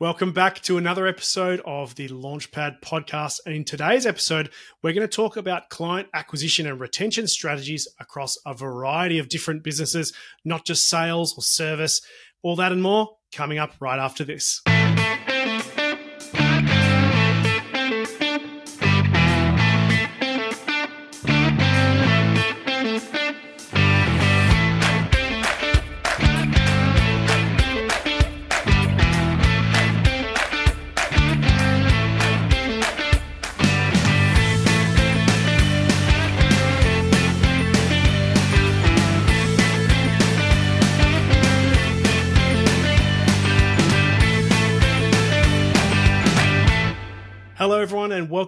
Welcome 0.00 0.30
back 0.30 0.60
to 0.60 0.78
another 0.78 1.08
episode 1.08 1.60
of 1.66 1.96
the 1.96 2.06
Launchpad 2.06 2.80
podcast. 2.82 3.40
And 3.44 3.52
in 3.52 3.64
today's 3.64 4.06
episode, 4.06 4.48
we're 4.80 4.92
going 4.92 5.02
to 5.02 5.08
talk 5.08 5.36
about 5.36 5.70
client 5.70 6.06
acquisition 6.14 6.68
and 6.68 6.78
retention 6.78 7.26
strategies 7.26 7.88
across 7.98 8.38
a 8.46 8.54
variety 8.54 9.18
of 9.18 9.28
different 9.28 9.64
businesses, 9.64 10.12
not 10.44 10.64
just 10.64 10.88
sales 10.88 11.36
or 11.36 11.42
service. 11.42 12.00
All 12.44 12.54
that 12.54 12.70
and 12.70 12.80
more 12.80 13.16
coming 13.32 13.58
up 13.58 13.72
right 13.80 13.98
after 13.98 14.22
this. 14.22 14.62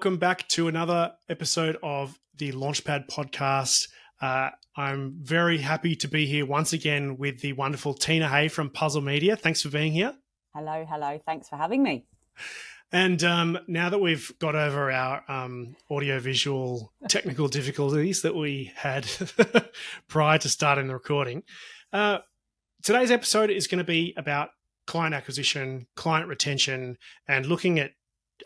Welcome 0.00 0.16
back 0.16 0.48
to 0.48 0.66
another 0.66 1.12
episode 1.28 1.76
of 1.82 2.18
the 2.38 2.52
Launchpad 2.52 3.06
podcast. 3.10 3.86
Uh, 4.18 4.48
I'm 4.74 5.12
very 5.20 5.58
happy 5.58 5.94
to 5.96 6.08
be 6.08 6.24
here 6.24 6.46
once 6.46 6.72
again 6.72 7.18
with 7.18 7.42
the 7.42 7.52
wonderful 7.52 7.92
Tina 7.92 8.26
Hay 8.26 8.48
from 8.48 8.70
Puzzle 8.70 9.02
Media. 9.02 9.36
Thanks 9.36 9.60
for 9.60 9.68
being 9.68 9.92
here. 9.92 10.14
Hello, 10.54 10.86
hello. 10.88 11.20
Thanks 11.26 11.50
for 11.50 11.56
having 11.56 11.82
me. 11.82 12.06
And 12.90 13.22
um, 13.22 13.58
now 13.68 13.90
that 13.90 13.98
we've 13.98 14.32
got 14.38 14.54
over 14.54 14.90
our 14.90 15.22
um, 15.30 15.76
audiovisual 15.90 16.94
technical 17.10 17.48
difficulties 17.48 18.22
that 18.22 18.34
we 18.34 18.72
had 18.76 19.06
prior 20.08 20.38
to 20.38 20.48
starting 20.48 20.86
the 20.86 20.94
recording, 20.94 21.42
uh, 21.92 22.20
today's 22.82 23.10
episode 23.10 23.50
is 23.50 23.66
going 23.66 23.80
to 23.80 23.84
be 23.84 24.14
about 24.16 24.48
client 24.86 25.14
acquisition, 25.14 25.86
client 25.94 26.26
retention, 26.26 26.96
and 27.28 27.44
looking 27.44 27.78
at 27.78 27.90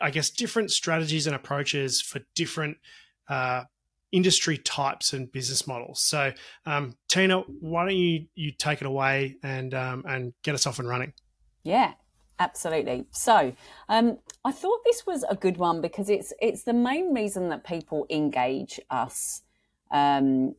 I 0.00 0.10
guess, 0.10 0.30
different 0.30 0.70
strategies 0.70 1.26
and 1.26 1.34
approaches 1.34 2.00
for 2.00 2.20
different 2.34 2.78
uh, 3.28 3.64
industry 4.12 4.56
types 4.58 5.12
and 5.12 5.30
business 5.30 5.66
models. 5.66 6.00
So, 6.00 6.32
um, 6.66 6.96
Tina, 7.08 7.40
why 7.60 7.86
don't 7.86 7.96
you 7.96 8.26
you 8.34 8.52
take 8.52 8.80
it 8.80 8.86
away 8.86 9.36
and 9.42 9.74
um, 9.74 10.04
and 10.06 10.32
get 10.42 10.54
us 10.54 10.66
off 10.66 10.78
and 10.78 10.88
running? 10.88 11.12
Yeah, 11.64 11.94
absolutely. 12.38 13.06
So, 13.10 13.54
um, 13.88 14.18
I 14.44 14.52
thought 14.52 14.80
this 14.84 15.04
was 15.06 15.24
a 15.28 15.34
good 15.34 15.56
one 15.56 15.80
because 15.80 16.08
it's 16.08 16.32
it's 16.40 16.62
the 16.62 16.72
main 16.72 17.12
reason 17.12 17.48
that 17.48 17.64
people 17.64 18.06
engage 18.08 18.78
us 18.88 19.42
um, 19.90 20.54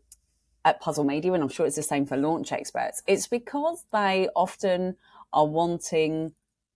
at 0.65 0.81
Puzzle 0.81 1.05
Media, 1.05 1.31
and 1.31 1.41
I'm 1.41 1.49
sure 1.49 1.65
it's 1.65 1.77
the 1.77 1.83
same 1.83 2.05
for 2.05 2.17
launch 2.17 2.51
experts. 2.51 3.03
It's 3.07 3.27
because 3.27 3.85
they 3.93 4.27
often 4.35 4.97
are 5.31 5.47
wanting 5.47 6.33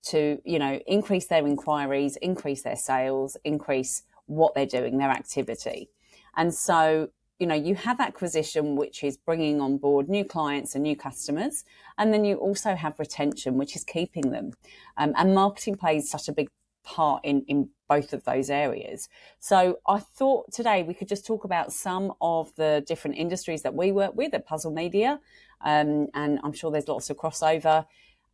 to, 0.10 0.40
you 0.46 0.60
know, 0.60 0.80
increase 0.88 1.28
their 1.28 1.46
inquiries, 1.46 2.16
increase 2.18 2.62
their 2.64 2.76
sales, 2.76 3.38
increase 3.44 4.04
what 4.26 4.54
they're 4.54 4.66
doing, 4.66 4.98
their 4.98 5.10
activity. 5.10 5.90
And 6.36 6.54
so, 6.54 7.10
you 7.40 7.48
know, 7.48 7.56
you 7.56 7.76
have 7.76 8.00
acquisition, 8.00 8.76
which 8.76 9.04
is 9.04 9.18
bringing 9.18 9.62
on 9.62 9.78
board 9.78 10.10
new 10.10 10.26
clients 10.26 10.76
and 10.76 10.84
new 10.84 10.96
customers. 10.96 11.64
And 11.98 12.14
then 12.14 12.26
you 12.26 12.36
also 12.36 12.76
have 12.76 13.00
retention, 13.00 13.58
which 13.58 13.76
is 13.76 13.84
keeping 13.84 14.32
them. 14.32 14.52
Um, 14.98 15.14
and 15.18 15.34
marketing 15.34 15.76
plays 15.76 16.10
such 16.10 16.28
a 16.28 16.34
big 16.34 16.50
part 16.84 17.24
in, 17.24 17.44
in 17.48 17.70
both 17.88 18.14
of 18.14 18.24
those 18.24 18.50
areas. 18.50 19.10
So 19.40 19.80
I 19.88 20.00
thought 20.00 20.52
today 20.52 20.84
we 20.84 20.94
could 20.94 21.08
just 21.08 21.26
talk 21.26 21.44
about 21.44 21.72
some 21.72 22.14
of 22.22 22.54
the 22.56 22.84
different 22.88 23.18
industries 23.18 23.62
that 23.64 23.74
we 23.74 23.92
work 23.92 24.16
with 24.16 24.34
at 24.34 24.46
Puzzle 24.46 24.72
Media. 24.72 25.20
Um, 25.62 26.08
and 26.14 26.40
I'm 26.44 26.54
sure 26.54 26.72
there's 26.72 26.88
lots 26.88 27.10
of 27.10 27.18
crossover 27.18 27.86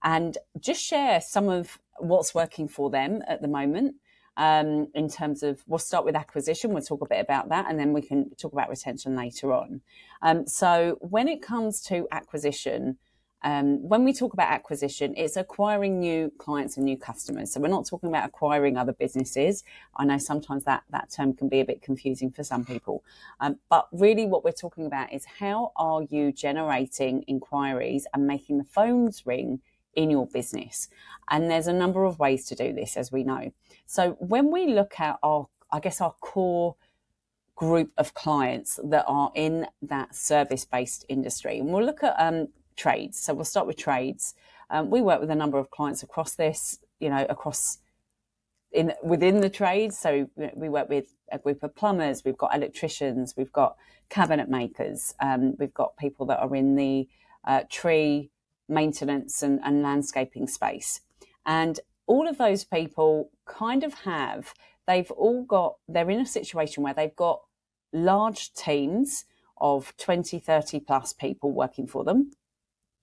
and 0.06 0.38
just 0.60 0.82
share 0.82 1.20
some 1.20 1.50
of 1.50 1.80
what's 1.98 2.34
working 2.34 2.70
for 2.70 2.90
them 2.90 3.22
at 3.28 3.42
the 3.42 3.48
moment. 3.50 3.96
Um, 4.38 4.88
in 4.94 5.10
terms 5.10 5.44
of, 5.44 5.64
we'll 5.66 5.80
start 5.80 6.06
with 6.06 6.16
acquisition. 6.16 6.72
We'll 6.72 6.84
talk 6.84 7.02
a 7.02 7.08
bit 7.08 7.22
about 7.22 7.50
that, 7.50 7.68
and 7.70 7.80
then 7.80 7.94
we 7.94 8.02
can 8.02 8.30
talk 8.36 8.52
about 8.54 8.70
retention 8.70 9.16
later 9.16 9.54
on. 9.54 9.82
Um, 10.22 10.46
so, 10.46 10.98
when 11.00 11.30
it 11.30 11.42
comes 11.42 11.82
to 11.84 12.06
acquisition, 12.12 12.98
um, 13.44 13.88
when 13.88 14.04
we 14.04 14.12
talk 14.12 14.34
about 14.34 14.52
acquisition, 14.52 15.14
it's 15.16 15.38
acquiring 15.38 16.00
new 16.00 16.34
clients 16.38 16.76
and 16.76 16.86
new 16.86 16.98
customers. 16.98 17.54
So 17.54 17.62
we're 17.62 17.68
not 17.68 17.86
talking 17.86 18.10
about 18.10 18.28
acquiring 18.28 18.76
other 18.76 18.92
businesses. 18.92 19.64
I 19.96 20.04
know 20.04 20.18
sometimes 20.18 20.64
that 20.66 20.84
that 20.90 21.12
term 21.12 21.34
can 21.34 21.48
be 21.48 21.60
a 21.60 21.66
bit 21.66 21.82
confusing 21.84 22.32
for 22.32 22.44
some 22.44 22.66
people, 22.66 23.04
um, 23.40 23.58
but 23.70 23.88
really 23.92 24.26
what 24.26 24.44
we're 24.44 24.52
talking 24.52 24.88
about 24.88 25.14
is 25.14 25.26
how 25.40 25.74
are 25.76 26.02
you 26.10 26.32
generating 26.32 27.22
inquiries 27.28 28.08
and 28.14 28.26
making 28.26 28.58
the 28.58 28.64
phones 28.64 29.26
ring 29.28 29.62
in 29.96 30.10
your 30.10 30.28
business. 30.28 30.90
And 31.30 31.50
there's 31.50 31.68
a 31.68 31.74
number 31.74 32.04
of 32.04 32.20
ways 32.20 32.46
to 32.48 32.56
do 32.56 32.74
this, 32.74 32.98
as 32.98 33.12
we 33.12 33.24
know. 33.24 33.52
So 33.86 34.12
when 34.20 34.52
we 34.52 34.68
look 34.68 35.00
at 35.00 35.18
our, 35.24 35.48
I 35.72 35.80
guess, 35.80 36.02
our 36.02 36.14
core 36.20 36.76
group 37.56 37.92
of 37.98 38.14
clients 38.14 38.80
that 38.84 39.06
are 39.08 39.32
in 39.34 39.66
that 39.82 40.14
service 40.14 40.66
based 40.66 41.06
industry, 41.08 41.60
and 41.60 41.70
we'll 41.70 41.86
look 41.86 42.04
at 42.04 42.16
um, 42.18 42.50
trades. 42.76 43.20
So 43.20 43.34
we'll 43.34 43.46
start 43.46 43.68
with 43.68 43.78
trades. 43.78 44.36
Um, 44.70 44.90
we 44.90 45.02
work 45.02 45.20
with 45.22 45.32
a 45.32 45.36
number 45.36 45.58
of 45.58 45.72
clients 45.72 46.04
across 46.04 46.36
this, 46.36 46.80
you 47.00 47.10
know, 47.10 47.26
across 47.30 47.80
in 48.72 48.94
within 49.04 49.40
the 49.40 49.50
trades. 49.50 49.98
So 49.98 50.30
we 50.56 50.70
work 50.70 50.90
with 50.90 51.16
a 51.32 51.40
group 51.40 51.64
of 51.64 51.76
plumbers, 51.76 52.24
we've 52.24 52.38
got 52.38 52.54
electricians, 52.54 53.36
we've 53.38 53.54
got 53.54 53.78
cabinet 54.10 54.50
makers, 54.50 55.16
um, 55.22 55.56
we've 55.58 55.74
got 55.74 55.98
people 55.98 56.26
that 56.28 56.40
are 56.40 56.56
in 56.56 56.76
the 56.76 57.08
uh, 57.46 57.62
tree 57.70 58.30
maintenance 58.68 59.42
and, 59.42 59.60
and 59.64 59.82
landscaping 59.82 60.48
space. 60.48 61.02
And 61.46 61.80
all 62.08 62.28
of 62.28 62.38
those 62.38 62.64
people 62.64 63.32
kind 63.46 63.84
of 63.84 63.94
have, 64.06 64.54
they've 64.88 65.12
all 65.12 65.44
got, 65.44 65.76
they're 65.88 66.10
in 66.10 66.20
a 66.20 66.26
situation 66.26 66.84
where 66.84 66.94
they've 66.94 67.16
got 67.16 67.42
large 67.94 68.54
teams 68.54 69.26
of 69.58 69.96
20, 69.98 70.40
30 70.40 70.80
plus 70.82 71.14
people 71.14 71.52
working 71.52 71.88
for 71.88 72.04
them. 72.04 72.32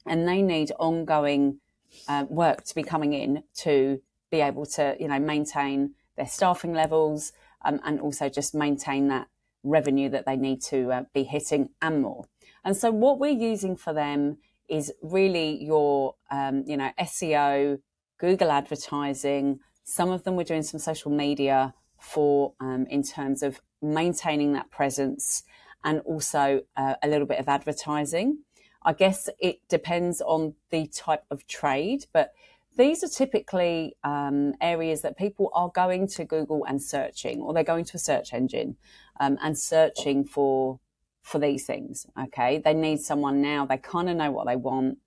And 0.06 0.26
they 0.28 0.42
need 0.42 0.72
ongoing 0.78 1.60
uh, 2.08 2.26
work 2.28 2.64
to 2.64 2.74
be 2.74 2.82
coming 2.82 3.12
in 3.12 3.44
to 3.58 4.00
be 4.30 4.40
able 4.40 4.66
to, 4.66 4.96
you 4.98 5.08
know, 5.08 5.18
maintain 5.18 5.94
their 6.16 6.26
staffing 6.26 6.72
levels 6.72 7.32
um, 7.64 7.80
and 7.84 8.00
also 8.00 8.28
just 8.28 8.54
maintain 8.54 9.08
that 9.08 9.28
revenue 9.62 10.08
that 10.08 10.26
they 10.26 10.36
need 10.36 10.60
to 10.60 10.90
uh, 10.92 11.04
be 11.14 11.22
hitting 11.22 11.70
and 11.80 12.02
more. 12.02 12.24
And 12.64 12.76
so 12.76 12.90
what 12.90 13.18
we're 13.18 13.30
using 13.30 13.76
for 13.76 13.92
them 13.92 14.38
is 14.68 14.92
really 15.02 15.62
your, 15.62 16.14
um, 16.30 16.64
you 16.66 16.76
know, 16.76 16.90
SEO, 17.00 17.78
Google 18.18 18.50
advertising. 18.50 19.60
Some 19.84 20.10
of 20.10 20.24
them 20.24 20.36
we're 20.36 20.44
doing 20.44 20.62
some 20.62 20.80
social 20.80 21.10
media 21.10 21.74
for 21.98 22.54
um, 22.60 22.86
in 22.88 23.02
terms 23.02 23.42
of 23.42 23.60
maintaining 23.80 24.52
that 24.52 24.70
presence 24.70 25.42
and 25.84 26.00
also 26.00 26.62
uh, 26.76 26.94
a 27.02 27.08
little 27.08 27.26
bit 27.26 27.38
of 27.38 27.48
advertising. 27.48 28.38
I 28.84 28.92
guess 28.92 29.28
it 29.38 29.60
depends 29.68 30.20
on 30.20 30.54
the 30.70 30.86
type 30.88 31.24
of 31.30 31.46
trade, 31.46 32.06
but 32.12 32.32
these 32.76 33.04
are 33.04 33.08
typically 33.08 33.96
um, 34.02 34.54
areas 34.60 35.02
that 35.02 35.16
people 35.18 35.50
are 35.52 35.70
going 35.74 36.08
to 36.08 36.24
Google 36.24 36.64
and 36.64 36.82
searching, 36.82 37.40
or 37.40 37.52
they're 37.52 37.64
going 37.64 37.84
to 37.84 37.96
a 37.96 38.00
search 38.00 38.32
engine 38.32 38.76
um, 39.20 39.38
and 39.42 39.58
searching 39.58 40.24
for 40.24 40.80
for 41.22 41.38
these 41.38 41.64
things. 41.64 42.06
Okay. 42.20 42.58
They 42.58 42.74
need 42.74 43.00
someone 43.00 43.40
now. 43.40 43.64
They 43.64 43.78
kind 43.78 44.10
of 44.10 44.16
know 44.16 44.30
what 44.30 44.46
they 44.46 44.56
want. 44.56 44.98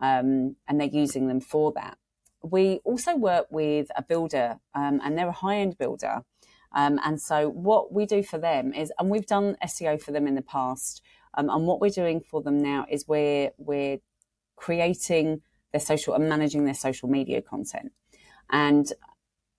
Um, 0.00 0.56
and 0.68 0.80
they're 0.80 0.88
using 0.88 1.28
them 1.28 1.40
for 1.40 1.72
that. 1.72 1.98
We 2.42 2.80
also 2.84 3.16
work 3.16 3.46
with 3.50 3.86
a 3.96 4.02
builder, 4.02 4.58
um, 4.74 5.00
and 5.04 5.16
they're 5.16 5.28
a 5.28 5.32
high 5.32 5.58
end 5.58 5.78
builder. 5.78 6.22
Um, 6.74 6.98
and 7.04 7.20
so 7.20 7.48
what 7.48 7.92
we 7.92 8.04
do 8.04 8.22
for 8.22 8.38
them 8.38 8.72
is, 8.72 8.92
and 8.98 9.10
we've 9.10 9.26
done 9.26 9.56
SEO 9.64 10.00
for 10.02 10.10
them 10.10 10.26
in 10.26 10.34
the 10.34 10.42
past. 10.42 11.02
Um, 11.34 11.48
and 11.50 11.66
what 11.66 11.80
we're 11.80 11.90
doing 11.90 12.20
for 12.20 12.42
them 12.42 12.58
now 12.58 12.84
is 12.90 13.06
we're, 13.06 13.50
we're 13.58 13.98
creating 14.56 15.42
their 15.70 15.80
social 15.80 16.14
and 16.14 16.28
managing 16.28 16.64
their 16.64 16.74
social 16.74 17.08
media 17.08 17.40
content. 17.40 17.92
And 18.50 18.92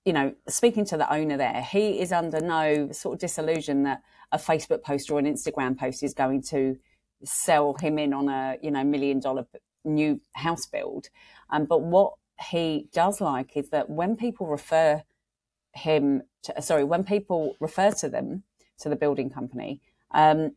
you 0.06 0.12
know, 0.12 0.33
speaking 0.50 0.86
to 0.86 0.98
the 0.98 1.12
owner 1.13 1.38
there, 1.38 1.62
he 1.62 2.00
is 2.01 2.12
under 2.12 2.42
no 2.42 2.92
sort 2.92 3.15
of 3.15 3.19
disillusion 3.21 3.83
that 3.83 4.01
a 4.33 4.38
Facebook 4.38 4.81
post 4.83 5.09
or 5.09 5.19
an 5.19 5.25
Instagram 5.25 5.77
post 5.77 6.03
is 6.03 6.13
going 6.13 6.41
to 6.50 6.77
sell 7.24 7.75
him 7.80 7.97
in 7.97 8.13
on 8.13 8.27
a, 8.27 8.57
you 8.62 8.71
know, 8.71 8.83
million 8.83 9.19
dollar 9.19 9.45
new 9.85 10.19
house 10.33 10.65
build. 10.65 11.09
Um, 11.50 11.65
but 11.65 11.81
what 11.81 12.13
he 12.50 12.88
does 12.91 13.21
like 13.21 13.56
is 13.56 13.69
that 13.69 13.89
when 13.89 14.18
people 14.18 14.47
refer 14.47 15.03
him 15.74 16.24
to, 16.44 16.62
sorry, 16.62 16.83
when 16.83 17.03
people 17.03 17.56
refer 17.59 17.91
to 17.91 18.09
them, 18.09 18.44
to 18.80 18.89
the 18.89 18.95
building 18.95 19.30
company, 19.30 19.81
um, 20.12 20.56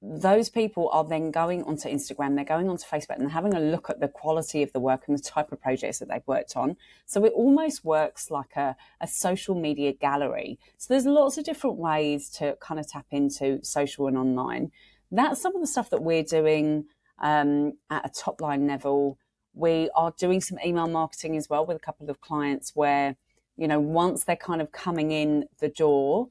those 0.00 0.48
people 0.48 0.88
are 0.92 1.04
then 1.04 1.32
going 1.32 1.64
onto 1.64 1.88
Instagram, 1.88 2.36
they're 2.36 2.44
going 2.44 2.68
onto 2.68 2.84
Facebook 2.84 3.18
and 3.18 3.32
having 3.32 3.54
a 3.54 3.60
look 3.60 3.90
at 3.90 3.98
the 3.98 4.06
quality 4.06 4.62
of 4.62 4.72
the 4.72 4.78
work 4.78 5.02
and 5.08 5.18
the 5.18 5.22
type 5.22 5.50
of 5.50 5.60
projects 5.60 5.98
that 5.98 6.08
they've 6.08 6.26
worked 6.26 6.56
on. 6.56 6.76
So 7.04 7.24
it 7.24 7.32
almost 7.34 7.84
works 7.84 8.30
like 8.30 8.54
a, 8.56 8.76
a 9.00 9.08
social 9.08 9.56
media 9.56 9.92
gallery. 9.92 10.58
So 10.76 10.94
there's 10.94 11.06
lots 11.06 11.36
of 11.36 11.44
different 11.44 11.76
ways 11.76 12.28
to 12.30 12.56
kind 12.60 12.78
of 12.78 12.88
tap 12.88 13.06
into 13.10 13.58
social 13.64 14.06
and 14.06 14.16
online. 14.16 14.70
That's 15.10 15.42
some 15.42 15.56
of 15.56 15.60
the 15.60 15.66
stuff 15.66 15.90
that 15.90 16.02
we're 16.02 16.22
doing 16.22 16.84
um, 17.18 17.72
at 17.90 18.06
a 18.06 18.10
top 18.10 18.40
line 18.40 18.68
level. 18.68 19.18
We 19.52 19.90
are 19.96 20.14
doing 20.16 20.40
some 20.40 20.58
email 20.64 20.86
marketing 20.86 21.36
as 21.36 21.48
well 21.48 21.66
with 21.66 21.76
a 21.76 21.80
couple 21.80 22.08
of 22.08 22.20
clients 22.20 22.76
where, 22.76 23.16
you 23.56 23.66
know, 23.66 23.80
once 23.80 24.22
they're 24.22 24.36
kind 24.36 24.62
of 24.62 24.70
coming 24.70 25.10
in 25.10 25.46
the 25.58 25.68
door, 25.68 26.28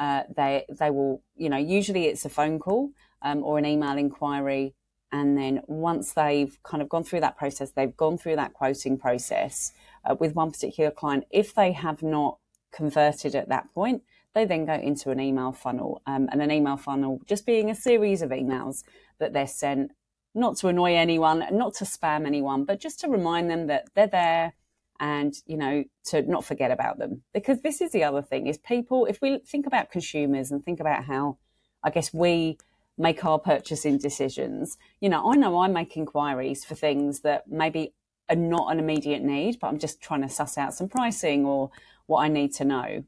uh, 0.00 0.22
they 0.34 0.64
they 0.80 0.90
will, 0.90 1.22
you 1.36 1.50
know, 1.50 1.58
usually 1.58 2.06
it's 2.06 2.24
a 2.24 2.30
phone 2.30 2.58
call 2.58 2.90
um, 3.22 3.44
or 3.44 3.58
an 3.58 3.66
email 3.66 3.96
inquiry. 3.98 4.74
And 5.12 5.36
then 5.36 5.60
once 5.66 6.12
they've 6.12 6.56
kind 6.62 6.82
of 6.82 6.88
gone 6.88 7.04
through 7.04 7.20
that 7.20 7.36
process, 7.36 7.72
they've 7.72 7.96
gone 7.96 8.16
through 8.16 8.36
that 8.36 8.54
quoting 8.54 8.96
process 8.96 9.72
uh, 10.04 10.14
with 10.18 10.34
one 10.34 10.50
particular 10.52 10.90
client. 10.90 11.24
If 11.30 11.52
they 11.54 11.72
have 11.72 12.02
not 12.02 12.38
converted 12.72 13.34
at 13.34 13.48
that 13.48 13.74
point, 13.74 14.02
they 14.34 14.44
then 14.44 14.64
go 14.64 14.74
into 14.74 15.10
an 15.10 15.20
email 15.20 15.52
funnel. 15.52 16.00
Um, 16.06 16.28
and 16.32 16.40
an 16.40 16.50
email 16.50 16.76
funnel 16.76 17.20
just 17.26 17.44
being 17.44 17.70
a 17.70 17.74
series 17.74 18.22
of 18.22 18.30
emails 18.30 18.84
that 19.18 19.32
they're 19.32 19.46
sent, 19.46 19.90
not 20.34 20.56
to 20.58 20.68
annoy 20.68 20.94
anyone, 20.94 21.44
not 21.50 21.74
to 21.74 21.84
spam 21.84 22.24
anyone, 22.24 22.64
but 22.64 22.80
just 22.80 23.00
to 23.00 23.08
remind 23.08 23.50
them 23.50 23.66
that 23.66 23.88
they're 23.94 24.06
there 24.06 24.54
and 25.00 25.34
you 25.46 25.56
know 25.56 25.82
to 26.04 26.22
not 26.22 26.44
forget 26.44 26.70
about 26.70 26.98
them 26.98 27.22
because 27.34 27.62
this 27.62 27.80
is 27.80 27.90
the 27.90 28.04
other 28.04 28.22
thing 28.22 28.46
is 28.46 28.58
people 28.58 29.06
if 29.06 29.20
we 29.20 29.38
think 29.38 29.66
about 29.66 29.90
consumers 29.90 30.50
and 30.50 30.64
think 30.64 30.78
about 30.78 31.04
how 31.04 31.36
i 31.82 31.90
guess 31.90 32.12
we 32.12 32.56
make 33.00 33.24
our 33.24 33.38
purchasing 33.38 33.98
decisions. 33.98 34.76
You 35.00 35.08
know, 35.08 35.32
I 35.32 35.34
know 35.34 35.58
I 35.58 35.68
make 35.68 35.96
inquiries 35.96 36.64
for 36.64 36.74
things 36.74 37.20
that 37.20 37.48
maybe 37.48 37.94
are 38.28 38.36
not 38.36 38.70
an 38.70 38.78
immediate 38.78 39.22
need, 39.22 39.58
but 39.58 39.68
I'm 39.68 39.78
just 39.78 40.00
trying 40.00 40.22
to 40.22 40.28
suss 40.28 40.58
out 40.58 40.74
some 40.74 40.88
pricing 40.88 41.46
or 41.46 41.70
what 42.06 42.20
I 42.20 42.28
need 42.28 42.52
to 42.56 42.64
know. 42.64 43.04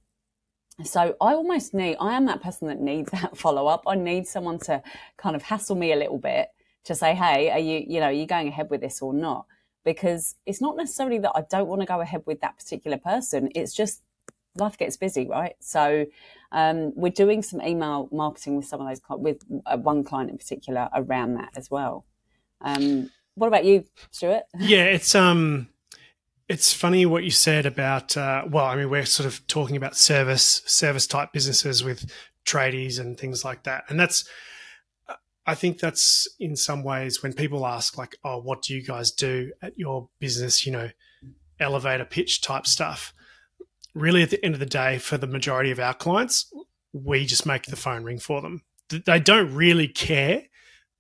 So 0.83 1.15
I 1.21 1.35
almost 1.35 1.75
need, 1.75 1.97
I 2.01 2.15
am 2.15 2.25
that 2.27 2.43
person 2.43 2.69
that 2.69 2.81
needs 2.81 3.11
that 3.13 3.37
follow 3.37 3.67
up. 3.67 3.85
I 3.87 3.95
need 3.95 4.27
someone 4.27 4.59
to 4.61 4.83
kind 5.19 5.37
of 5.37 5.43
hassle 5.43 5.77
me 5.77 5.93
a 5.93 5.97
little 5.97 6.19
bit 6.19 6.49
to 6.85 6.95
say, 6.95 7.15
hey, 7.15 7.51
are 7.51 7.59
you, 7.59 7.85
you 7.87 8.01
know, 8.01 8.07
are 8.07 8.13
you 8.13 8.27
going 8.27 8.49
ahead 8.49 8.71
with 8.71 8.81
this 8.81 9.03
or 9.03 9.13
not? 9.13 9.47
Because 9.85 10.37
it's 10.47 10.61
not 10.61 10.77
necessarily 10.77 11.19
that 11.19 11.33
I 11.35 11.43
don't 11.51 11.67
want 11.67 11.81
to 11.81 11.87
go 11.87 12.01
ahead 12.01 12.23
with 12.27 12.41
that 12.41 12.57
particular 12.57 12.99
person. 12.99 13.51
It's 13.55 13.73
just 13.73 14.03
life 14.57 14.79
gets 14.79 14.97
busy, 14.97 15.27
right? 15.27 15.55
So 15.61 16.07
um, 16.53 16.93
we're 16.95 17.11
doing 17.11 17.43
some 17.43 17.63
email 17.63 18.09
marketing 18.13 18.57
with 18.57 18.67
some 18.67 18.81
of 18.81 18.87
those 18.87 19.01
with 19.19 19.43
uh, 19.67 19.77
one 19.79 20.05
client 20.05 20.31
in 20.31 20.39
particular 20.39 20.89
around 20.95 21.35
that 21.35 21.51
as 21.57 21.71
well. 21.71 22.05
Um, 22.61 23.11
what 23.35 23.49
about 23.49 23.65
you, 23.65 23.85
Stuart? 24.11 24.45
Yeah, 24.59 24.85
it's 24.85 25.15
um, 25.15 25.69
it's 26.49 26.73
funny 26.73 27.07
what 27.07 27.25
you 27.25 27.31
said 27.31 27.67
about. 27.67 28.17
Uh, 28.17 28.45
well, 28.49 28.67
I 28.67 28.77
mean, 28.77 28.91
we're 28.91 29.07
sort 29.07 29.27
of 29.27 29.47
talking 29.47 29.77
about 29.77 29.97
service 29.97 30.63
service 30.67 31.07
type 31.07 31.33
businesses 31.33 31.83
with 31.83 32.11
tradies 32.45 33.01
and 33.01 33.19
things 33.19 33.45
like 33.45 33.65
that, 33.65 33.85
and 33.89 33.99
that's. 33.99 34.25
I 35.47 35.55
think 35.55 35.81
that's 35.81 36.29
in 36.39 36.55
some 36.57 36.85
ways 36.85 37.23
when 37.23 37.33
people 37.33 37.67
ask 37.67 37.99
like, 37.99 38.17
"Oh, 38.25 38.39
what 38.39 38.63
do 38.63 38.75
you 38.75 38.83
guys 38.83 39.11
do 39.11 39.53
at 39.61 39.79
your 39.79 40.09
business?" 40.19 40.65
You 40.65 40.73
know, 40.73 40.91
elevator 41.59 42.05
pitch 42.05 42.41
type 42.41 42.67
stuff 42.67 43.13
really 43.95 44.23
at 44.23 44.31
the 44.31 44.45
end 44.45 44.55
of 44.55 44.61
the 44.61 44.67
day, 44.67 44.99
for 44.99 45.19
the 45.19 45.27
majority 45.27 45.71
of 45.71 45.79
our 45.79 45.95
clients, 45.95 46.53
we 46.93 47.27
just 47.27 47.47
make 47.47 47.65
the 47.65 47.77
phone 47.77 48.05
ring 48.05 48.19
for 48.19 48.41
them. 48.41 48.63
They 48.89 49.21
don't 49.21 49.55
really 49.55 49.89
care 49.89 50.45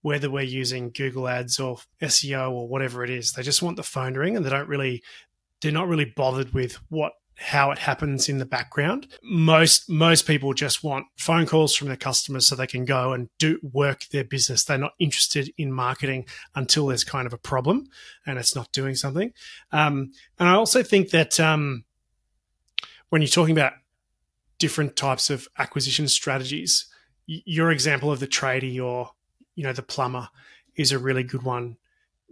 whether 0.02 0.30
we're 0.30 0.42
using 0.42 0.90
Google 0.90 1.28
Ads 1.28 1.60
or 1.60 1.78
SEO 2.00 2.50
or 2.50 2.68
whatever 2.68 3.04
it 3.04 3.10
is. 3.10 3.32
They 3.32 3.42
just 3.42 3.62
want 3.62 3.76
the 3.76 3.82
phone 3.82 4.14
ring 4.14 4.36
and 4.36 4.44
they 4.44 4.50
don't 4.50 4.68
really, 4.68 5.02
they're 5.60 5.72
not 5.72 5.88
really 5.88 6.06
bothered 6.16 6.52
with 6.52 6.74
what 6.88 7.12
how 7.42 7.72
it 7.72 7.78
happens 7.78 8.28
in 8.28 8.38
the 8.38 8.46
background. 8.46 9.08
Most 9.22 9.90
most 9.90 10.26
people 10.26 10.54
just 10.54 10.84
want 10.84 11.06
phone 11.16 11.44
calls 11.44 11.74
from 11.74 11.88
their 11.88 11.96
customers 11.96 12.46
so 12.46 12.54
they 12.54 12.66
can 12.66 12.84
go 12.84 13.12
and 13.12 13.28
do 13.38 13.58
work 13.62 14.06
their 14.12 14.24
business. 14.24 14.64
They're 14.64 14.78
not 14.78 14.92
interested 15.00 15.52
in 15.58 15.72
marketing 15.72 16.26
until 16.54 16.86
there's 16.86 17.04
kind 17.04 17.26
of 17.26 17.32
a 17.32 17.38
problem 17.38 17.88
and 18.26 18.38
it's 18.38 18.54
not 18.54 18.70
doing 18.72 18.94
something. 18.94 19.32
Um, 19.72 20.12
and 20.38 20.48
I 20.48 20.52
also 20.52 20.82
think 20.82 21.10
that 21.10 21.40
um, 21.40 21.84
when 23.08 23.22
you're 23.22 23.28
talking 23.28 23.56
about 23.56 23.72
different 24.58 24.94
types 24.94 25.28
of 25.28 25.48
acquisition 25.58 26.06
strategies, 26.06 26.86
your 27.26 27.72
example 27.72 28.12
of 28.12 28.20
the 28.20 28.28
tradie 28.28 28.82
or 28.82 29.10
you 29.56 29.64
know 29.64 29.72
the 29.72 29.82
plumber 29.82 30.28
is 30.76 30.92
a 30.92 30.98
really 30.98 31.24
good 31.24 31.42
one 31.42 31.76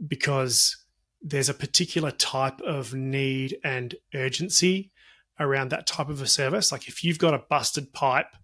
because 0.06 0.76
there's 1.20 1.48
a 1.48 1.54
particular 1.54 2.12
type 2.12 2.60
of 2.62 2.94
need 2.94 3.58
and 3.62 3.96
urgency 4.14 4.90
around 5.40 5.70
that 5.70 5.86
type 5.86 6.08
of 6.08 6.22
a 6.22 6.26
service. 6.26 6.70
Like 6.70 6.86
if 6.86 7.02
you've 7.02 7.18
got 7.18 7.34
a 7.34 7.42
busted 7.50 7.92
pipe, 7.92 8.36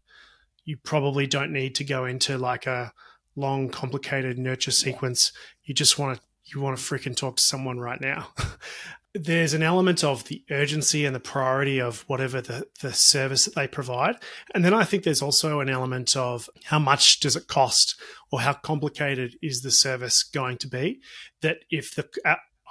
you 0.65 0.77
probably 0.77 1.27
don't 1.27 1.53
need 1.53 1.75
to 1.77 1.85
go 1.85 2.05
into 2.05 2.37
like 2.37 2.67
a 2.67 2.93
long, 3.37 3.69
complicated 3.69 4.39
nurture 4.39 4.73
sequence. 4.73 5.31
You 5.63 5.75
just 5.75 5.99
want 5.99 6.19
to 6.19 6.23
you 6.47 6.61
want 6.61 6.79
to 6.79 6.83
freaking 6.83 7.17
talk 7.17 7.37
to 7.37 7.43
someone 7.43 7.81
right 7.81 8.01
now. 8.01 8.29
there's 9.15 9.55
an 9.55 9.63
element 9.63 10.05
of 10.05 10.25
the 10.25 10.45
urgency 10.51 11.05
and 11.05 11.15
the 11.15 11.21
priority 11.21 11.81
of 11.81 12.03
whatever 12.03 12.41
the, 12.41 12.67
the 12.83 12.93
service 12.93 13.45
that 13.45 13.55
they 13.55 13.67
provide. 13.67 14.17
And 14.55 14.65
then 14.65 14.75
I 14.75 14.85
think 14.85 15.03
there's 15.03 15.23
also 15.23 15.61
an 15.61 15.69
element 15.69 16.17
of 16.17 16.49
how 16.65 16.79
much 16.79 17.21
does 17.21 17.37
it 17.37 17.49
cost 17.49 17.99
or 18.31 18.41
how 18.41 18.53
complicated 18.53 19.37
is 19.43 19.63
the 19.63 19.71
service 19.71 20.23
going 20.23 20.59
to 20.59 20.69
be? 20.69 21.01
That 21.41 21.59
if 21.71 21.95
the, 21.95 22.09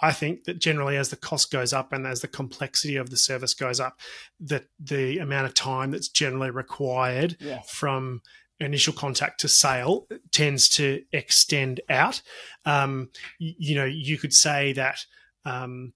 I 0.05 0.11
think 0.11 0.43
that 0.43 0.59
generally 0.59 0.97
as 0.97 1.09
the 1.09 1.15
cost 1.15 1.49
goes 1.49 1.73
up 1.73 1.91
and 1.91 2.05
as 2.05 2.21
the 2.21 2.27
complexity 2.27 2.95
of 2.95 3.09
the 3.09 3.17
service 3.17 3.55
goes 3.55 3.79
up, 3.79 3.99
that 4.39 4.65
the 4.79 5.17
amount 5.17 5.47
of 5.47 5.55
time 5.55 5.89
that's 5.89 6.09
generally 6.09 6.51
required 6.51 7.37
yes. 7.39 7.67
from 7.71 8.21
initial 8.59 8.93
contact 8.93 9.39
to 9.39 9.47
sale 9.47 10.07
tends 10.31 10.69
to 10.69 11.01
extend 11.11 11.81
out. 11.89 12.21
Um, 12.65 13.09
you, 13.39 13.53
you, 13.57 13.75
know, 13.75 13.85
you 13.85 14.19
could 14.19 14.31
say 14.31 14.73
that 14.73 15.03
um, 15.43 15.91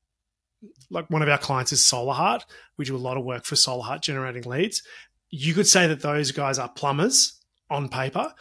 like 0.89 1.07
one 1.11 1.21
of 1.21 1.29
our 1.29 1.37
clients 1.37 1.71
is 1.71 1.81
Solahart. 1.81 2.41
We 2.77 2.85
do 2.85 2.95
a 2.95 2.97
lot 2.97 3.17
of 3.17 3.23
work 3.23 3.45
for 3.45 3.53
Solahart 3.53 4.01
generating 4.01 4.41
leads. 4.41 4.81
You 5.29 5.53
could 5.53 5.67
say 5.67 5.85
that 5.85 6.01
those 6.01 6.31
guys 6.31 6.57
are 6.57 6.67
plumbers 6.67 7.39
on 7.69 7.89
paper, 7.89 8.33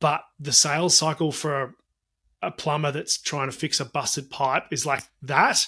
but 0.00 0.20
the 0.38 0.52
sales 0.52 0.94
cycle 0.94 1.32
for 1.32 1.76
a, 2.46 2.50
plumber 2.50 2.92
that's 2.92 3.18
trying 3.18 3.50
to 3.50 3.56
fix 3.56 3.80
a 3.80 3.84
busted 3.84 4.30
pipe 4.30 4.64
is 4.70 4.86
like 4.86 5.04
that. 5.22 5.66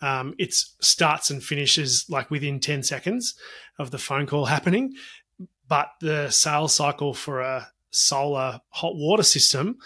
Um, 0.00 0.34
it 0.38 0.52
starts 0.52 1.30
and 1.30 1.42
finishes 1.42 2.04
like 2.08 2.30
within 2.30 2.60
10 2.60 2.82
seconds 2.82 3.34
of 3.78 3.90
the 3.90 3.98
phone 3.98 4.26
call 4.26 4.46
happening. 4.46 4.94
But 5.66 5.88
the 6.00 6.30
sales 6.30 6.74
cycle 6.74 7.14
for 7.14 7.40
a 7.40 7.68
solar 7.90 8.60
hot 8.68 8.96
water 8.96 9.22
system, 9.22 9.78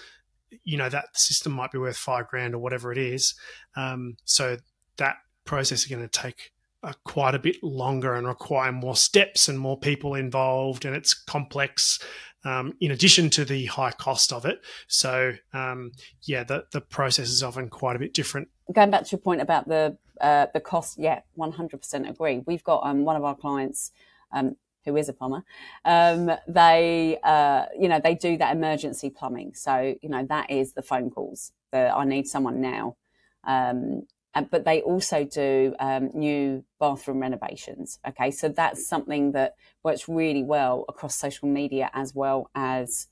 you 0.64 0.76
know, 0.76 0.88
that 0.88 1.16
system 1.16 1.52
might 1.52 1.70
be 1.70 1.78
worth 1.78 1.96
five 1.96 2.26
grand 2.28 2.54
or 2.54 2.58
whatever 2.58 2.90
it 2.90 2.98
is. 2.98 3.34
Um, 3.76 4.16
so 4.24 4.56
that 4.96 5.16
process 5.44 5.82
is 5.82 5.86
going 5.86 6.02
to 6.02 6.08
take 6.08 6.52
uh, 6.82 6.92
quite 7.04 7.34
a 7.34 7.38
bit 7.38 7.56
longer 7.62 8.14
and 8.14 8.26
require 8.26 8.72
more 8.72 8.96
steps 8.96 9.48
and 9.48 9.58
more 9.58 9.78
people 9.78 10.14
involved, 10.14 10.84
and 10.84 10.96
it's 10.96 11.14
complex. 11.14 11.98
Um, 12.44 12.74
in 12.80 12.92
addition 12.92 13.30
to 13.30 13.44
the 13.44 13.66
high 13.66 13.90
cost 13.90 14.32
of 14.32 14.44
it, 14.44 14.60
so 14.86 15.32
um, 15.52 15.90
yeah, 16.22 16.44
the 16.44 16.64
the 16.72 16.80
process 16.80 17.28
is 17.30 17.42
often 17.42 17.68
quite 17.68 17.96
a 17.96 17.98
bit 17.98 18.14
different. 18.14 18.48
Going 18.72 18.90
back 18.90 19.04
to 19.04 19.10
your 19.10 19.18
point 19.18 19.40
about 19.40 19.66
the 19.66 19.98
uh, 20.20 20.46
the 20.54 20.60
cost, 20.60 20.98
yeah, 20.98 21.20
one 21.34 21.50
hundred 21.52 21.78
percent 21.78 22.08
agree. 22.08 22.42
We've 22.46 22.62
got 22.62 22.86
um, 22.86 23.04
one 23.04 23.16
of 23.16 23.24
our 23.24 23.34
clients 23.34 23.90
um, 24.32 24.56
who 24.84 24.96
is 24.96 25.08
a 25.08 25.12
plumber, 25.12 25.42
um, 25.84 26.30
they, 26.46 27.18
uh, 27.22 27.66
you 27.78 27.88
know, 27.88 28.00
they 28.02 28.14
do 28.14 28.38
that 28.38 28.56
emergency 28.56 29.10
plumbing. 29.10 29.52
So, 29.54 29.96
you 30.00 30.08
know, 30.08 30.24
that 30.26 30.50
is 30.50 30.72
the 30.72 30.82
phone 30.82 31.10
calls 31.10 31.52
that 31.72 31.94
I 31.94 32.04
need 32.04 32.26
someone 32.26 32.60
now. 32.60 32.96
Um, 33.44 34.06
but 34.44 34.64
they 34.64 34.82
also 34.82 35.24
do 35.24 35.74
um, 35.80 36.10
new 36.14 36.64
bathroom 36.78 37.20
renovations. 37.20 37.98
Okay, 38.06 38.30
so 38.30 38.48
that's 38.48 38.86
something 38.86 39.32
that 39.32 39.54
works 39.82 40.08
really 40.08 40.42
well 40.42 40.84
across 40.88 41.16
social 41.16 41.48
media 41.48 41.90
as 41.94 42.14
well 42.14 42.50
as 42.54 43.08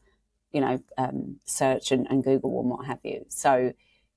you 0.53 0.61
know 0.61 0.81
um, 0.99 1.37
search 1.45 1.93
and, 1.93 2.07
and, 2.11 2.25
Google 2.25 2.61
and 2.61 2.71
what 2.71 2.87
have 2.87 3.01
you. 3.03 3.25
So 3.29 3.73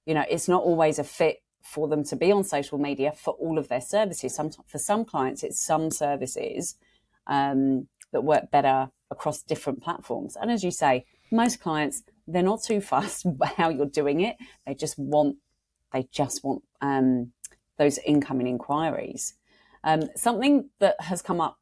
you 0.06 0.14
know 0.14 0.26
it's 0.30 0.48
not 0.48 0.64
always 0.64 1.00
a 1.00 1.04
fit 1.04 1.42
for 1.62 1.88
them 1.88 2.04
to 2.06 2.16
be 2.16 2.32
on 2.32 2.44
social 2.44 2.78
media 2.78 3.12
for 3.12 3.34
all 3.36 3.58
of 3.58 3.68
their 3.68 3.82
services. 3.82 4.36
Some 4.36 4.52
for 4.68 4.78
some 4.78 5.06
clients, 5.06 5.44
it's 5.44 5.60
some 5.60 5.92
services 5.92 6.76
um, 7.28 7.88
that 8.12 8.22
work 8.22 8.52
better 8.52 8.90
across 9.12 9.42
different 9.42 9.82
platforms. 9.82 10.36
And 10.40 10.52
as 10.52 10.64
you 10.64 10.72
say, 10.72 11.06
most 11.32 11.60
clients 11.60 12.04
they're 12.28 12.44
not 12.44 12.64
too 12.64 12.82
fussed 12.92 13.26
how 13.58 13.70
you're 13.70 13.86
doing 13.86 14.22
it. 14.22 14.38
They 14.66 14.76
just 14.76 14.98
want 14.98 15.38
they 15.94 16.08
just 16.12 16.44
want 16.44 16.64
um, 16.82 17.32
those 17.78 17.98
incoming 18.00 18.48
inquiries. 18.48 19.34
Um, 19.84 20.04
something 20.16 20.70
that 20.80 20.96
has 21.00 21.22
come 21.22 21.40
up, 21.42 21.60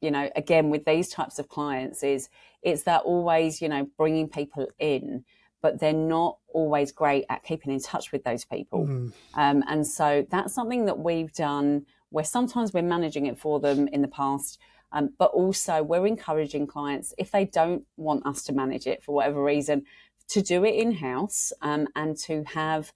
you 0.00 0.10
know, 0.10 0.30
again 0.36 0.70
with 0.70 0.84
these 0.84 1.08
types 1.08 1.38
of 1.38 1.48
clients, 1.48 2.02
is 2.02 2.28
it's 2.62 2.84
that 2.84 3.02
always 3.02 3.60
you 3.60 3.68
know 3.68 3.88
bringing 3.96 4.28
people 4.28 4.68
in, 4.78 5.24
but 5.62 5.80
they're 5.80 5.92
not 5.92 6.38
always 6.52 6.92
great 6.92 7.24
at 7.28 7.42
keeping 7.44 7.72
in 7.72 7.80
touch 7.80 8.12
with 8.12 8.24
those 8.24 8.44
people. 8.44 8.86
Mm. 8.86 9.12
Um, 9.34 9.64
and 9.68 9.86
so 9.86 10.26
that's 10.30 10.54
something 10.54 10.86
that 10.86 10.98
we've 10.98 11.32
done 11.32 11.86
where 12.10 12.24
sometimes 12.24 12.72
we're 12.72 12.82
managing 12.82 13.26
it 13.26 13.38
for 13.38 13.60
them 13.60 13.88
in 13.88 14.02
the 14.02 14.08
past. 14.08 14.58
Um, 14.92 15.10
but 15.18 15.32
also, 15.32 15.82
we're 15.82 16.06
encouraging 16.06 16.66
clients, 16.66 17.12
if 17.18 17.30
they 17.30 17.44
don't 17.44 17.84
want 17.96 18.24
us 18.24 18.44
to 18.44 18.52
manage 18.52 18.86
it 18.86 19.02
for 19.02 19.14
whatever 19.14 19.42
reason, 19.42 19.84
to 20.28 20.42
do 20.42 20.64
it 20.64 20.74
in 20.74 20.92
house 20.92 21.52
um, 21.62 21.88
and 21.94 22.16
to 22.18 22.44
have 22.44 22.92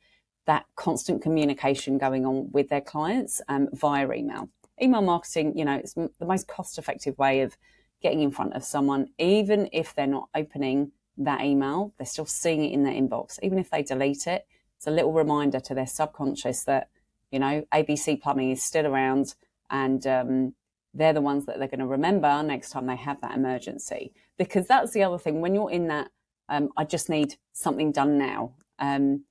that 0.47 0.66
constant 0.76 1.23
communication 1.23 1.99
going 1.99 2.26
on 2.26 2.50
with 2.52 2.68
their 2.68 2.80
clients 2.80 3.40
um, 3.49 3.68
via 3.73 4.11
email. 4.12 4.49
Email 4.82 5.02
marketing, 5.02 5.56
you 5.56 5.64
know, 5.64 5.75
it's 5.75 5.94
the 5.94 6.11
most 6.20 6.49
cost 6.49 6.78
effective 6.78 7.16
way 7.18 7.42
of 7.42 7.56
getting 8.02 8.23
in 8.23 8.30
front 8.30 8.54
of 8.54 8.64
someone, 8.64 9.09
even 9.18 9.68
if 9.73 9.94
they're 9.94 10.06
not 10.06 10.28
opening 10.35 10.92
that 11.18 11.42
email, 11.42 11.92
they're 11.99 12.06
still 12.06 12.26
seeing 12.26 12.64
it 12.64 12.73
in 12.73 12.82
their 12.82 12.94
inbox. 12.94 13.38
Even 13.42 13.59
if 13.59 13.70
they 13.70 13.82
delete 13.82 14.26
it, 14.26 14.47
it's 14.76 14.87
a 14.87 14.90
little 14.90 15.12
reminder 15.12 15.61
to 15.61 15.75
their 15.75 15.87
subconscious 15.87 16.64
that, 16.64 16.88
you 17.30 17.38
know, 17.38 17.64
ABC 17.73 18.20
plumbing 18.20 18.50
is 18.50 18.62
still 18.62 18.87
around 18.87 19.35
and 19.68 20.06
um, 20.06 20.54
they're 20.94 21.12
the 21.12 21.20
ones 21.20 21.47
that 21.47 21.59
they're 21.59 21.68
going 21.68 21.80
to 21.80 21.87
remember 21.87 22.42
next 22.42 22.70
time 22.70 22.87
they 22.87 22.97
have 22.97 23.20
that 23.20 23.37
emergency. 23.37 24.12
Because 24.38 24.66
that's 24.66 24.92
the 24.92 25.02
other 25.02 25.18
thing. 25.18 25.40
When 25.40 25.54
you're 25.54 25.70
in 25.70 25.88
that, 25.88 26.11
um, 26.49 26.70
I 26.76 26.85
just 26.85 27.11
need 27.11 27.37
something 27.52 27.92
done 27.92 28.16
now. 28.18 28.54
Um, 28.78 29.25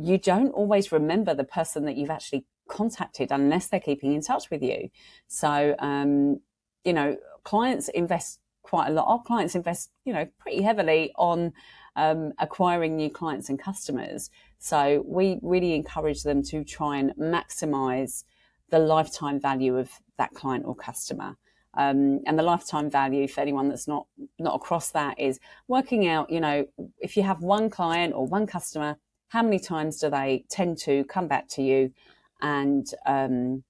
you 0.00 0.18
don't 0.18 0.50
always 0.50 0.92
remember 0.92 1.34
the 1.34 1.44
person 1.44 1.84
that 1.84 1.96
you've 1.96 2.10
actually 2.10 2.44
contacted 2.68 3.32
unless 3.32 3.66
they're 3.66 3.80
keeping 3.80 4.12
in 4.12 4.20
touch 4.20 4.50
with 4.50 4.62
you. 4.62 4.90
So, 5.26 5.74
um, 5.78 6.40
you 6.84 6.92
know, 6.92 7.16
clients 7.42 7.88
invest 7.88 8.40
quite 8.62 8.88
a 8.88 8.92
lot. 8.92 9.06
Our 9.08 9.22
clients 9.22 9.54
invest, 9.54 9.90
you 10.04 10.12
know, 10.12 10.26
pretty 10.38 10.62
heavily 10.62 11.12
on 11.16 11.52
um, 11.96 12.32
acquiring 12.38 12.96
new 12.96 13.10
clients 13.10 13.48
and 13.48 13.58
customers. 13.58 14.30
So 14.58 15.02
we 15.06 15.38
really 15.42 15.74
encourage 15.74 16.22
them 16.22 16.42
to 16.44 16.62
try 16.64 16.98
and 16.98 17.12
maximize 17.16 18.24
the 18.70 18.78
lifetime 18.78 19.40
value 19.40 19.76
of 19.78 19.90
that 20.18 20.34
client 20.34 20.64
or 20.66 20.74
customer. 20.74 21.36
Um, 21.74 22.20
and 22.26 22.38
the 22.38 22.42
lifetime 22.42 22.90
value 22.90 23.28
for 23.28 23.40
anyone 23.40 23.68
that's 23.68 23.86
not 23.86 24.06
not 24.38 24.54
across 24.54 24.90
that 24.92 25.18
is 25.18 25.38
working 25.68 26.08
out, 26.08 26.30
you 26.30 26.40
know, 26.40 26.66
if 26.98 27.16
you 27.16 27.22
have 27.22 27.40
one 27.40 27.70
client 27.70 28.14
or 28.14 28.26
one 28.26 28.46
customer, 28.46 28.96
how 29.28 29.42
many 29.42 29.58
times 29.58 29.98
do 29.98 30.10
they 30.10 30.44
tend 30.48 30.78
to 30.78 31.04
come 31.04 31.28
back 31.28 31.48
to 31.48 31.62
you 31.62 31.92
and 32.40 32.86
um, 33.06 33.62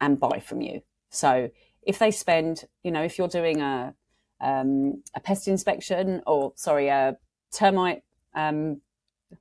and 0.00 0.18
buy 0.18 0.40
from 0.40 0.60
you? 0.60 0.82
So 1.10 1.50
if 1.82 1.98
they 1.98 2.10
spend, 2.10 2.64
you 2.82 2.90
know, 2.90 3.02
if 3.02 3.18
you're 3.18 3.28
doing 3.28 3.60
a 3.60 3.94
um, 4.40 5.02
a 5.14 5.20
pest 5.20 5.48
inspection 5.48 6.22
or 6.26 6.52
sorry, 6.56 6.88
a 6.88 7.16
termite 7.52 8.02
um, 8.34 8.80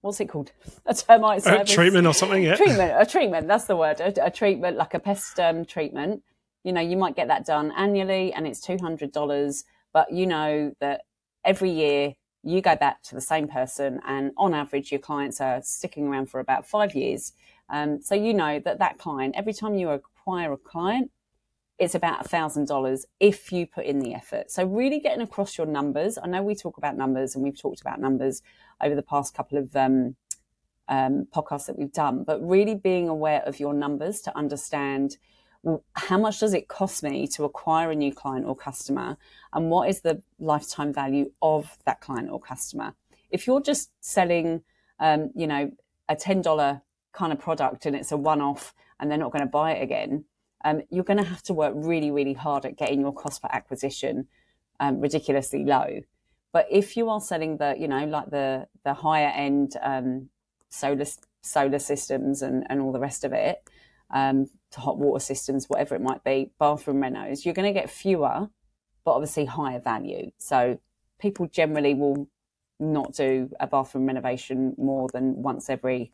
what's 0.01 0.19
it 0.19 0.29
called? 0.29 0.51
A 0.85 0.93
termite. 0.93 1.45
A 1.45 1.65
treatment 1.65 2.07
or 2.07 2.13
something, 2.13 2.43
yeah. 2.43 2.55
Treatment, 2.55 2.93
a 2.97 3.05
treatment, 3.05 3.47
that's 3.47 3.65
the 3.65 3.75
word. 3.75 3.99
A, 3.99 4.25
a 4.25 4.31
treatment, 4.31 4.77
like 4.77 4.93
a 4.93 4.99
pest 4.99 5.39
um, 5.39 5.65
treatment. 5.65 6.23
You 6.63 6.73
know, 6.73 6.81
you 6.81 6.95
might 6.95 7.15
get 7.15 7.27
that 7.27 7.45
done 7.45 7.71
annually 7.75 8.33
and 8.33 8.47
it's 8.47 8.65
$200, 8.65 9.63
but 9.93 10.11
you 10.11 10.27
know 10.27 10.73
that 10.79 11.01
every 11.43 11.71
year 11.71 12.13
you 12.43 12.61
go 12.61 12.75
back 12.75 13.03
to 13.03 13.15
the 13.15 13.21
same 13.21 13.47
person 13.47 13.99
and 14.07 14.31
on 14.37 14.53
average 14.53 14.91
your 14.91 14.99
clients 14.99 15.39
are 15.39 15.61
sticking 15.61 16.07
around 16.07 16.27
for 16.27 16.39
about 16.39 16.65
five 16.65 16.95
years. 16.95 17.33
Um, 17.69 18.01
so 18.01 18.15
you 18.15 18.33
know 18.33 18.59
that 18.59 18.79
that 18.79 18.97
client, 18.97 19.35
every 19.37 19.53
time 19.53 19.75
you 19.75 19.89
acquire 19.89 20.51
a 20.51 20.57
client, 20.57 21.11
it's 21.77 21.95
about 21.95 22.25
a 22.25 22.27
thousand 22.29 22.67
dollars 22.67 23.05
if 23.19 23.51
you 23.51 23.65
put 23.65 23.85
in 23.85 23.99
the 23.99 24.13
effort. 24.13 24.51
So 24.51 24.65
really 24.65 24.99
getting 24.99 25.21
across 25.21 25.57
your 25.57 25.67
numbers. 25.67 26.17
I 26.21 26.27
know 26.27 26.43
we 26.43 26.55
talk 26.55 26.77
about 26.77 26.95
numbers 26.95 27.33
and 27.33 27.43
we've 27.43 27.59
talked 27.59 27.81
about 27.81 27.99
numbers 27.99 28.41
over 28.81 28.93
the 28.93 29.01
past 29.01 29.33
couple 29.33 29.57
of 29.57 29.75
um, 29.75 30.15
um, 30.87 31.27
podcasts 31.33 31.65
that 31.67 31.77
we've 31.79 31.91
done, 31.91 32.23
but 32.23 32.39
really 32.47 32.75
being 32.75 33.07
aware 33.07 33.41
of 33.43 33.59
your 33.59 33.73
numbers 33.73 34.21
to 34.21 34.37
understand 34.37 35.17
how 35.93 36.17
much 36.17 36.39
does 36.39 36.53
it 36.53 36.67
cost 36.67 37.03
me 37.03 37.27
to 37.27 37.43
acquire 37.43 37.91
a 37.91 37.95
new 37.95 38.13
client 38.13 38.45
or 38.45 38.55
customer, 38.55 39.17
and 39.53 39.69
what 39.69 39.89
is 39.89 40.01
the 40.01 40.21
lifetime 40.39 40.91
value 40.93 41.31
of 41.41 41.77
that 41.85 42.01
client 42.01 42.29
or 42.29 42.39
customer. 42.39 42.93
If 43.29 43.47
you're 43.47 43.61
just 43.61 43.91
selling, 44.01 44.63
um, 44.99 45.31
you 45.35 45.47
know, 45.47 45.71
a 46.09 46.15
ten 46.15 46.41
dollar 46.41 46.81
kind 47.13 47.31
of 47.31 47.39
product 47.39 47.85
and 47.85 47.95
it's 47.95 48.11
a 48.11 48.17
one 48.17 48.41
off, 48.41 48.73
and 48.99 49.09
they're 49.09 49.17
not 49.17 49.31
going 49.31 49.45
to 49.45 49.49
buy 49.49 49.73
it 49.73 49.83
again, 49.83 50.25
um, 50.65 50.81
you're 50.89 51.03
going 51.03 51.17
to 51.17 51.23
have 51.29 51.43
to 51.43 51.53
work 51.53 51.73
really, 51.75 52.11
really 52.11 52.33
hard 52.33 52.65
at 52.65 52.77
getting 52.77 53.01
your 53.01 53.13
cost 53.13 53.41
per 53.41 53.49
acquisition 53.51 54.27
um, 54.79 54.99
ridiculously 54.99 55.63
low. 55.63 56.01
But 56.53 56.67
if 56.69 56.97
you 56.97 57.09
are 57.09 57.21
selling 57.21 57.57
the, 57.57 57.75
you 57.77 57.87
know, 57.87 58.05
like 58.05 58.29
the 58.29 58.67
the 58.83 58.93
higher 58.93 59.29
end 59.29 59.77
um, 59.81 60.29
solar 60.69 61.05
solar 61.41 61.79
systems 61.79 62.41
and, 62.41 62.65
and 62.69 62.81
all 62.81 62.91
the 62.91 62.99
rest 62.99 63.23
of 63.23 63.33
it, 63.33 63.63
um, 64.13 64.47
to 64.71 64.79
hot 64.79 64.97
water 64.97 65.23
systems, 65.23 65.67
whatever 65.67 65.95
it 65.95 66.01
might 66.01 66.23
be, 66.23 66.51
bathroom 66.59 67.01
renos, 67.01 67.45
you're 67.45 67.53
going 67.53 67.73
to 67.73 67.79
get 67.79 67.89
fewer, 67.89 68.49
but 69.03 69.11
obviously 69.11 69.45
higher 69.45 69.79
value. 69.79 70.31
So 70.37 70.79
people 71.19 71.47
generally 71.47 71.93
will 71.93 72.27
not 72.79 73.13
do 73.13 73.49
a 73.59 73.67
bathroom 73.67 74.07
renovation 74.07 74.73
more 74.77 75.07
than 75.13 75.41
once 75.41 75.69
every 75.69 76.11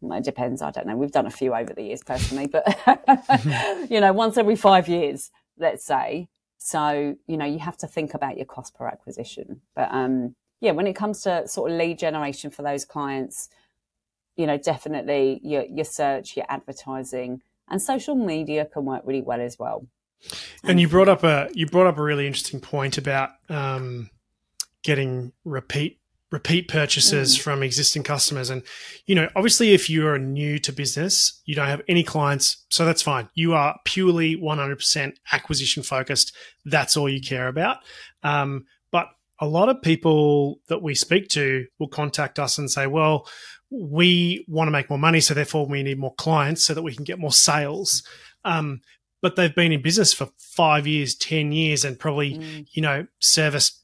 it 0.00 0.24
depends. 0.24 0.62
I 0.62 0.70
don't 0.70 0.86
know. 0.86 0.96
We've 0.96 1.10
done 1.10 1.26
a 1.26 1.30
few 1.30 1.54
over 1.54 1.72
the 1.72 1.82
years 1.82 2.02
personally, 2.04 2.46
but 2.46 2.64
you 3.90 4.00
know, 4.00 4.12
once 4.12 4.36
every 4.36 4.56
five 4.56 4.88
years, 4.88 5.30
let's 5.58 5.84
say. 5.84 6.28
So, 6.56 7.16
you 7.26 7.36
know, 7.36 7.44
you 7.44 7.58
have 7.60 7.76
to 7.78 7.86
think 7.86 8.14
about 8.14 8.36
your 8.36 8.46
cost 8.46 8.74
per 8.76 8.86
acquisition. 8.86 9.60
But 9.74 9.88
um, 9.92 10.34
yeah, 10.60 10.72
when 10.72 10.86
it 10.86 10.94
comes 10.94 11.22
to 11.22 11.46
sort 11.46 11.70
of 11.70 11.78
lead 11.78 11.98
generation 11.98 12.50
for 12.50 12.62
those 12.62 12.84
clients, 12.84 13.48
you 14.38 14.46
know, 14.46 14.56
definitely 14.56 15.40
your 15.42 15.64
your 15.64 15.84
search, 15.84 16.36
your 16.36 16.46
advertising, 16.48 17.42
and 17.68 17.82
social 17.82 18.14
media 18.14 18.64
can 18.64 18.86
work 18.86 19.02
really 19.04 19.20
well 19.20 19.40
as 19.40 19.58
well. 19.58 19.86
And 20.64 20.80
you 20.80 20.88
brought 20.88 21.08
up 21.08 21.24
a 21.24 21.48
you 21.52 21.66
brought 21.66 21.86
up 21.86 21.98
a 21.98 22.02
really 22.02 22.26
interesting 22.26 22.60
point 22.60 22.96
about 22.96 23.30
um, 23.50 24.08
getting 24.82 25.32
repeat 25.44 25.98
repeat 26.30 26.68
purchases 26.68 27.36
mm. 27.36 27.40
from 27.40 27.62
existing 27.62 28.02
customers. 28.02 28.50
And, 28.50 28.62
you 29.06 29.14
know, 29.14 29.28
obviously, 29.34 29.72
if 29.72 29.88
you 29.88 30.06
are 30.06 30.18
new 30.18 30.58
to 30.60 30.72
business, 30.72 31.40
you 31.46 31.54
don't 31.54 31.68
have 31.68 31.82
any 31.88 32.02
clients, 32.02 32.64
so 32.68 32.84
that's 32.84 33.02
fine. 33.02 33.28
You 33.34 33.54
are 33.54 33.78
purely 33.84 34.36
100% 34.36 35.12
acquisition 35.32 35.82
focused. 35.82 36.34
That's 36.64 36.96
all 36.96 37.08
you 37.08 37.20
care 37.20 37.48
about. 37.48 37.78
Um, 38.22 38.66
but 38.90 39.08
a 39.40 39.46
lot 39.46 39.68
of 39.68 39.80
people 39.80 40.60
that 40.68 40.82
we 40.82 40.94
speak 40.94 41.28
to 41.28 41.66
will 41.78 41.88
contact 41.88 42.38
us 42.38 42.58
and 42.58 42.70
say, 42.70 42.86
well, 42.86 43.26
we 43.70 44.44
want 44.48 44.68
to 44.68 44.72
make 44.72 44.90
more 44.90 44.98
money, 44.98 45.20
so 45.20 45.34
therefore 45.34 45.66
we 45.66 45.82
need 45.82 45.98
more 45.98 46.14
clients 46.14 46.64
so 46.64 46.74
that 46.74 46.82
we 46.82 46.94
can 46.94 47.04
get 47.04 47.18
more 47.18 47.32
sales. 47.32 48.02
Um, 48.44 48.80
but 49.20 49.36
they've 49.36 49.54
been 49.54 49.72
in 49.72 49.82
business 49.82 50.12
for 50.12 50.30
five 50.38 50.86
years, 50.86 51.14
10 51.14 51.52
years, 51.52 51.84
and 51.84 51.98
probably, 51.98 52.38
mm. 52.38 52.66
you 52.72 52.82
know, 52.82 53.06
service 53.20 53.82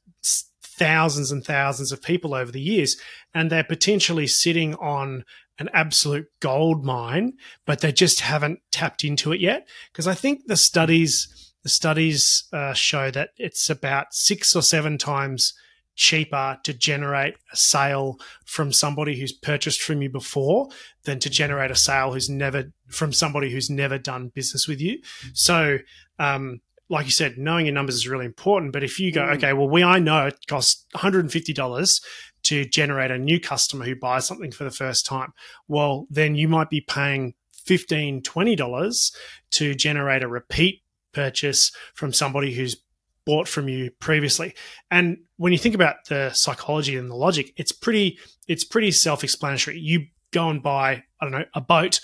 thousands 0.63 1.31
and 1.31 1.45
thousands 1.45 1.93
of 1.93 2.03
people 2.03 2.35
over 2.35 2.51
the 2.51 2.61
years, 2.61 2.97
and 3.33 3.51
they're 3.51 3.65
potentially 3.65 4.27
sitting 4.27 4.75
on 4.77 5.25
an 5.59 5.69
absolute 5.73 6.27
gold 6.41 6.85
mine, 6.85 7.35
but 7.65 7.81
they 7.81 7.93
just 7.93 8.21
haven't 8.21 8.61
tapped 8.73 9.05
into 9.05 9.33
it 9.33 9.41
yet. 9.41 9.69
Because 9.93 10.09
I 10.09 10.15
think 10.15 10.47
the 10.47 10.57
studies 10.57 11.53
the 11.63 11.71
studies 11.71 12.45
uh, 12.53 12.75
show 12.75 13.11
that 13.11 13.31
it's 13.39 13.71
about 13.71 14.13
six 14.13 14.55
or 14.55 14.61
seven 14.61 14.99
times 14.99 15.55
cheaper 15.97 16.59
to 16.65 16.75
generate 16.75 17.35
a 17.53 17.57
sale 17.57 18.19
from 18.45 18.73
somebody 18.73 19.19
who's 19.19 19.33
purchased 19.33 19.83
from 19.83 20.03
you 20.03 20.11
before 20.11 20.69
than 21.05 21.19
to 21.21 21.31
generate 21.31 21.71
a 21.71 21.77
sale 21.77 22.13
who's 22.13 22.29
never 22.29 22.73
from 22.89 23.13
somebody 23.13 23.51
who's 23.51 23.71
never 23.71 23.99
done 23.99 24.29
business 24.35 24.67
with 24.67 24.81
you. 24.81 25.01
So 25.33 25.79
um, 26.19 26.61
like 26.89 27.07
you 27.07 27.13
said, 27.13 27.39
knowing 27.39 27.67
your 27.67 27.75
numbers 27.75 27.95
is 27.95 28.09
really 28.09 28.27
important. 28.27 28.73
But 28.73 28.85
if 28.85 29.01
you 29.01 29.13
go, 29.13 29.23
mm. 29.23 29.37
okay, 29.37 29.53
well, 29.53 29.69
we 29.69 29.83
I 29.83 29.99
know 29.99 30.27
it 30.27 30.47
costs 30.47 30.85
$150 30.95 32.03
to 32.45 32.65
generate 32.67 33.11
a 33.11 33.19
new 33.19 33.41
customer 33.41 33.85
who 33.85 33.97
buys 33.97 34.27
something 34.27 34.53
for 34.53 34.65
the 34.65 34.71
first 34.71 35.07
time. 35.07 35.33
Well, 35.67 36.07
then 36.11 36.35
you 36.35 36.47
might 36.47 36.71
be 36.71 36.83
paying 36.83 37.35
$15, 37.67 38.23
$20 38.23 39.17
to 39.53 39.75
generate 39.75 40.23
a 40.23 40.29
repeat 40.29 40.83
purchase 41.13 41.73
from 41.95 42.13
somebody 42.13 42.53
who's 42.53 42.77
bought 43.25 43.49
from 43.49 43.69
you 43.69 43.91
previously. 43.99 44.55
And 44.91 45.19
when 45.37 45.53
you 45.53 45.59
think 45.59 45.75
about 45.75 45.97
the 46.09 46.31
psychology 46.33 46.97
and 46.97 47.11
the 47.11 47.17
logic, 47.17 47.53
it's 47.57 47.73
pretty 47.73 48.19
it's 48.47 48.65
pretty 48.65 48.91
self-explanatory. 48.91 49.79
You 49.79 50.07
go 50.33 50.49
and 50.51 50.63
buy, 50.63 51.05
I 51.21 51.25
don't 51.25 51.33
know, 51.33 51.45
a 51.55 51.61
boat 51.61 52.01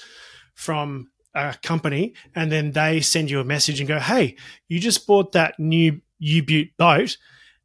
from 0.55 1.11
a 1.35 1.55
company 1.63 2.15
and 2.35 2.51
then 2.51 2.73
they 2.73 3.01
send 3.01 3.31
you 3.31 3.41
a 3.41 3.45
message 3.45 3.81
and 3.81 3.89
go, 3.89 3.99
Hey, 3.99 4.37
you 4.69 4.81
just 4.81 5.07
bought 5.07 5.33
that 5.33 5.59
new 5.59 6.01
U 6.19 6.43
Butte 6.43 6.77
boat. 6.77 7.17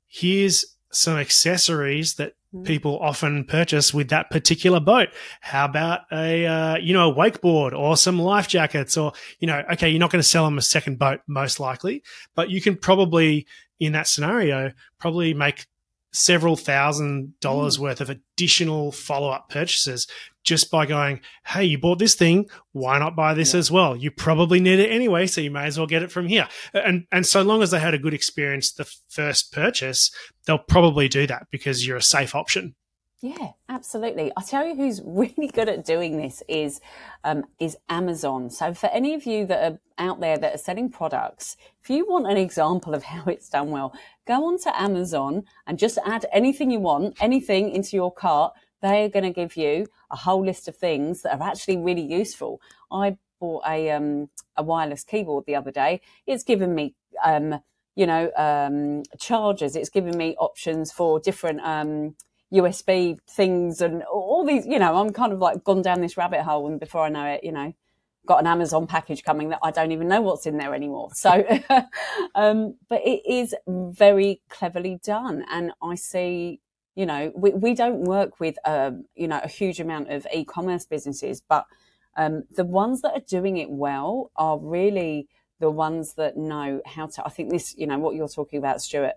Here's 0.08 0.66
some 0.92 1.18
accessories 1.18 2.16
that 2.16 2.34
people 2.64 3.00
often 3.00 3.44
purchase 3.44 3.94
with 3.94 4.10
that 4.10 4.30
particular 4.30 4.80
boat. 4.80 5.10
How 5.42 5.66
about 5.66 6.02
a, 6.12 6.46
uh, 6.46 6.78
you 6.78 6.94
know, 6.94 7.12
a 7.12 7.16
wakeboard 7.16 7.78
or 7.78 7.98
some 7.98 8.20
life 8.20 8.48
jackets 8.48 8.96
or, 8.96 9.12
you 9.40 9.48
know, 9.48 9.64
okay, 9.74 9.90
you're 9.90 10.00
not 10.00 10.12
going 10.12 10.22
to 10.22 10.28
sell 10.28 10.46
them 10.46 10.58
a 10.58 10.62
second 10.62 10.98
boat 10.98 11.20
most 11.28 11.60
likely, 11.60 12.04
but 12.34 12.50
you 12.50 12.62
can 12.62 12.78
probably, 12.78 13.46
in 13.80 13.94
that 13.94 14.08
scenario, 14.08 14.72
probably 15.00 15.34
make 15.34 15.66
several 16.16 16.56
thousand 16.56 17.38
dollars 17.42 17.78
mm. 17.78 17.82
worth 17.82 18.02
of 18.02 18.10
additional 18.10 18.92
follow 18.92 19.30
up 19.30 19.50
purchases 19.50 20.08
just 20.44 20.72
by 20.72 20.86
going, 20.86 21.20
Hey, 21.46 21.66
you 21.66 21.78
bought 21.78 22.00
this 22.00 22.16
thing. 22.16 22.48
Why 22.72 23.00
not 23.00 23.16
buy 23.16 23.34
this 23.34 23.54
yeah. 23.54 23.60
as 23.60 23.72
well? 23.72 23.96
You 23.96 24.12
probably 24.12 24.60
need 24.60 24.80
it 24.80 24.92
anyway. 24.92 25.28
So 25.28 25.42
you 25.42 25.52
may 25.52 25.66
as 25.66 25.78
well 25.78 25.88
get 25.88 26.04
it 26.04 26.12
from 26.12 26.28
here. 26.28 26.48
And, 26.74 27.06
and 27.12 27.26
so 27.26 27.42
long 27.42 27.62
as 27.62 27.72
they 27.72 27.80
had 27.80 27.94
a 27.94 28.00
good 28.00 28.14
experience 28.14 28.72
the 28.72 28.90
first 29.10 29.52
purchase, 29.52 30.12
they'll 30.46 30.58
probably 30.58 31.08
do 31.08 31.28
that 31.28 31.48
because 31.52 31.86
you're 31.86 31.98
a 31.98 32.02
safe 32.02 32.34
option. 32.34 32.76
Yeah, 33.26 33.54
absolutely. 33.70 34.32
I 34.38 34.44
tell 34.44 34.68
you 34.68 34.76
who's 34.76 35.02
really 35.06 35.48
good 35.48 35.68
at 35.68 35.84
doing 35.84 36.18
this 36.18 36.44
is 36.48 36.80
um, 37.24 37.46
is 37.60 37.76
Amazon. 37.90 38.52
So 38.52 38.72
for 38.76 38.86
any 38.88 39.16
of 39.16 39.26
you 39.26 39.48
that 39.48 39.72
are 39.72 39.80
out 39.98 40.20
there 40.20 40.38
that 40.38 40.54
are 40.54 40.60
selling 40.60 40.92
products, 40.92 41.58
if 41.82 41.90
you 41.90 42.08
want 42.08 42.28
an 42.28 42.38
example 42.38 42.94
of 42.94 43.02
how 43.14 43.24
it's 43.26 43.50
done 43.50 43.72
well, 43.72 43.96
go 44.28 44.46
onto 44.46 44.70
Amazon 44.76 45.44
and 45.66 45.80
just 45.80 45.98
add 46.06 46.28
anything 46.32 46.70
you 46.70 46.80
want, 46.80 47.18
anything 47.20 47.72
into 47.72 47.96
your 47.96 48.14
cart. 48.14 48.54
They 48.84 49.06
are 49.06 49.10
going 49.10 49.26
to 49.26 49.32
give 49.32 49.58
you 49.58 49.88
a 50.12 50.16
whole 50.16 50.46
list 50.46 50.68
of 50.68 50.76
things 50.76 51.24
that 51.24 51.40
are 51.40 51.50
actually 51.50 51.78
really 51.78 52.04
useful. 52.04 52.62
I 52.92 53.18
bought 53.40 53.64
a 53.68 53.90
um, 53.90 54.30
a 54.56 54.62
wireless 54.62 55.04
keyboard 55.04 55.46
the 55.48 55.56
other 55.56 55.72
day. 55.72 56.02
It's 56.28 56.44
given 56.44 56.76
me 56.76 56.94
um, 57.26 57.60
you 57.96 58.06
know 58.06 58.32
um, 58.38 59.02
chargers. 59.20 59.76
It's 59.76 59.90
given 59.90 60.16
me 60.16 60.36
options 60.38 60.92
for 60.92 61.20
different 61.20 61.62
um, 61.62 62.16
USB 62.54 63.18
things 63.30 63.82
and 63.82 64.04
all 64.04 64.46
these, 64.46 64.66
you 64.66 64.80
know, 64.80 64.96
I'm 64.96 65.12
kind 65.12 65.34
of 65.34 65.40
like 65.40 65.64
gone 65.64 65.82
down 65.82 66.02
this 66.02 66.18
rabbit 66.18 66.42
hole 66.42 66.68
and 66.68 66.80
before 66.80 67.04
I 67.04 67.10
know 67.10 67.26
it, 67.26 67.44
you 67.44 67.52
know, 67.52 67.74
got 68.26 68.40
an 68.40 68.48
Amazon 68.48 68.88
package 68.88 69.24
coming 69.24 69.50
that 69.50 69.60
I 69.64 69.72
don't 69.72 69.92
even 69.92 70.08
know 70.08 70.22
what's 70.22 70.46
in 70.46 70.58
there 70.58 70.74
anymore. 70.74 71.10
So, 71.14 71.46
um, 72.36 72.76
but 72.90 73.02
it 73.06 73.22
is 73.28 73.56
very 73.68 74.42
cleverly 74.50 75.00
done. 75.04 75.46
And 75.52 75.72
I 75.82 75.96
see, 75.96 76.60
you 76.96 77.06
know, 77.06 77.32
we, 77.36 77.52
we 77.52 77.74
don't 77.74 78.02
work 78.04 78.40
with, 78.40 78.58
um, 78.66 79.06
you 79.16 79.28
know, 79.28 79.40
a 79.44 79.48
huge 79.48 79.80
amount 79.80 80.12
of 80.12 80.26
e-commerce 80.34 80.86
businesses, 80.86 81.42
but 81.48 81.66
um, 82.18 82.44
the 82.52 82.66
ones 82.66 83.02
that 83.02 83.12
are 83.12 83.24
doing 83.28 83.58
it 83.58 83.70
well 83.70 84.32
are 84.36 84.58
really 84.58 85.28
the 85.60 85.70
ones 85.72 86.14
that 86.14 86.38
know 86.38 86.82
how 86.86 87.08
to, 87.08 87.26
I 87.26 87.30
think 87.30 87.50
this, 87.50 87.76
you 87.78 87.88
know, 87.88 88.00
what 88.00 88.16
you're 88.16 88.28
talking 88.28 88.60
about, 88.60 88.82
Stuart, 88.82 89.14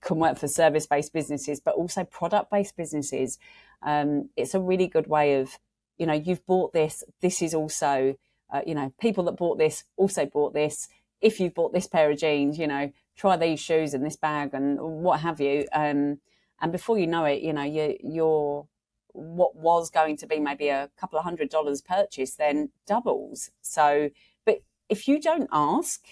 can 0.00 0.18
work 0.18 0.38
for 0.38 0.48
service 0.48 0.86
based 0.86 1.12
businesses, 1.12 1.60
but 1.60 1.74
also 1.74 2.04
product 2.04 2.50
based 2.50 2.76
businesses. 2.76 3.38
Um, 3.82 4.30
it's 4.36 4.54
a 4.54 4.60
really 4.60 4.86
good 4.86 5.06
way 5.06 5.40
of, 5.40 5.58
you 5.98 6.06
know, 6.06 6.14
you've 6.14 6.44
bought 6.46 6.72
this. 6.72 7.04
This 7.20 7.42
is 7.42 7.54
also, 7.54 8.16
uh, 8.52 8.62
you 8.66 8.74
know, 8.74 8.92
people 9.00 9.24
that 9.24 9.36
bought 9.36 9.58
this 9.58 9.84
also 9.96 10.26
bought 10.26 10.54
this. 10.54 10.88
If 11.20 11.40
you've 11.40 11.54
bought 11.54 11.72
this 11.72 11.88
pair 11.88 12.10
of 12.10 12.18
jeans, 12.18 12.58
you 12.58 12.66
know, 12.66 12.92
try 13.16 13.36
these 13.36 13.60
shoes 13.60 13.94
and 13.94 14.04
this 14.04 14.16
bag 14.16 14.54
and 14.54 14.78
what 14.80 15.20
have 15.20 15.40
you. 15.40 15.66
Um, 15.72 16.20
and 16.60 16.72
before 16.72 16.98
you 16.98 17.06
know 17.06 17.24
it, 17.24 17.42
you 17.42 17.52
know, 17.52 17.62
you, 17.64 17.96
you're 18.00 18.66
what 19.12 19.56
was 19.56 19.90
going 19.90 20.16
to 20.16 20.26
be 20.26 20.38
maybe 20.38 20.68
a 20.68 20.90
couple 20.96 21.18
of 21.18 21.24
hundred 21.24 21.50
dollars 21.50 21.80
purchase 21.80 22.34
then 22.34 22.70
doubles. 22.86 23.50
So, 23.62 24.10
but 24.44 24.62
if 24.88 25.08
you 25.08 25.20
don't 25.20 25.48
ask, 25.52 26.04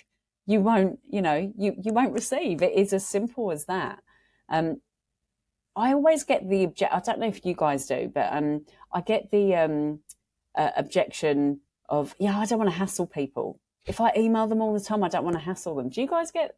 you 0.47 0.61
won't, 0.61 1.00
you 1.11 1.21
know, 1.21 1.53
you, 1.57 1.75
you 1.76 1.93
won't 1.93 2.12
receive. 2.12 2.62
It 2.62 2.73
is 2.73 2.93
as 2.93 3.07
simple 3.07 3.50
as 3.50 3.67
that. 3.67 3.99
Um, 4.49 4.81
I 5.75 5.93
always 5.93 6.25
get 6.25 6.49
the 6.49 6.65
object. 6.65 6.95
I 6.95 7.00
don't 7.00 7.19
know 7.19 7.26
if 7.26 7.45
you 7.45 7.55
guys 7.55 7.87
do, 7.87 8.11
but 8.15 8.29
um, 8.33 8.65
I 8.93 9.00
get 9.00 9.31
the 9.31 9.57
um, 9.57 10.00
uh, 10.57 10.71
objection 10.76 11.61
of, 11.88 12.15
yeah, 12.19 12.38
I 12.38 12.47
don't 12.47 12.59
want 12.59 12.71
to 12.71 12.76
hassle 12.76 13.07
people. 13.07 13.61
If 13.85 14.00
I 14.00 14.12
email 14.17 14.47
them 14.47 14.62
all 14.62 14.73
the 14.73 14.81
time, 14.81 15.05
I 15.05 15.09
don't 15.09 15.25
want 15.25 15.37
to 15.37 15.43
hassle 15.43 15.75
them. 15.75 15.91
Do 15.91 16.00
you 16.00 16.07
guys 16.07 16.31
get 16.31 16.57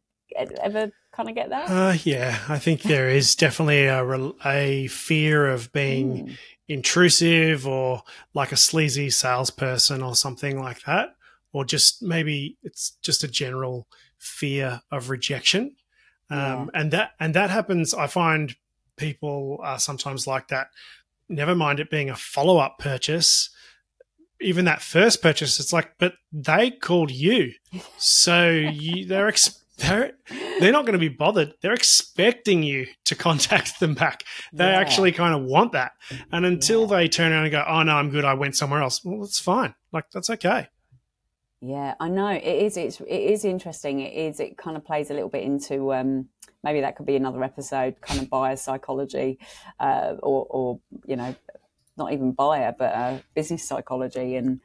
ever 0.61 0.91
kind 1.11 1.27
of 1.27 1.35
get 1.35 1.49
that? 1.49 1.69
Uh, 1.69 1.97
yeah, 2.03 2.39
I 2.47 2.59
think 2.59 2.83
there 2.83 3.09
is 3.09 3.35
definitely 3.35 3.85
a, 3.85 4.31
a 4.45 4.87
fear 4.87 5.47
of 5.47 5.71
being 5.73 6.27
mm. 6.27 6.37
intrusive 6.67 7.67
or 7.67 8.03
like 8.33 8.51
a 8.51 8.57
sleazy 8.57 9.09
salesperson 9.09 10.01
or 10.01 10.15
something 10.15 10.59
like 10.59 10.83
that 10.83 11.15
or 11.53 11.65
just 11.65 12.01
maybe 12.01 12.57
it's 12.63 12.97
just 13.01 13.23
a 13.23 13.27
general 13.27 13.87
fear 14.17 14.81
of 14.91 15.09
rejection. 15.09 15.75
Um, 16.29 16.39
yeah. 16.39 16.65
and 16.73 16.91
that 16.91 17.11
and 17.19 17.33
that 17.33 17.49
happens. 17.49 17.93
I 17.93 18.07
find 18.07 18.55
people 18.97 19.59
are 19.63 19.79
sometimes 19.79 20.27
like 20.27 20.49
that. 20.49 20.67
Never 21.27 21.55
mind 21.55 21.79
it 21.79 21.89
being 21.89 22.09
a 22.09 22.15
follow 22.15 22.57
up 22.57 22.77
purchase. 22.79 23.49
Even 24.41 24.65
that 24.65 24.81
first 24.81 25.21
purchase, 25.21 25.59
it's 25.59 25.73
like, 25.73 25.95
but 25.97 26.13
they 26.31 26.71
called 26.71 27.11
you, 27.11 27.51
so 27.97 28.49
you, 28.49 29.05
they're 29.05 29.27
ex- 29.27 29.61
they're 29.79 30.13
they're 30.59 30.71
not 30.71 30.85
going 30.85 30.93
to 30.93 30.99
be 30.99 31.09
bothered. 31.09 31.53
They're 31.61 31.73
expecting 31.73 32.63
you 32.63 32.87
to 33.05 33.15
contact 33.15 33.79
them 33.79 33.95
back. 33.95 34.23
They 34.53 34.69
yeah. 34.69 34.79
actually 34.79 35.11
kind 35.11 35.33
of 35.33 35.41
want 35.41 35.73
that. 35.73 35.93
And 36.31 36.45
until 36.45 36.81
yeah. 36.81 36.97
they 36.97 37.07
turn 37.07 37.31
around 37.31 37.43
and 37.45 37.51
go, 37.51 37.65
"Oh 37.67 37.83
no, 37.83 37.95
I'm 37.95 38.09
good. 38.11 38.25
I 38.25 38.33
went 38.33 38.55
somewhere 38.55 38.81
else." 38.81 39.03
Well, 39.03 39.21
that's 39.21 39.39
fine. 39.39 39.73
Like 39.91 40.05
that's 40.11 40.29
okay. 40.29 40.67
Yeah, 41.61 41.95
I 41.99 42.07
know 42.07 42.29
it 42.29 42.43
is. 42.43 42.77
It's 42.77 43.01
it 43.01 43.07
is 43.07 43.43
interesting. 43.43 43.99
It 43.99 44.13
is. 44.13 44.39
It 44.39 44.57
kind 44.57 44.77
of 44.77 44.85
plays 44.85 45.09
a 45.09 45.13
little 45.13 45.27
bit 45.29 45.43
into 45.43 45.93
um, 45.93 46.29
maybe 46.63 46.81
that 46.81 46.95
could 46.95 47.05
be 47.05 47.17
another 47.17 47.43
episode, 47.43 47.99
kind 47.99 48.21
of 48.21 48.29
buyer 48.29 48.55
psychology, 48.55 49.39
uh, 49.79 50.15
or 50.23 50.47
or 50.49 50.79
you 51.05 51.17
know, 51.17 51.35
not 51.97 52.13
even 52.13 52.31
buyer, 52.31 52.73
but 52.77 52.93
uh, 52.93 53.17
business 53.35 53.67
psychology, 53.67 54.37
and 54.37 54.61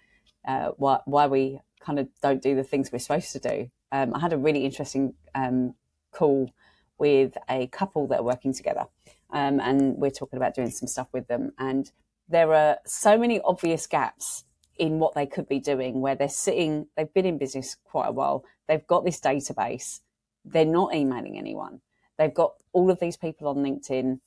uh, 0.46 0.68
why 0.76 1.00
why 1.04 1.26
we 1.26 1.60
kind 1.80 1.98
of 1.98 2.08
don't 2.22 2.40
do 2.40 2.54
the 2.54 2.62
things 2.62 2.92
we're 2.92 3.00
supposed 3.00 3.32
to 3.32 3.40
do. 3.40 3.70
Um, 3.90 4.14
I 4.14 4.20
had 4.20 4.32
a 4.32 4.38
really 4.38 4.64
interesting 4.64 5.14
um, 5.34 5.74
call 6.12 6.50
with 6.98 7.36
a 7.50 7.66
couple 7.66 8.06
that 8.06 8.20
are 8.20 8.24
working 8.24 8.54
together, 8.54 8.84
um, 9.32 9.58
and 9.58 9.96
we're 9.96 10.10
talking 10.10 10.36
about 10.36 10.54
doing 10.54 10.70
some 10.70 10.86
stuff 10.86 11.08
with 11.12 11.26
them, 11.26 11.54
and 11.58 11.90
there 12.28 12.54
are 12.54 12.78
so 12.86 13.18
many 13.18 13.40
obvious 13.40 13.88
gaps 13.88 14.44
in 14.76 14.98
what 14.98 15.14
they 15.14 15.26
could 15.26 15.48
be 15.48 15.60
doing 15.60 16.00
where 16.00 16.14
they're 16.14 16.28
sitting, 16.28 16.86
they've 16.96 17.12
been 17.12 17.26
in 17.26 17.38
business 17.38 17.76
quite 17.84 18.08
a 18.08 18.12
while, 18.12 18.44
they've 18.68 18.86
got 18.86 19.04
this 19.04 19.20
database, 19.20 20.00
they're 20.44 20.64
not 20.64 20.94
emailing 20.94 21.38
anyone, 21.38 21.80
they've 22.18 22.34
got 22.34 22.54
all 22.72 22.90
of 22.90 23.00
these 23.00 23.16
people 23.16 23.48
on 23.48 23.56
LinkedIn, 23.56 24.20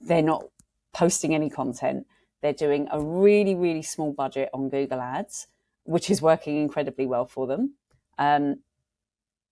they're 0.00 0.22
not 0.22 0.44
posting 0.92 1.34
any 1.34 1.50
content, 1.50 2.06
they're 2.42 2.52
doing 2.52 2.88
a 2.90 3.00
really, 3.00 3.54
really 3.54 3.82
small 3.82 4.12
budget 4.12 4.50
on 4.52 4.68
Google 4.68 5.00
Ads, 5.00 5.46
which 5.84 6.10
is 6.10 6.22
working 6.22 6.60
incredibly 6.60 7.06
well 7.06 7.26
for 7.26 7.46
them. 7.46 7.74
Um, 8.18 8.60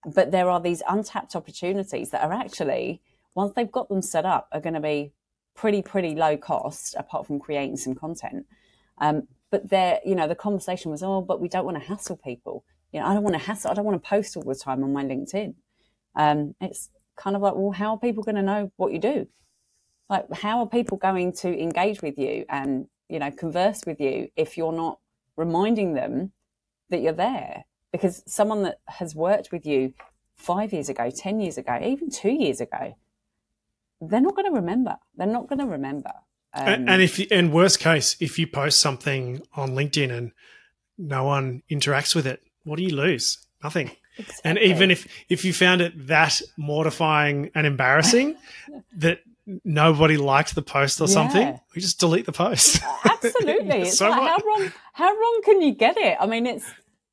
but 0.06 0.30
there 0.30 0.48
are 0.48 0.60
these 0.60 0.82
untapped 0.88 1.34
opportunities 1.34 2.10
that 2.10 2.22
are 2.22 2.32
actually, 2.32 3.00
once 3.34 3.52
they've 3.54 3.70
got 3.70 3.88
them 3.88 4.02
set 4.02 4.24
up, 4.24 4.48
are 4.52 4.60
going 4.60 4.74
to 4.74 4.80
be 4.80 5.12
pretty, 5.54 5.82
pretty 5.82 6.14
low 6.14 6.36
cost, 6.36 6.94
apart 6.96 7.26
from 7.26 7.40
creating 7.40 7.76
some 7.76 7.94
content. 7.94 8.46
Um, 8.98 9.26
but 9.50 9.70
there, 9.70 10.00
you 10.04 10.14
know, 10.14 10.28
the 10.28 10.34
conversation 10.34 10.90
was, 10.90 11.02
oh, 11.02 11.22
but 11.22 11.40
we 11.40 11.48
don't 11.48 11.64
want 11.64 11.80
to 11.80 11.88
hassle 11.88 12.16
people. 12.16 12.64
You 12.92 13.00
know, 13.00 13.06
I 13.06 13.14
don't 13.14 13.22
want 13.22 13.34
to 13.34 13.42
hassle. 13.42 13.70
I 13.70 13.74
don't 13.74 13.84
want 13.84 14.02
to 14.02 14.08
post 14.08 14.36
all 14.36 14.42
the 14.42 14.54
time 14.54 14.82
on 14.82 14.92
my 14.92 15.04
LinkedIn. 15.04 15.54
Um, 16.14 16.54
it's 16.60 16.90
kind 17.16 17.36
of 17.36 17.42
like, 17.42 17.54
well, 17.54 17.72
how 17.72 17.92
are 17.92 17.98
people 17.98 18.22
going 18.22 18.36
to 18.36 18.42
know 18.42 18.72
what 18.76 18.92
you 18.92 18.98
do? 18.98 19.26
Like, 20.08 20.32
how 20.32 20.60
are 20.60 20.66
people 20.66 20.96
going 20.96 21.32
to 21.34 21.60
engage 21.60 22.00
with 22.00 22.18
you 22.18 22.46
and 22.48 22.86
you 23.08 23.18
know 23.18 23.30
converse 23.30 23.82
with 23.86 24.00
you 24.00 24.28
if 24.36 24.56
you're 24.56 24.72
not 24.72 24.98
reminding 25.36 25.94
them 25.94 26.32
that 26.90 27.02
you're 27.02 27.12
there? 27.12 27.64
Because 27.92 28.22
someone 28.26 28.62
that 28.62 28.80
has 28.86 29.14
worked 29.14 29.52
with 29.52 29.66
you 29.66 29.92
five 30.36 30.72
years 30.72 30.88
ago, 30.88 31.10
ten 31.10 31.40
years 31.40 31.58
ago, 31.58 31.78
even 31.82 32.10
two 32.10 32.30
years 32.30 32.60
ago, 32.60 32.96
they're 34.00 34.20
not 34.20 34.34
going 34.34 34.46
to 34.46 34.56
remember. 34.56 34.96
They're 35.16 35.26
not 35.26 35.48
going 35.48 35.58
to 35.58 35.66
remember. 35.66 36.12
Um, 36.54 36.88
and 36.88 37.02
if 37.02 37.20
in 37.20 37.52
worst 37.52 37.78
case, 37.78 38.16
if 38.20 38.38
you 38.38 38.46
post 38.46 38.80
something 38.80 39.42
on 39.54 39.70
LinkedIn 39.70 40.10
and 40.10 40.32
no 40.96 41.24
one 41.24 41.62
interacts 41.70 42.14
with 42.14 42.26
it, 42.26 42.42
what 42.64 42.76
do 42.76 42.82
you 42.82 42.94
lose? 42.94 43.38
Nothing. 43.62 43.90
Exactly. 44.18 44.50
And 44.50 44.58
even 44.58 44.90
if 44.90 45.06
if 45.28 45.44
you 45.44 45.52
found 45.52 45.80
it 45.80 46.08
that 46.08 46.40
mortifying 46.56 47.50
and 47.54 47.66
embarrassing 47.66 48.36
that 48.96 49.20
nobody 49.64 50.16
liked 50.16 50.54
the 50.54 50.62
post 50.62 51.00
or 51.00 51.04
yeah. 51.04 51.14
something, 51.14 51.60
we 51.74 51.80
just 51.80 52.00
delete 52.00 52.26
the 52.26 52.32
post. 52.32 52.82
Absolutely. 53.04 53.82
it's 53.82 53.98
so 53.98 54.10
like, 54.10 54.20
how 54.20 54.38
wrong 54.44 54.72
how 54.92 55.14
wrong 55.14 55.40
can 55.44 55.62
you 55.62 55.72
get 55.72 55.96
it? 55.96 56.16
I 56.18 56.26
mean, 56.26 56.46
it's 56.46 56.66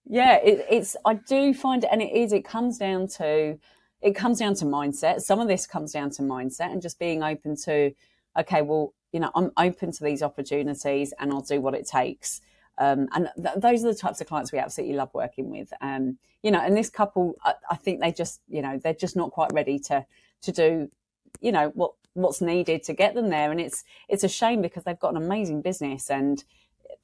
yeah, 0.08 0.36
it, 0.38 0.66
it's 0.70 0.96
I 1.06 1.16
do 1.16 1.54
find 1.54 1.84
it, 1.84 1.90
and 1.92 2.02
it 2.02 2.12
is. 2.12 2.34
It 2.34 2.46
comes 2.46 2.78
down 2.78 3.08
to 3.18 3.60
it 4.02 4.16
comes 4.16 4.40
down 4.40 4.56
to 4.56 4.66
mindset. 4.66 5.22
Some 5.22 5.40
of 5.40 5.48
this 5.48 5.68
comes 5.68 5.92
down 5.92 6.10
to 6.12 6.22
mindset 6.22 6.72
and 6.72 6.82
just 6.82 7.00
being 7.00 7.24
open 7.24 7.56
to 7.66 7.94
okay, 8.38 8.62
well, 8.62 8.94
you 9.16 9.22
know, 9.22 9.32
I'm 9.34 9.50
open 9.56 9.94
to 9.94 10.04
these 10.04 10.22
opportunities 10.22 11.14
and 11.18 11.32
I'll 11.32 11.40
do 11.40 11.62
what 11.62 11.74
it 11.74 11.88
takes. 11.88 12.42
Um, 12.78 13.08
and 13.14 13.30
th- 13.42 13.56
those 13.56 13.86
are 13.86 13.94
the 13.94 13.98
types 13.98 14.20
of 14.20 14.28
clients 14.28 14.52
we 14.52 14.60
absolutely 14.60 14.98
love 14.98 15.10
working 15.14 15.50
with. 15.50 15.72
Um, 15.80 16.18
you 16.44 16.52
know, 16.52 16.60
and 16.60 16.76
this 16.76 16.90
couple, 16.90 17.38
I, 17.42 17.54
I, 17.72 17.78
think 17.78 18.02
they 18.02 18.12
just, 18.12 18.42
you 18.50 18.62
know, 18.62 18.78
they're 18.78 18.94
just 18.94 19.16
not 19.16 19.32
quite 19.32 19.54
ready 19.54 19.80
to 19.88 20.06
to 20.42 20.52
do, 20.52 20.92
you 21.40 21.54
know, 21.54 21.72
what 21.76 21.94
what's 22.12 22.42
needed 22.42 22.84
to 22.84 22.94
get 22.94 23.16
them 23.16 23.30
there. 23.30 23.52
And 23.52 23.62
it's 23.62 23.86
it's 24.10 24.26
a 24.26 24.28
shame 24.28 24.62
because 24.62 24.84
they've 24.84 25.00
got 25.00 25.16
an 25.16 25.24
amazing 25.24 25.62
business 25.62 26.12
and 26.12 26.44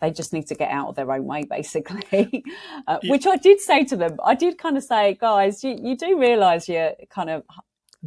they 0.02 0.12
just 0.12 0.34
need 0.34 0.47
to 0.47 0.56
get 0.56 0.69
out 0.69 0.89
of 0.89 0.95
their 0.97 1.10
own 1.13 1.24
way, 1.24 1.43
basically. 1.50 2.43
uh, 2.88 3.00
yeah. 3.02 3.10
Which 3.10 3.26
I 3.26 3.38
did 3.38 3.62
say 3.62 3.86
to 3.86 3.95
them. 3.95 4.19
I 4.21 4.36
did 4.36 4.58
kind 4.58 4.76
of 4.76 4.84
say, 4.84 5.13
guys, 5.13 5.63
you, 5.63 5.80
you 5.82 5.95
do 5.95 6.19
realise 6.19 6.67
you're 6.67 6.91
kind 7.10 7.30
of 7.30 7.45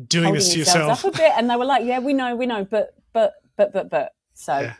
doing 0.08 0.34
this 0.34 0.52
to 0.52 0.58
yourself 0.58 1.04
a 1.04 1.10
bit, 1.10 1.32
and 1.38 1.48
they 1.48 1.56
were 1.56 1.64
like, 1.64 1.86
yeah, 1.86 2.00
we 2.00 2.12
know, 2.12 2.36
we 2.36 2.44
know, 2.44 2.66
but 2.66 2.94
but 3.14 3.32
but 3.56 3.72
but 3.72 3.90
but. 3.90 4.12
So 4.34 4.58
yeah. 4.60 4.74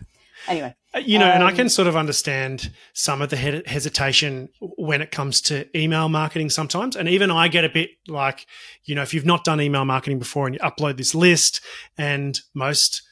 anyway. 0.49 0.75
Uh, 0.95 0.99
you 0.99 1.19
know, 1.19 1.27
um, 1.27 1.33
and 1.33 1.45
I 1.45 1.51
can 1.51 1.63
um, 1.63 1.69
sort 1.69 1.89
of 1.89 1.97
understand 1.97 2.73
some 2.93 3.21
of 3.21 3.31
the 3.31 3.37
he- 3.37 3.63
hesitation 3.67 4.49
when 4.61 5.03
it 5.03 5.11
comes 5.11 5.41
to 5.43 5.67
email 5.77 6.09
marketing 6.09 6.51
sometimes. 6.51 6.95
And 6.95 7.09
even 7.09 7.31
I 7.31 7.49
get 7.49 7.65
a 7.65 7.69
bit 7.69 7.91
like, 8.07 8.47
you 8.85 8.95
know, 8.95 9.03
if 9.03 9.13
you've 9.13 9.27
not 9.27 9.45
done 9.45 9.61
email 9.61 9.85
marketing 9.85 10.19
before 10.19 10.47
and 10.47 10.55
you 10.55 10.61
upload 10.61 10.97
this 10.97 11.15
list, 11.15 11.61
and 11.99 12.39
most 12.55 13.03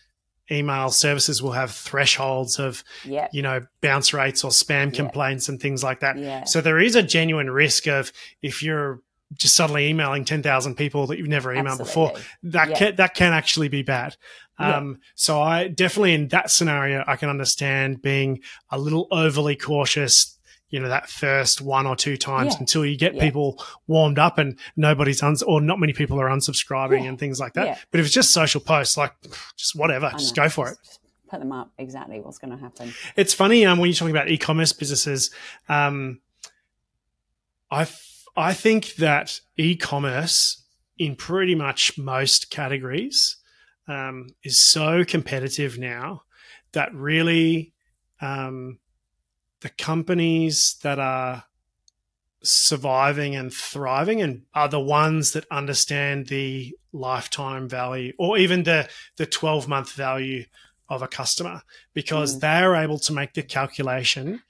email 0.51 0.91
services 0.91 1.43
will 1.43 1.53
have 1.53 1.71
thresholds 1.73 2.59
of, 2.59 2.85
yep. 3.05 3.31
you 3.33 3.43
know, 3.43 3.61
bounce 3.81 4.13
rates 4.13 4.45
or 4.45 4.51
spam 4.51 4.87
yep. 4.87 4.95
complaints 4.95 5.49
and 5.49 5.61
things 5.61 5.83
like 5.83 6.01
that. 6.01 6.19
Yeah. 6.19 6.45
So 6.45 6.61
there 6.61 6.79
is 6.79 6.95
a 6.95 7.03
genuine 7.03 7.51
risk 7.51 7.87
of 7.87 8.13
if 8.43 8.63
you're 8.63 9.01
just 9.35 9.55
suddenly 9.55 9.89
emailing 9.89 10.25
10,000 10.25 10.75
people 10.77 11.07
that 11.07 11.19
you've 11.19 11.29
never 11.29 11.55
emailed 11.55 11.81
Absolutely. 11.81 11.85
before, 11.85 12.13
that 12.45 12.69
yep. 12.69 12.79
can, 12.79 12.97
that 12.97 13.15
can 13.15 13.33
actually 13.33 13.69
be 13.69 13.83
bad. 13.83 14.17
Um, 14.63 15.01
so 15.15 15.41
I 15.41 15.69
definitely 15.69 16.15
in 16.15 16.29
that 16.29 16.51
scenario, 16.51 17.05
I 17.07 17.17
can 17.17 17.29
understand 17.29 18.03
being 18.03 18.41
a 18.71 18.79
little 18.79 19.09
overly 19.11 19.57
cautious, 19.57 20.39
you 20.71 20.81
know, 20.81 20.89
that 20.89 21.09
first 21.09 21.61
one 21.61 21.87
or 21.87 21.97
two 21.97 22.17
times 22.17 22.55
yeah. 22.55 22.61
until 22.61 22.85
you 22.85 22.97
get 22.97 23.15
yeah. 23.15 23.23
people 23.23 23.63
warmed 23.87 24.19
up 24.19 24.39
and 24.39 24.59
nobody's 24.77 25.23
uns 25.23 25.43
or 25.43 25.61
not 25.61 25.79
many 25.79 25.93
people 25.93 26.21
are 26.21 26.29
unsubscribing 26.29 27.03
yeah. 27.03 27.09
and 27.09 27.19
things 27.19 27.39
like 27.39 27.55
that. 27.55 27.79
But 27.91 28.01
if 28.01 28.07
it's 28.07 28.15
just 28.15 28.33
social 28.33 28.61
posts, 28.61 28.97
like 28.97 29.13
just 29.57 29.77
whatever, 29.77 30.11
just 30.13 30.35
go 30.35 30.49
for 30.49 30.69
it. 30.69 30.79
put 31.33 31.41
them 31.41 31.51
up 31.51 31.73
exactly 31.79 32.21
what's 32.21 32.39
going 32.39 32.51
to 32.51 32.59
happen. 32.59 32.93
It's 33.17 33.33
funny 33.33 33.65
um, 33.65 33.79
when 33.79 33.89
you're 33.89 33.97
talking 33.97 34.15
about 34.15 34.29
e-commerce 34.29 34.73
businesses. 34.75 35.31
Um, 35.69 36.21
I 37.71 37.89
I 38.37 38.53
think 38.53 38.97
that 38.97 39.41
e-commerce 39.57 40.63
in 40.99 41.17
pretty 41.17 41.55
much 41.55 41.97
most 41.97 42.51
categories 42.51 43.37
um, 43.89 44.29
is 44.43 44.61
so 44.61 45.05
competitive 45.05 45.79
now 45.79 46.23
that 46.73 46.95
really 46.95 47.73
um, 48.21 48.79
the 49.61 49.71
companies 49.71 50.77
that 50.83 50.99
are 50.99 51.45
surviving 52.43 53.37
and 53.37 53.53
thriving 53.53 54.21
and 54.21 54.43
are 54.55 54.69
the 54.69 54.81
ones 54.81 55.33
that 55.33 55.47
understand 55.51 56.27
the 56.27 56.77
lifetime 56.93 57.69
value 57.69 58.13
or 58.19 58.37
even 58.37 58.65
the 58.65 58.89
the 59.17 59.27
12 59.27 59.69
month 59.69 59.93
value 59.93 60.45
of 60.89 61.03
a 61.03 61.09
customer 61.09 61.63
because 61.95 62.37
mm. 62.37 62.41
they're 62.41 62.75
able 62.75 62.99
to 62.99 63.13
make 63.13 63.33
the 63.35 63.43
calculation 63.43 64.43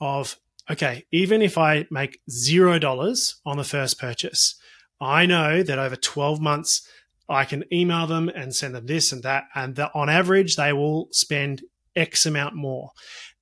of 0.00 0.36
okay 0.70 1.04
even 1.10 1.42
if 1.42 1.58
i 1.58 1.86
make 1.90 2.20
zero 2.30 2.78
dollars 2.78 3.40
on 3.44 3.56
the 3.56 3.64
first 3.64 3.98
purchase 3.98 4.54
i 5.00 5.26
know 5.26 5.62
that 5.62 5.78
over 5.78 5.96
12 5.96 6.40
months 6.40 6.88
I 7.30 7.44
can 7.44 7.64
email 7.72 8.06
them 8.06 8.28
and 8.28 8.54
send 8.54 8.74
them 8.74 8.86
this 8.86 9.12
and 9.12 9.22
that. 9.22 9.44
And 9.54 9.76
that 9.76 9.92
on 9.94 10.08
average, 10.08 10.56
they 10.56 10.72
will 10.72 11.08
spend 11.12 11.62
X 11.94 12.26
amount 12.26 12.54
more. 12.54 12.90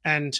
And 0.05 0.39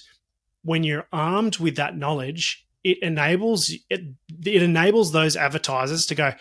when 0.63 0.85
you're 0.85 1.09
armed 1.13 1.59
with 1.59 1.77
that 1.77 1.97
knowledge, 1.97 2.67
it 2.85 2.99
enables 3.03 3.71
it, 3.91 4.01
it 4.45 4.63
enables 4.63 5.13
those 5.13 5.37
advertisers 5.37 6.07
to 6.07 6.15
go, 6.15 6.33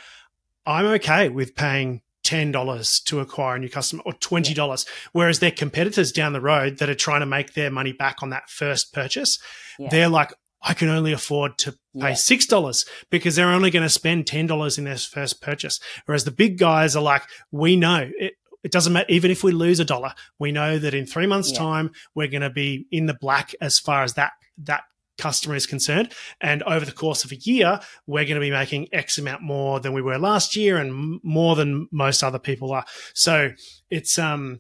I'm 0.66 0.86
okay 0.86 1.30
with 1.30 1.56
paying 1.56 2.02
ten 2.24 2.52
dollars 2.52 3.00
to 3.02 3.22
acquire 3.22 3.56
a 3.56 3.60
new 3.60 3.70
customer 3.70 4.04
or 4.06 4.14
twenty 4.14 4.54
dollars, 4.54 4.86
yeah. 4.88 5.10
whereas 5.14 5.40
their 5.40 5.52
competitors 5.52 6.12
down 6.12 6.34
the 6.34 6.42
road 6.42 6.78
that 6.80 6.90
are 6.90 6.96
trying 6.96 7.22
to 7.22 7.26
make 7.26 7.54
their 7.54 7.72
money 7.72 7.94
back 7.94 8.22
on 8.22 8.32
that 8.32 8.50
first 8.50 8.94
purchase, 8.94 9.40
yeah. 9.80 9.88
they're 9.90 10.10
like, 10.10 10.34
I 10.62 10.74
can 10.74 10.90
only 10.90 11.14
afford 11.14 11.58
to 11.60 11.76
pay 12.00 12.16
six 12.16 12.46
dollars 12.46 12.86
because 13.10 13.36
they're 13.36 13.48
only 13.48 13.70
going 13.70 13.84
to 13.84 13.90
spend 13.90 14.26
ten 14.26 14.48
dollars 14.48 14.78
in 14.78 14.86
their 14.86 14.98
first 14.98 15.42
purchase. 15.42 15.80
Whereas 16.06 16.24
the 16.24 16.32
big 16.32 16.58
guys 16.58 16.96
are 16.96 17.04
like, 17.04 17.24
we 17.52 17.76
know 17.76 18.10
it, 18.18 18.34
it 18.64 18.72
doesn't 18.72 18.92
matter. 18.92 19.06
Even 19.10 19.32
if 19.32 19.44
we 19.44 19.52
lose 19.52 19.80
a 19.80 19.86
dollar, 19.86 20.14
we 20.40 20.52
know 20.52 20.80
that 20.80 20.94
in 20.94 21.06
three 21.06 21.28
months' 21.28 21.52
yeah. 21.52 21.60
time 21.60 21.92
we're 22.16 22.28
going 22.28 22.42
to 22.42 22.50
be 22.50 22.88
in 22.92 23.06
the 23.06 23.14
black 23.14 23.54
as 23.62 23.78
far 23.80 24.04
as 24.04 24.16
that 24.16 24.32
that 24.64 24.84
customer 25.20 25.56
is 25.56 25.68
concerned. 25.68 26.12
And 26.42 26.64
over 26.64 26.86
the 26.86 26.92
course 26.92 27.24
of 27.24 27.32
a 27.32 27.38
year, 27.38 27.80
we're 28.06 28.26
going 28.26 28.36
to 28.36 28.40
be 28.40 28.52
making 28.52 28.88
X 28.92 29.18
amount 29.18 29.44
more 29.44 29.80
than 29.80 29.94
we 29.94 30.02
were 30.02 30.18
last 30.18 30.56
year, 30.56 30.78
and 30.78 31.20
more 31.24 31.56
than 31.56 31.88
most 31.92 32.24
other 32.24 32.40
people 32.40 32.72
are. 32.72 32.86
So 33.14 33.52
it's 33.90 34.18
um. 34.18 34.60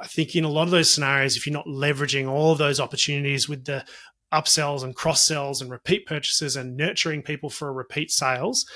I 0.00 0.06
think 0.06 0.36
in 0.36 0.44
a 0.44 0.50
lot 0.50 0.64
of 0.64 0.70
those 0.70 0.90
scenarios, 0.90 1.36
if 1.36 1.46
you're 1.46 1.54
not 1.54 1.66
leveraging 1.66 2.28
all 2.28 2.52
of 2.52 2.58
those 2.58 2.78
opportunities 2.78 3.48
with 3.48 3.64
the 3.64 3.86
upsells 4.32 4.82
and 4.82 4.94
cross 4.94 5.26
sells 5.26 5.60
and 5.60 5.70
repeat 5.70 6.06
purchases 6.06 6.56
and 6.56 6.76
nurturing 6.76 7.22
people 7.22 7.50
for 7.50 7.72
repeat 7.72 8.10
sales, 8.10 8.66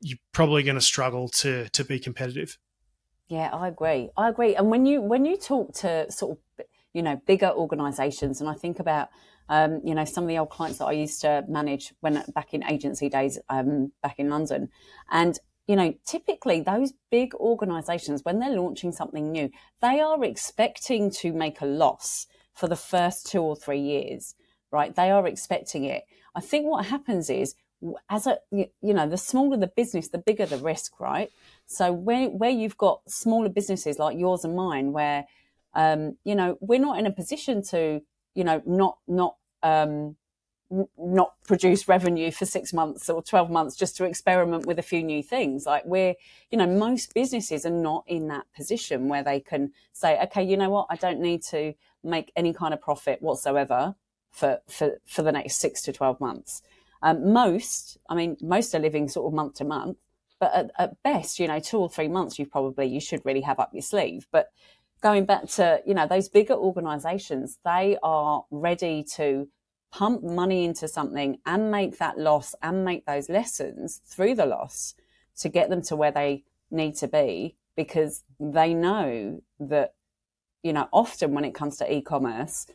you're 0.00 0.18
probably 0.32 0.62
going 0.62 0.74
to 0.76 0.80
struggle 0.80 1.28
to 1.28 1.68
to 1.70 1.84
be 1.84 1.98
competitive. 1.98 2.58
Yeah, 3.28 3.50
I 3.52 3.68
agree. 3.68 4.10
I 4.16 4.28
agree. 4.28 4.54
And 4.54 4.70
when 4.70 4.86
you 4.86 5.00
when 5.02 5.24
you 5.24 5.36
talk 5.36 5.74
to 5.76 6.10
sort 6.10 6.38
of 6.38 6.66
you 6.94 7.02
know 7.02 7.20
bigger 7.26 7.50
organisations, 7.50 8.40
and 8.40 8.48
I 8.48 8.54
think 8.54 8.80
about 8.80 9.08
um, 9.48 9.80
you 9.84 9.94
know 9.94 10.04
some 10.04 10.24
of 10.24 10.28
the 10.28 10.38
old 10.38 10.50
clients 10.50 10.78
that 10.78 10.86
I 10.86 10.92
used 10.92 11.20
to 11.22 11.44
manage 11.48 11.92
when 12.00 12.22
back 12.34 12.54
in 12.54 12.64
agency 12.64 13.08
days 13.08 13.38
um, 13.48 13.92
back 14.02 14.18
in 14.18 14.30
London, 14.30 14.70
and 15.10 15.38
you 15.66 15.76
know 15.76 15.94
typically 16.06 16.60
those 16.60 16.92
big 17.10 17.34
organisations 17.34 18.24
when 18.24 18.38
they're 18.38 18.56
launching 18.56 18.92
something 18.92 19.30
new, 19.30 19.50
they 19.80 20.00
are 20.00 20.24
expecting 20.24 21.10
to 21.10 21.32
make 21.32 21.60
a 21.60 21.66
loss 21.66 22.26
for 22.54 22.66
the 22.66 22.76
first 22.76 23.30
two 23.30 23.40
or 23.40 23.54
three 23.54 23.80
years 23.80 24.34
right? 24.70 24.94
They 24.94 25.10
are 25.10 25.26
expecting 25.26 25.84
it. 25.84 26.04
I 26.34 26.40
think 26.40 26.66
what 26.66 26.86
happens 26.86 27.30
is, 27.30 27.54
as 28.10 28.26
a 28.26 28.38
you 28.50 28.68
know, 28.82 29.08
the 29.08 29.16
smaller 29.16 29.56
the 29.56 29.68
business, 29.68 30.08
the 30.08 30.18
bigger 30.18 30.46
the 30.46 30.58
risk, 30.58 30.98
right? 31.00 31.30
So 31.66 31.92
where 31.92 32.28
where 32.28 32.50
you've 32.50 32.76
got 32.76 33.08
smaller 33.08 33.48
businesses 33.48 33.98
like 33.98 34.18
yours 34.18 34.44
and 34.44 34.56
mine, 34.56 34.92
where 34.92 35.26
um, 35.74 36.16
you 36.24 36.34
know 36.34 36.58
we're 36.60 36.80
not 36.80 36.98
in 36.98 37.06
a 37.06 37.12
position 37.12 37.62
to 37.70 38.00
you 38.34 38.44
know 38.44 38.62
not 38.66 38.98
not 39.06 39.36
um, 39.62 40.16
not 40.98 41.32
produce 41.46 41.88
revenue 41.88 42.30
for 42.30 42.44
six 42.44 42.72
months 42.72 43.08
or 43.08 43.22
12 43.22 43.50
months 43.50 43.74
just 43.74 43.96
to 43.96 44.04
experiment 44.04 44.66
with 44.66 44.78
a 44.78 44.82
few 44.82 45.02
new 45.02 45.22
things. 45.22 45.64
Like 45.64 45.84
we're, 45.86 46.14
you 46.50 46.58
know, 46.58 46.66
most 46.66 47.14
businesses 47.14 47.64
are 47.64 47.70
not 47.70 48.04
in 48.06 48.28
that 48.28 48.44
position 48.54 49.08
where 49.08 49.22
they 49.22 49.40
can 49.40 49.72
say, 49.92 50.20
okay, 50.24 50.42
you 50.42 50.56
know 50.56 50.68
what, 50.68 50.86
I 50.90 50.96
don't 50.96 51.20
need 51.20 51.42
to 51.44 51.72
make 52.04 52.32
any 52.36 52.52
kind 52.52 52.74
of 52.74 52.80
profit 52.82 53.22
whatsoever 53.22 53.94
for, 54.38 54.60
for, 54.68 55.00
for 55.04 55.22
the 55.22 55.32
next 55.32 55.56
six 55.56 55.82
to 55.82 55.92
12 55.92 56.20
months. 56.20 56.62
Um, 57.02 57.32
most, 57.32 57.98
I 58.08 58.14
mean, 58.14 58.36
most 58.40 58.74
are 58.74 58.78
living 58.78 59.08
sort 59.08 59.26
of 59.26 59.34
month 59.34 59.54
to 59.54 59.64
month, 59.64 59.98
but 60.38 60.54
at, 60.54 60.70
at, 60.78 61.02
best, 61.02 61.40
you 61.40 61.48
know, 61.48 61.58
two 61.58 61.78
or 61.78 61.88
three 61.88 62.06
months, 62.06 62.38
you 62.38 62.46
probably, 62.46 62.86
you 62.86 63.00
should 63.00 63.20
really 63.24 63.40
have 63.40 63.58
up 63.58 63.70
your 63.72 63.82
sleeve. 63.82 64.28
But 64.30 64.50
going 65.00 65.24
back 65.24 65.48
to, 65.50 65.80
you 65.84 65.94
know, 65.94 66.06
those 66.06 66.28
bigger 66.28 66.54
organizations, 66.54 67.58
they 67.64 67.98
are 68.02 68.44
ready 68.50 69.04
to 69.16 69.48
pump 69.90 70.22
money 70.22 70.64
into 70.64 70.86
something 70.86 71.38
and 71.44 71.72
make 71.72 71.98
that 71.98 72.18
loss 72.18 72.54
and 72.62 72.84
make 72.84 73.06
those 73.06 73.28
lessons 73.28 74.00
through 74.06 74.36
the 74.36 74.46
loss 74.46 74.94
to 75.38 75.48
get 75.48 75.68
them 75.68 75.82
to 75.82 75.96
where 75.96 76.12
they 76.12 76.44
need 76.70 76.94
to 76.96 77.08
be 77.08 77.56
because 77.74 78.22
they 78.38 78.72
know 78.72 79.42
that, 79.58 79.94
you 80.62 80.72
know, 80.72 80.88
often 80.92 81.32
when 81.32 81.44
it 81.44 81.54
comes 81.54 81.76
to 81.78 81.92
e-commerce, 81.92 82.66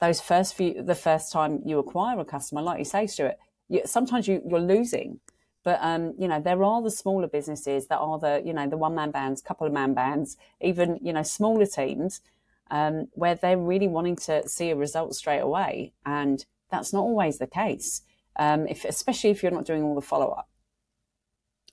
those 0.00 0.20
first 0.20 0.54
few, 0.54 0.82
the 0.82 0.94
first 0.94 1.30
time 1.32 1.60
you 1.64 1.78
acquire 1.78 2.18
a 2.18 2.24
customer, 2.24 2.62
like 2.62 2.78
you 2.78 2.84
say, 2.84 3.06
Stuart, 3.06 3.36
you, 3.68 3.82
sometimes 3.84 4.26
you, 4.26 4.42
you're 4.48 4.60
losing. 4.60 5.20
But 5.62 5.78
um, 5.82 6.14
you 6.18 6.26
know, 6.26 6.40
there 6.40 6.64
are 6.64 6.82
the 6.82 6.90
smaller 6.90 7.28
businesses 7.28 7.86
that 7.88 7.98
are 7.98 8.18
the 8.18 8.42
you 8.44 8.54
know 8.54 8.66
the 8.66 8.78
one 8.78 8.94
man 8.94 9.10
bands, 9.10 9.42
couple 9.42 9.66
of 9.66 9.72
man 9.72 9.92
bands, 9.92 10.38
even 10.60 10.98
you 11.02 11.12
know 11.12 11.22
smaller 11.22 11.66
teams 11.66 12.22
um, 12.70 13.08
where 13.12 13.34
they're 13.34 13.58
really 13.58 13.88
wanting 13.88 14.16
to 14.16 14.48
see 14.48 14.70
a 14.70 14.76
result 14.76 15.14
straight 15.14 15.40
away, 15.40 15.92
and 16.06 16.46
that's 16.70 16.92
not 16.92 17.00
always 17.00 17.38
the 17.38 17.46
case. 17.46 18.02
Um, 18.36 18.66
if 18.68 18.86
especially 18.86 19.30
if 19.30 19.42
you're 19.42 19.52
not 19.52 19.66
doing 19.66 19.82
all 19.82 19.94
the 19.94 20.00
follow 20.00 20.30
up. 20.30 20.48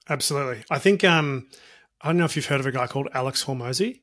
Absolutely, 0.09 0.65
I 0.69 0.79
think 0.79 1.05
um, 1.05 1.47
I 2.01 2.09
don't 2.09 2.17
know 2.17 2.25
if 2.25 2.35
you've 2.35 2.47
heard 2.47 2.59
of 2.59 2.65
a 2.65 2.71
guy 2.73 2.87
called 2.87 3.07
Alex 3.13 3.45
Hormozi. 3.45 4.01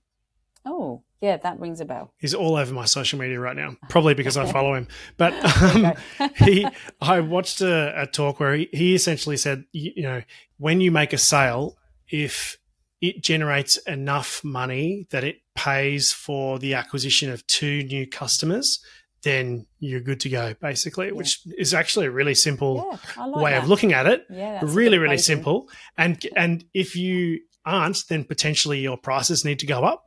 Oh, 0.65 1.03
yeah, 1.25 1.39
that 1.39 1.59
rings 1.59 1.81
a 1.81 1.87
bell. 1.87 2.13
He's 2.19 2.35
all 2.35 2.57
over 2.57 2.75
my 2.75 2.85
social 2.85 3.19
media 3.19 3.41
right 3.41 3.57
now, 3.57 3.77
probably 3.89 4.13
because 4.13 4.37
I 4.37 4.45
follow 4.53 4.75
him. 4.75 4.89
But 5.17 5.33
um, 5.63 5.95
he, 6.37 6.67
I 7.01 7.21
watched 7.21 7.63
a, 7.63 8.03
a 8.03 8.07
talk 8.07 8.41
where 8.41 8.55
he, 8.55 8.69
he 8.73 8.95
essentially 8.95 9.39
said, 9.39 9.65
you, 9.73 9.93
you 9.97 10.03
know, 10.03 10.23
when 10.59 10.83
you 10.83 10.91
make 10.91 11.15
a 11.15 11.19
sale, 11.19 11.79
if 12.11 12.59
it 13.01 13.23
generates 13.23 13.79
enough 13.79 14.45
money 14.45 15.07
that 15.11 15.25
it 15.25 15.37
pays 15.55 16.13
for 16.13 16.59
the 16.59 16.75
acquisition 16.75 17.31
of 17.31 17.47
two 17.47 17.85
new 17.85 18.07
customers, 18.07 18.85
then 19.23 19.67
you're 19.79 20.01
good 20.01 20.21
to 20.21 20.29
go, 20.29 20.55
basically, 20.61 21.07
yeah. 21.07 21.13
which 21.13 21.41
is 21.57 21.73
actually 21.73 22.05
a 22.05 22.11
really 22.11 22.35
simple 22.35 22.99
yeah, 23.17 23.25
like 23.25 23.43
way 23.43 23.51
that. 23.53 23.63
of 23.63 23.69
looking 23.71 23.95
at 23.95 24.07
it. 24.07 24.27
Yeah, 24.29 24.61
really, 24.63 24.99
really 24.99 25.17
simple. 25.17 25.71
And 25.97 26.23
and 26.37 26.67
if 26.75 26.97
you 26.97 27.41
aren't, 27.65 28.07
then 28.11 28.25
potentially 28.25 28.81
your 28.81 28.99
prices 28.99 29.43
need 29.43 29.61
to 29.61 29.67
go 29.67 29.85
up. 29.85 30.05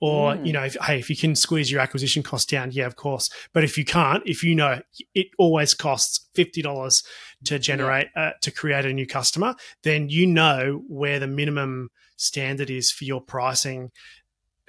Or, 0.00 0.32
mm. 0.32 0.46
you 0.46 0.52
know, 0.52 0.64
if, 0.64 0.76
hey, 0.82 0.98
if 0.98 1.10
you 1.10 1.16
can 1.16 1.34
squeeze 1.34 1.70
your 1.70 1.80
acquisition 1.80 2.22
cost 2.22 2.48
down, 2.48 2.70
yeah, 2.72 2.86
of 2.86 2.96
course. 2.96 3.28
But 3.52 3.64
if 3.64 3.76
you 3.76 3.84
can't, 3.84 4.22
if 4.26 4.42
you 4.42 4.54
know 4.54 4.80
it 5.14 5.28
always 5.38 5.74
costs 5.74 6.28
$50 6.34 7.04
to 7.44 7.58
generate, 7.58 8.08
yeah. 8.16 8.22
uh, 8.22 8.30
to 8.40 8.50
create 8.50 8.86
a 8.86 8.92
new 8.92 9.06
customer, 9.06 9.54
then 9.82 10.08
you 10.08 10.26
know 10.26 10.82
where 10.88 11.18
the 11.18 11.26
minimum 11.26 11.90
standard 12.16 12.70
is 12.70 12.90
for 12.90 13.04
your 13.04 13.20
pricing 13.20 13.90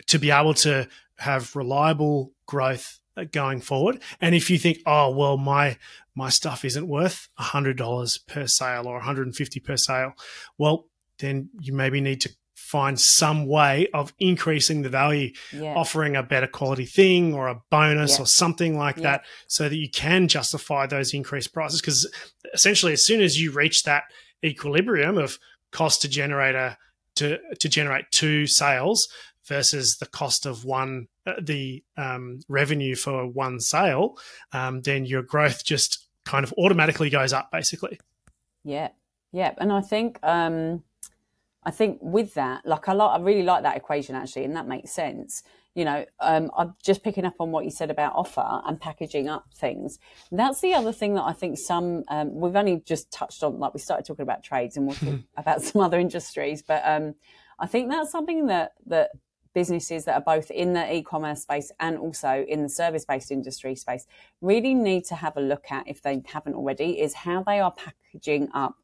to 0.08 0.20
be 0.20 0.32
able 0.32 0.54
to 0.54 0.88
have 1.17 1.56
reliable 1.56 2.34
growth 2.46 3.00
uh, 3.15 3.26
going 3.32 3.62
forward. 3.62 4.02
And 4.20 4.36
if 4.36 4.50
you 4.50 4.58
think, 4.58 4.80
oh 4.86 5.12
well, 5.12 5.38
my 5.38 5.78
my 6.15 6.30
stuff 6.30 6.65
isn't 6.65 6.88
worth 6.88 7.30
hundred 7.38 7.78
dollars 7.78 8.17
per 8.17 8.48
sale 8.48 8.88
or 8.88 8.96
150 8.96 9.60
per 9.60 9.78
sale, 9.78 10.13
well, 10.58 10.88
then 11.20 11.50
you 11.60 11.74
maybe 11.74 12.02
need 12.02 12.22
to 12.22 12.30
find 12.71 12.97
some 12.97 13.45
way 13.45 13.88
of 13.93 14.13
increasing 14.17 14.81
the 14.81 14.89
value, 14.89 15.31
yeah. 15.51 15.75
offering 15.75 16.15
a 16.15 16.23
better 16.23 16.47
quality 16.47 16.86
thing 16.86 17.34
or 17.34 17.49
a 17.49 17.62
bonus 17.69 18.15
yeah. 18.15 18.23
or 18.23 18.25
something 18.25 18.77
like 18.77 18.95
yeah. 18.97 19.03
that, 19.03 19.25
so 19.47 19.67
that 19.67 19.75
you 19.75 19.89
can 19.89 20.27
justify 20.27 20.88
those 20.88 21.13
increased 21.13 21.53
prices. 21.53 21.81
Because 21.81 22.10
essentially, 22.53 22.93
as 22.93 23.05
soon 23.05 23.21
as 23.21 23.39
you 23.39 23.51
reach 23.51 23.84
that 23.84 24.03
equilibrium 24.43 25.17
of 25.17 25.38
cost 25.71 26.01
to 26.01 26.07
generate 26.07 26.55
a 26.55 26.77
to 27.15 27.38
to 27.60 27.67
generate 27.67 28.05
two 28.12 28.47
sales 28.47 29.10
versus 29.47 29.97
the 29.97 30.05
cost 30.05 30.45
of 30.45 30.63
one 30.63 31.07
uh, 31.25 31.34
the 31.41 31.84
um, 31.97 32.39
revenue 32.47 32.95
for 32.95 33.27
one 33.27 33.60
sale, 33.60 34.17
um, 34.53 34.81
then 34.81 35.05
your 35.05 35.23
growth 35.23 35.65
just 35.65 36.07
kind 36.23 36.45
of 36.45 36.53
automatically 36.57 37.10
goes 37.10 37.34
up, 37.34 37.51
basically. 37.51 37.99
Yeah, 38.63 38.89
yeah, 39.34 39.53
and 39.57 39.73
I 39.73 39.81
think 39.81 40.19
um, 40.23 40.84
I 41.63 41.71
think 41.71 42.00
with 42.02 42.34
that, 42.34 42.65
like 42.65 42.89
I 42.89 42.93
like, 42.93 43.19
I 43.19 43.24
really 43.24 43.43
like 43.43 43.63
that 43.63 43.78
equation 43.78 44.15
actually, 44.15 44.45
and 44.45 44.56
that 44.56 44.67
makes 44.67 44.91
sense. 44.91 45.43
You 45.76 45.86
know, 45.86 46.06
um, 46.19 46.52
I'm 46.58 46.76
just 46.84 47.04
picking 47.04 47.24
up 47.24 47.36
on 47.39 47.52
what 47.52 47.63
you 47.63 47.71
said 47.71 47.91
about 47.91 48.13
offer 48.15 48.43
and 48.65 48.80
packaging 48.80 49.30
up 49.30 49.45
things. 49.54 50.00
That's 50.32 50.60
the 50.60 50.74
other 50.74 50.91
thing 50.91 51.13
that 51.13 51.24
I 51.24 51.34
think 51.34 51.58
some 51.58 52.04
um, 52.10 52.34
we've 52.34 52.56
only 52.56 52.82
just 52.86 53.12
touched 53.12 53.43
on, 53.43 53.60
like 53.60 53.74
we 53.74 53.80
started 53.80 54.06
talking 54.06 54.24
about 54.24 54.43
trades, 54.43 54.76
and 54.76 54.88
we'll 54.88 54.95
talk 54.95 55.19
about 55.38 55.62
some 55.62 55.82
other 55.82 56.00
industries, 56.00 56.62
but 56.62 56.82
um, 56.86 57.15
I 57.60 57.67
think 57.67 57.89
that's 57.89 58.12
something 58.12 58.47
that 58.47 58.74
that 58.88 59.12
businesses 59.54 60.06
that 60.06 60.15
are 60.15 60.21
both 60.21 60.50
in 60.50 60.74
the 60.74 60.93
e-commerce 60.93 61.41
space 61.41 61.71
and 61.80 61.97
also 61.97 62.45
in 62.47 62.63
the 62.63 62.69
service-based 62.69 63.32
industry 63.32 63.76
space 63.76 64.08
really 64.39 64.74
need 64.74 65.04
to 65.04 65.15
have 65.15 65.36
a 65.36 65.41
look 65.41 65.65
at 65.71 65.88
if 65.88 66.02
they 66.02 66.21
haven't 66.26 66.54
already 66.54 67.02
is 67.02 67.13
how 67.13 67.43
they 67.43 67.60
are 67.60 67.74
packaging 67.74 68.47
up 68.54 68.76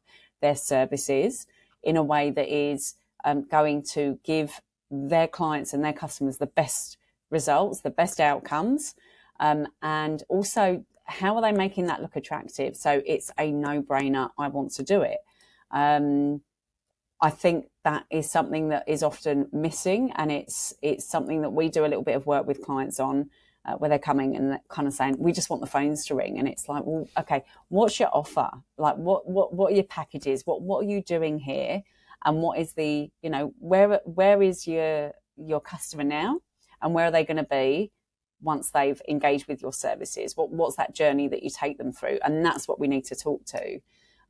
their 0.42 0.54
services 0.54 1.46
in 1.82 1.96
a 1.96 2.02
way 2.02 2.30
that 2.30 2.48
is 2.48 2.94
um, 3.24 3.46
going 3.48 3.82
to 3.82 4.18
give 4.24 4.60
their 4.90 5.28
clients 5.28 5.72
and 5.72 5.84
their 5.84 5.92
customers 5.92 6.38
the 6.38 6.46
best 6.46 6.96
results, 7.30 7.80
the 7.80 7.90
best 7.90 8.20
outcomes, 8.20 8.94
um, 9.40 9.66
and 9.82 10.22
also 10.28 10.84
how 11.04 11.36
are 11.36 11.42
they 11.42 11.52
making 11.52 11.86
that 11.86 12.02
look 12.02 12.16
attractive? 12.16 12.76
So 12.76 13.02
it's 13.06 13.30
a 13.38 13.50
no-brainer. 13.50 14.30
I 14.38 14.48
want 14.48 14.72
to 14.72 14.82
do 14.82 15.02
it. 15.02 15.18
Um, 15.70 16.42
I 17.20 17.30
think 17.30 17.66
that 17.84 18.04
is 18.10 18.30
something 18.30 18.68
that 18.68 18.84
is 18.86 19.02
often 19.02 19.48
missing, 19.52 20.12
and 20.16 20.30
it's 20.30 20.74
it's 20.82 21.04
something 21.04 21.42
that 21.42 21.50
we 21.50 21.68
do 21.68 21.84
a 21.84 21.88
little 21.88 22.04
bit 22.04 22.14
of 22.14 22.26
work 22.26 22.46
with 22.46 22.62
clients 22.62 23.00
on, 23.00 23.30
uh, 23.68 23.76
where 23.76 23.90
they're 23.90 23.98
coming 23.98 24.36
and 24.36 24.58
kind 24.68 24.88
of 24.88 24.94
saying, 24.94 25.16
"We 25.18 25.32
just 25.32 25.50
want 25.50 25.60
the 25.60 25.68
phones 25.68 26.06
to 26.06 26.14
ring," 26.14 26.38
and 26.38 26.48
it's 26.48 26.68
like, 26.68 26.84
"Well, 26.84 27.08
okay, 27.18 27.44
what's 27.68 28.00
your 28.00 28.08
offer? 28.12 28.50
Like, 28.76 28.96
what 28.96 29.28
what 29.28 29.52
what 29.52 29.72
are 29.72 29.74
your 29.74 29.84
packages? 29.84 30.46
What 30.46 30.62
what 30.62 30.84
are 30.84 30.88
you 30.88 31.02
doing 31.02 31.38
here? 31.38 31.82
And 32.24 32.42
what 32.42 32.58
is 32.58 32.72
the 32.72 33.10
you 33.22 33.30
know 33.30 33.52
where 33.58 34.00
where 34.04 34.42
is 34.42 34.66
your 34.66 35.12
your 35.36 35.60
customer 35.60 36.04
now, 36.04 36.40
and 36.82 36.94
where 36.94 37.06
are 37.06 37.12
they 37.12 37.24
going 37.24 37.38
to 37.38 37.44
be?" 37.44 37.92
once 38.40 38.70
they've 38.70 39.02
engaged 39.08 39.48
with 39.48 39.60
your 39.60 39.72
services 39.72 40.36
what, 40.36 40.48
what's 40.48 40.76
that 40.76 40.94
journey 40.94 41.26
that 41.26 41.42
you 41.42 41.50
take 41.50 41.76
them 41.76 41.90
through 41.90 42.20
and 42.22 42.46
that's 42.46 42.68
what 42.68 42.78
we 42.78 42.86
need 42.86 43.04
to 43.04 43.16
talk 43.16 43.44
to 43.44 43.80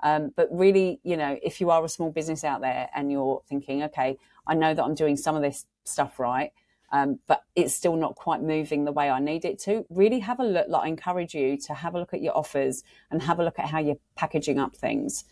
um, 0.03 0.33
but 0.37 0.49
really, 0.51 1.01
you 1.03 1.17
know, 1.17 1.39
if 1.43 1.61
you 1.61 1.71
are 1.71 1.85
a 1.85 1.89
small 1.89 2.11
business 2.11 2.45
out 2.45 2.61
there 2.61 2.89
and 2.95 3.11
you're 3.11 3.43
thinking, 3.49 3.83
okay, 3.85 4.17
I 4.47 4.55
know 4.55 4.75
that 4.75 4.83
I'm 4.83 4.95
doing 4.95 5.17
some 5.17 5.35
of 5.35 5.43
this 5.43 5.67
stuff 5.85 6.19
right, 6.19 6.53
um, 6.91 7.19
but 7.27 7.43
it's 7.55 7.75
still 7.75 7.97
not 7.97 8.15
quite 8.15 8.43
moving 8.43 8.85
the 8.85 8.93
way 8.93 9.11
I 9.11 9.21
need 9.21 9.45
it 9.45 9.59
to, 9.61 9.85
really 9.91 10.21
have 10.21 10.41
a 10.41 10.45
look. 10.45 10.67
Like, 10.69 10.85
I 10.85 10.89
encourage 10.89 11.35
you 11.35 11.57
to 11.59 11.75
have 11.75 11.95
a 11.95 11.99
look 11.99 12.15
at 12.15 12.23
your 12.23 12.37
offers 12.37 12.83
and 13.11 13.23
have 13.23 13.39
a 13.39 13.45
look 13.45 13.59
at 13.59 13.67
how 13.67 13.79
you're 13.79 13.99
packaging 14.17 14.59
up 14.59 14.75
things. 14.75 15.25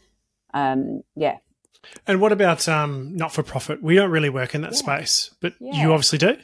Um, 0.52 1.02
yeah. 1.14 1.38
And 2.06 2.20
what 2.20 2.32
about 2.32 2.68
um, 2.68 3.16
not 3.16 3.32
for 3.32 3.42
profit? 3.42 3.82
We 3.82 3.94
don't 3.94 4.10
really 4.10 4.30
work 4.30 4.54
in 4.54 4.62
that 4.62 4.72
yeah. 4.72 4.78
space, 4.78 5.34
but 5.40 5.54
yeah. 5.60 5.82
you 5.82 5.92
obviously 5.92 6.18
do. 6.18 6.36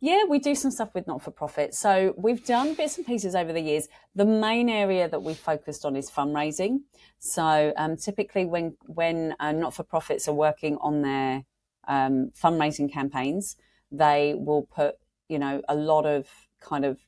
Yeah, 0.00 0.24
we 0.28 0.40
do 0.40 0.56
some 0.56 0.72
stuff 0.72 0.90
with 0.94 1.06
not 1.06 1.22
for 1.22 1.30
profit. 1.30 1.74
So 1.74 2.12
we've 2.16 2.44
done 2.44 2.74
bits 2.74 2.96
and 2.98 3.06
pieces 3.06 3.36
over 3.36 3.52
the 3.52 3.60
years. 3.60 3.86
The 4.16 4.24
main 4.24 4.68
area 4.68 5.08
that 5.08 5.22
we've 5.22 5.36
focused 5.38 5.84
on 5.84 5.94
is 5.94 6.10
fundraising. 6.10 6.80
So 7.20 7.72
um, 7.76 7.96
typically, 7.96 8.44
when 8.44 8.76
when 8.86 9.36
uh, 9.38 9.52
not 9.52 9.74
for 9.74 9.84
profits 9.84 10.26
are 10.26 10.34
working 10.34 10.76
on 10.80 11.02
their 11.02 11.44
um, 11.86 12.32
fundraising 12.36 12.92
campaigns, 12.92 13.56
they 13.92 14.34
will 14.36 14.62
put 14.62 14.96
you 15.28 15.38
know 15.38 15.62
a 15.68 15.74
lot 15.74 16.06
of 16.06 16.26
kind 16.60 16.84
of 16.84 16.98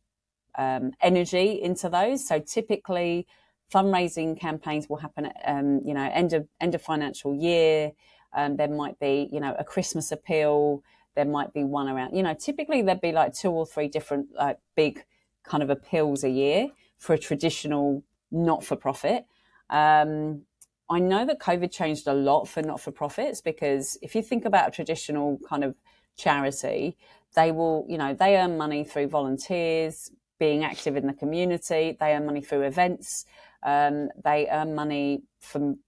um, 0.57 0.93
energy 1.01 1.61
into 1.61 1.89
those. 1.89 2.27
So 2.27 2.39
typically, 2.39 3.27
fundraising 3.73 4.39
campaigns 4.39 4.89
will 4.89 4.99
happen 4.99 5.27
at 5.27 5.37
um, 5.45 5.81
you 5.85 5.95
know 5.95 6.09
end 6.13 6.33
of 6.33 6.47
end 6.61 6.75
of 6.75 6.83
financial 6.83 7.35
year. 7.35 7.93
Um, 8.37 8.57
there 8.57 8.69
might 8.69 8.99
be 8.99 9.29
you 9.33 9.41
know 9.41 9.55
a 9.59 9.65
Christmas 9.65 10.13
appeal 10.13 10.83
there 11.15 11.25
might 11.25 11.53
be 11.53 11.65
one 11.65 11.89
around, 11.89 12.15
you 12.15 12.23
know, 12.23 12.35
typically 12.35 12.83
there'd 12.83 13.01
be 13.01 13.13
like 13.13 13.35
two 13.35 13.51
or 13.51 13.67
three 13.67 13.89
different 13.89 14.29
like 14.35 14.59
big 14.75 15.05
kind 15.45 15.63
of 15.63 15.71
appeals 15.71 16.25
a 16.25 16.31
year 16.31 16.69
for 16.99 17.15
a 17.15 17.19
traditional 17.19 18.03
not 18.31 18.65
for 18.65 18.77
profit. 18.77 19.25
Um, 19.71 20.43
I 20.91 20.99
know 20.99 21.25
that 21.25 21.39
COVID 21.39 21.71
changed 21.71 22.07
a 22.07 22.13
lot 22.13 22.47
for 22.47 22.63
not 22.63 22.81
for 22.81 22.91
profits 22.91 23.41
because 23.41 23.97
if 24.03 24.15
you 24.15 24.23
think 24.23 24.45
about 24.45 24.69
a 24.69 24.71
traditional 24.71 25.39
kind 25.49 25.65
of 25.65 25.75
charity, 26.17 26.97
they 27.35 27.53
will, 27.53 27.85
you 27.89 27.99
know, 27.99 28.15
they 28.15 28.37
earn 28.37 28.57
money 28.57 28.85
through 28.85 29.09
volunteers, 29.09 30.11
being 30.39 30.65
active 30.65 30.97
in 30.97 31.07
the 31.07 31.13
community, 31.13 31.97
they 31.99 32.15
earn 32.15 32.27
money 32.27 32.41
through 32.41 32.63
events, 32.63 33.25
um, 33.63 34.09
they 34.23 34.49
earn 34.51 34.75
money 34.75 35.23
from 35.41 35.79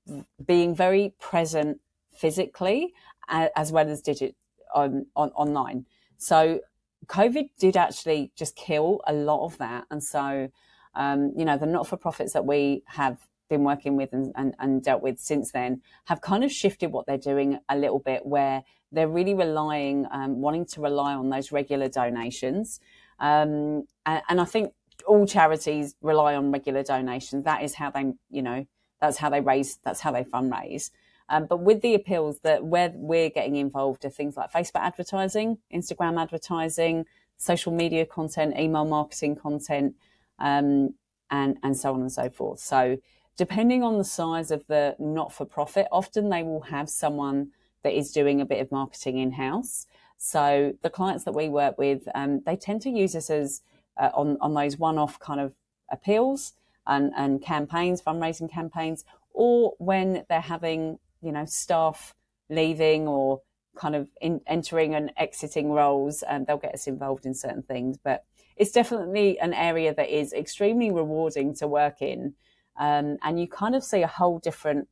being 0.44 0.74
very 0.74 1.14
present 1.20 1.80
physically 2.16 2.94
as 3.28 3.72
well 3.72 3.88
as 3.88 4.00
digit, 4.00 4.36
on, 4.74 5.06
on 5.16 5.30
online. 5.30 5.84
So 6.16 6.60
COVID 7.06 7.50
did 7.58 7.76
actually 7.76 8.32
just 8.36 8.56
kill 8.56 9.00
a 9.06 9.12
lot 9.12 9.44
of 9.44 9.58
that. 9.58 9.84
And 9.90 10.02
so, 10.02 10.48
um, 10.94 11.32
you 11.36 11.44
know, 11.44 11.58
the 11.58 11.66
not 11.66 11.86
for 11.86 11.96
profits 11.96 12.32
that 12.32 12.46
we 12.46 12.82
have 12.86 13.18
been 13.48 13.64
working 13.64 13.96
with 13.96 14.12
and, 14.12 14.32
and, 14.36 14.54
and, 14.58 14.82
dealt 14.82 15.02
with 15.02 15.20
since 15.20 15.52
then 15.52 15.80
have 16.06 16.20
kind 16.20 16.42
of 16.42 16.50
shifted 16.50 16.90
what 16.90 17.06
they're 17.06 17.16
doing 17.18 17.58
a 17.68 17.76
little 17.76 18.00
bit, 18.00 18.26
where 18.26 18.64
they're 18.96 19.08
really 19.08 19.34
relying, 19.34 20.06
um, 20.10 20.40
wanting 20.40 20.64
to 20.66 20.80
rely 20.80 21.14
on 21.14 21.28
those 21.30 21.52
regular 21.52 21.88
donations. 21.88 22.80
Um, 23.20 23.84
and, 24.04 24.22
and 24.28 24.40
I 24.40 24.44
think 24.44 24.72
all 25.06 25.26
charities 25.26 25.94
rely 26.00 26.34
on 26.34 26.50
regular 26.50 26.82
donations. 26.82 27.44
That 27.44 27.62
is 27.62 27.74
how 27.74 27.90
they, 27.90 28.12
you 28.30 28.42
know, 28.42 28.66
that's 29.00 29.18
how 29.18 29.30
they 29.30 29.40
raise, 29.40 29.78
that's 29.84 30.00
how 30.00 30.12
they 30.12 30.24
fundraise. 30.24 30.90
Um, 31.28 31.46
but 31.46 31.60
with 31.60 31.82
the 31.82 31.94
appeals 31.94 32.38
that 32.40 32.64
where 32.64 32.92
we're 32.94 33.30
getting 33.30 33.56
involved 33.56 34.04
are 34.04 34.10
things 34.10 34.36
like 34.36 34.52
Facebook 34.52 34.80
advertising, 34.80 35.58
Instagram 35.74 36.20
advertising, 36.20 37.04
social 37.36 37.72
media 37.72 38.06
content, 38.06 38.58
email 38.58 38.84
marketing 38.84 39.36
content, 39.36 39.94
um, 40.38 40.94
and 41.30 41.58
and 41.62 41.76
so 41.76 41.92
on 41.94 42.00
and 42.00 42.12
so 42.12 42.30
forth. 42.30 42.60
So 42.60 42.98
depending 43.36 43.82
on 43.82 43.98
the 43.98 44.04
size 44.04 44.50
of 44.50 44.66
the 44.68 44.94
not 44.98 45.32
for 45.32 45.44
profit, 45.44 45.88
often 45.90 46.30
they 46.30 46.42
will 46.42 46.62
have 46.62 46.88
someone 46.88 47.50
that 47.82 47.96
is 47.96 48.12
doing 48.12 48.40
a 48.40 48.46
bit 48.46 48.60
of 48.60 48.72
marketing 48.72 49.18
in 49.18 49.32
house. 49.32 49.86
So 50.18 50.74
the 50.82 50.90
clients 50.90 51.24
that 51.24 51.34
we 51.34 51.48
work 51.48 51.78
with, 51.78 52.08
um, 52.14 52.40
they 52.46 52.56
tend 52.56 52.82
to 52.82 52.90
use 52.90 53.14
us 53.14 53.30
as 53.30 53.62
uh, 53.98 54.10
on 54.14 54.36
on 54.40 54.54
those 54.54 54.78
one 54.78 54.98
off 54.98 55.18
kind 55.18 55.40
of 55.40 55.54
appeals 55.90 56.54
and, 56.86 57.12
and 57.16 57.42
campaigns, 57.42 58.02
fundraising 58.02 58.50
campaigns, 58.50 59.04
or 59.32 59.74
when 59.78 60.24
they're 60.28 60.40
having 60.40 60.98
you 61.22 61.32
know, 61.32 61.44
staff 61.44 62.14
leaving 62.48 63.08
or 63.08 63.40
kind 63.76 63.94
of 63.94 64.08
in, 64.20 64.40
entering 64.46 64.94
and 64.94 65.12
exiting 65.16 65.70
roles, 65.70 66.22
and 66.22 66.46
they'll 66.46 66.56
get 66.56 66.74
us 66.74 66.86
involved 66.86 67.26
in 67.26 67.34
certain 67.34 67.62
things. 67.62 67.98
But 68.02 68.24
it's 68.56 68.70
definitely 68.70 69.38
an 69.40 69.52
area 69.52 69.94
that 69.94 70.08
is 70.08 70.32
extremely 70.32 70.90
rewarding 70.90 71.54
to 71.56 71.68
work 71.68 72.00
in, 72.00 72.34
um, 72.78 73.18
and 73.22 73.40
you 73.40 73.48
kind 73.48 73.74
of 73.74 73.84
see 73.84 74.02
a 74.02 74.06
whole 74.06 74.38
different, 74.38 74.88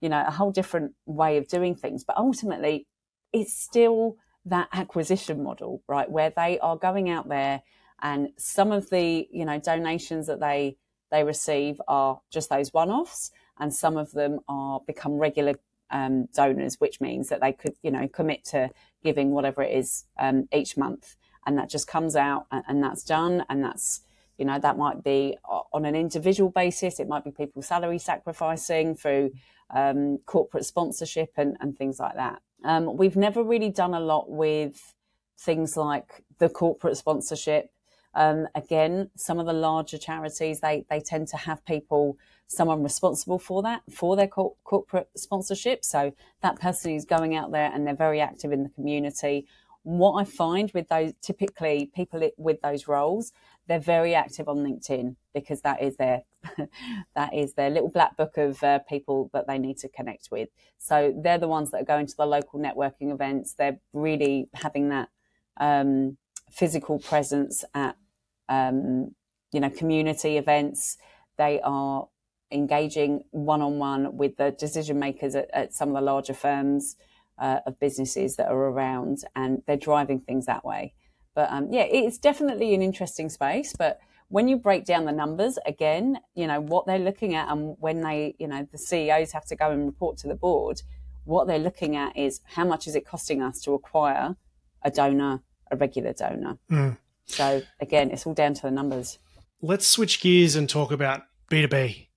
you 0.00 0.08
know, 0.08 0.24
a 0.26 0.30
whole 0.30 0.50
different 0.50 0.94
way 1.06 1.36
of 1.36 1.48
doing 1.48 1.74
things. 1.74 2.04
But 2.04 2.16
ultimately, 2.16 2.86
it's 3.32 3.54
still 3.54 4.16
that 4.44 4.68
acquisition 4.72 5.42
model, 5.42 5.82
right, 5.88 6.10
where 6.10 6.30
they 6.30 6.58
are 6.60 6.76
going 6.76 7.10
out 7.10 7.28
there, 7.28 7.62
and 8.02 8.28
some 8.36 8.72
of 8.72 8.90
the, 8.90 9.26
you 9.30 9.44
know, 9.44 9.58
donations 9.58 10.26
that 10.26 10.40
they 10.40 10.76
they 11.10 11.24
receive 11.24 11.80
are 11.86 12.20
just 12.30 12.50
those 12.50 12.72
one-offs, 12.72 13.30
and 13.58 13.72
some 13.72 13.96
of 13.96 14.10
them 14.12 14.40
are 14.48 14.80
become 14.86 15.12
regular 15.14 15.54
um, 15.90 16.26
donors, 16.34 16.80
which 16.80 17.00
means 17.00 17.28
that 17.28 17.40
they 17.40 17.52
could, 17.52 17.74
you 17.82 17.90
know, 17.90 18.08
commit 18.08 18.44
to 18.44 18.70
giving 19.04 19.30
whatever 19.30 19.62
it 19.62 19.76
is 19.76 20.04
um, 20.18 20.48
each 20.52 20.76
month, 20.76 21.16
and 21.46 21.56
that 21.58 21.70
just 21.70 21.86
comes 21.86 22.16
out 22.16 22.46
and, 22.50 22.64
and, 22.68 22.82
that's 22.82 23.04
done, 23.04 23.44
and 23.48 23.62
that's, 23.62 24.00
you 24.36 24.44
know, 24.44 24.58
that 24.58 24.76
might 24.76 25.04
be 25.04 25.36
on 25.72 25.84
an 25.84 25.94
individual 25.94 26.50
basis. 26.50 26.98
It 26.98 27.08
might 27.08 27.24
be 27.24 27.30
people 27.30 27.62
salary 27.62 27.98
sacrificing 27.98 28.96
through 28.96 29.30
um, 29.74 30.18
corporate 30.26 30.64
sponsorship 30.64 31.32
and, 31.36 31.56
and 31.60 31.76
things 31.76 31.98
like 31.98 32.14
that. 32.14 32.40
Um, 32.64 32.96
we've 32.96 33.16
never 33.16 33.42
really 33.42 33.70
done 33.70 33.94
a 33.94 34.00
lot 34.00 34.30
with 34.30 34.94
things 35.38 35.76
like 35.76 36.24
the 36.38 36.48
corporate 36.48 36.96
sponsorship. 36.96 37.70
Um, 38.14 38.48
again, 38.54 39.10
some 39.14 39.38
of 39.38 39.46
the 39.46 39.52
larger 39.52 39.98
charities 39.98 40.60
they 40.60 40.86
they 40.88 41.00
tend 41.00 41.28
to 41.28 41.36
have 41.36 41.64
people, 41.66 42.16
someone 42.46 42.82
responsible 42.82 43.38
for 43.38 43.62
that 43.62 43.82
for 43.92 44.16
their 44.16 44.28
co- 44.28 44.56
corporate 44.64 45.10
sponsorship. 45.16 45.84
So 45.84 46.14
that 46.40 46.58
person 46.58 46.92
is 46.92 47.04
going 47.04 47.36
out 47.36 47.52
there 47.52 47.70
and 47.72 47.86
they're 47.86 47.94
very 47.94 48.20
active 48.20 48.52
in 48.52 48.62
the 48.62 48.70
community. 48.70 49.46
What 49.82 50.14
I 50.14 50.24
find 50.24 50.72
with 50.72 50.88
those 50.88 51.12
typically 51.20 51.90
people 51.94 52.28
with 52.38 52.60
those 52.62 52.88
roles, 52.88 53.32
they're 53.68 53.80
very 53.80 54.14
active 54.14 54.48
on 54.48 54.58
LinkedIn 54.58 55.16
because 55.34 55.60
that 55.62 55.82
is 55.82 55.96
their 55.96 56.22
that 57.16 57.34
is 57.34 57.54
their 57.54 57.70
little 57.70 57.88
black 57.88 58.16
book 58.16 58.36
of 58.36 58.62
uh, 58.62 58.78
people 58.80 59.30
that 59.32 59.46
they 59.46 59.58
need 59.58 59.78
to 59.78 59.88
connect 59.88 60.28
with. 60.30 60.48
So 60.78 61.12
they're 61.16 61.38
the 61.38 61.48
ones 61.48 61.70
that 61.70 61.82
are 61.82 61.84
going 61.84 62.06
to 62.06 62.16
the 62.16 62.26
local 62.26 62.60
networking 62.60 63.12
events. 63.12 63.54
They're 63.54 63.78
really 63.92 64.48
having 64.54 64.90
that 64.90 65.08
um, 65.58 66.16
physical 66.50 66.98
presence 66.98 67.64
at 67.74 67.96
um, 68.48 69.14
you 69.52 69.60
know 69.60 69.70
community 69.70 70.36
events. 70.36 70.96
They 71.38 71.60
are 71.62 72.08
engaging 72.52 73.24
one 73.30 73.60
on 73.60 73.78
one 73.78 74.16
with 74.16 74.36
the 74.36 74.52
decision 74.52 74.98
makers 74.98 75.34
at, 75.34 75.50
at, 75.52 75.74
some 75.74 75.88
of 75.88 75.94
the 75.96 76.00
larger 76.00 76.32
firms 76.32 76.94
uh, 77.38 77.58
of 77.66 77.78
businesses 77.80 78.36
that 78.36 78.48
are 78.48 78.68
around, 78.68 79.18
and 79.34 79.62
they're 79.66 79.76
driving 79.76 80.20
things 80.20 80.46
that 80.46 80.64
way. 80.64 80.94
But 81.36 81.52
um, 81.52 81.68
yeah, 81.70 81.82
it's 81.82 82.18
definitely 82.18 82.74
an 82.74 82.82
interesting 82.82 83.28
space. 83.28 83.74
But 83.78 84.00
when 84.28 84.48
you 84.48 84.56
break 84.56 84.84
down 84.84 85.04
the 85.04 85.12
numbers 85.12 85.58
again, 85.66 86.18
you 86.34 86.48
know 86.48 86.60
what 86.60 86.86
they're 86.86 86.98
looking 86.98 87.36
at, 87.36 87.48
and 87.48 87.76
when 87.78 88.00
they, 88.00 88.34
you 88.40 88.48
know, 88.48 88.66
the 88.72 88.78
CEOs 88.78 89.30
have 89.30 89.44
to 89.46 89.54
go 89.54 89.70
and 89.70 89.86
report 89.86 90.16
to 90.18 90.28
the 90.28 90.34
board, 90.34 90.82
what 91.24 91.46
they're 91.46 91.60
looking 91.60 91.94
at 91.94 92.16
is 92.16 92.40
how 92.44 92.64
much 92.64 92.88
is 92.88 92.96
it 92.96 93.06
costing 93.06 93.42
us 93.42 93.60
to 93.60 93.74
acquire 93.74 94.34
a 94.82 94.90
donor, 94.90 95.42
a 95.70 95.76
regular 95.76 96.14
donor. 96.14 96.58
Mm. 96.70 96.96
So 97.26 97.62
again, 97.80 98.10
it's 98.10 98.26
all 98.26 98.34
down 98.34 98.54
to 98.54 98.62
the 98.62 98.70
numbers. 98.70 99.18
Let's 99.60 99.86
switch 99.86 100.20
gears 100.20 100.56
and 100.56 100.68
talk 100.68 100.90
about 100.90 101.22
B 101.50 101.60
two 101.60 101.68
B 101.68 102.08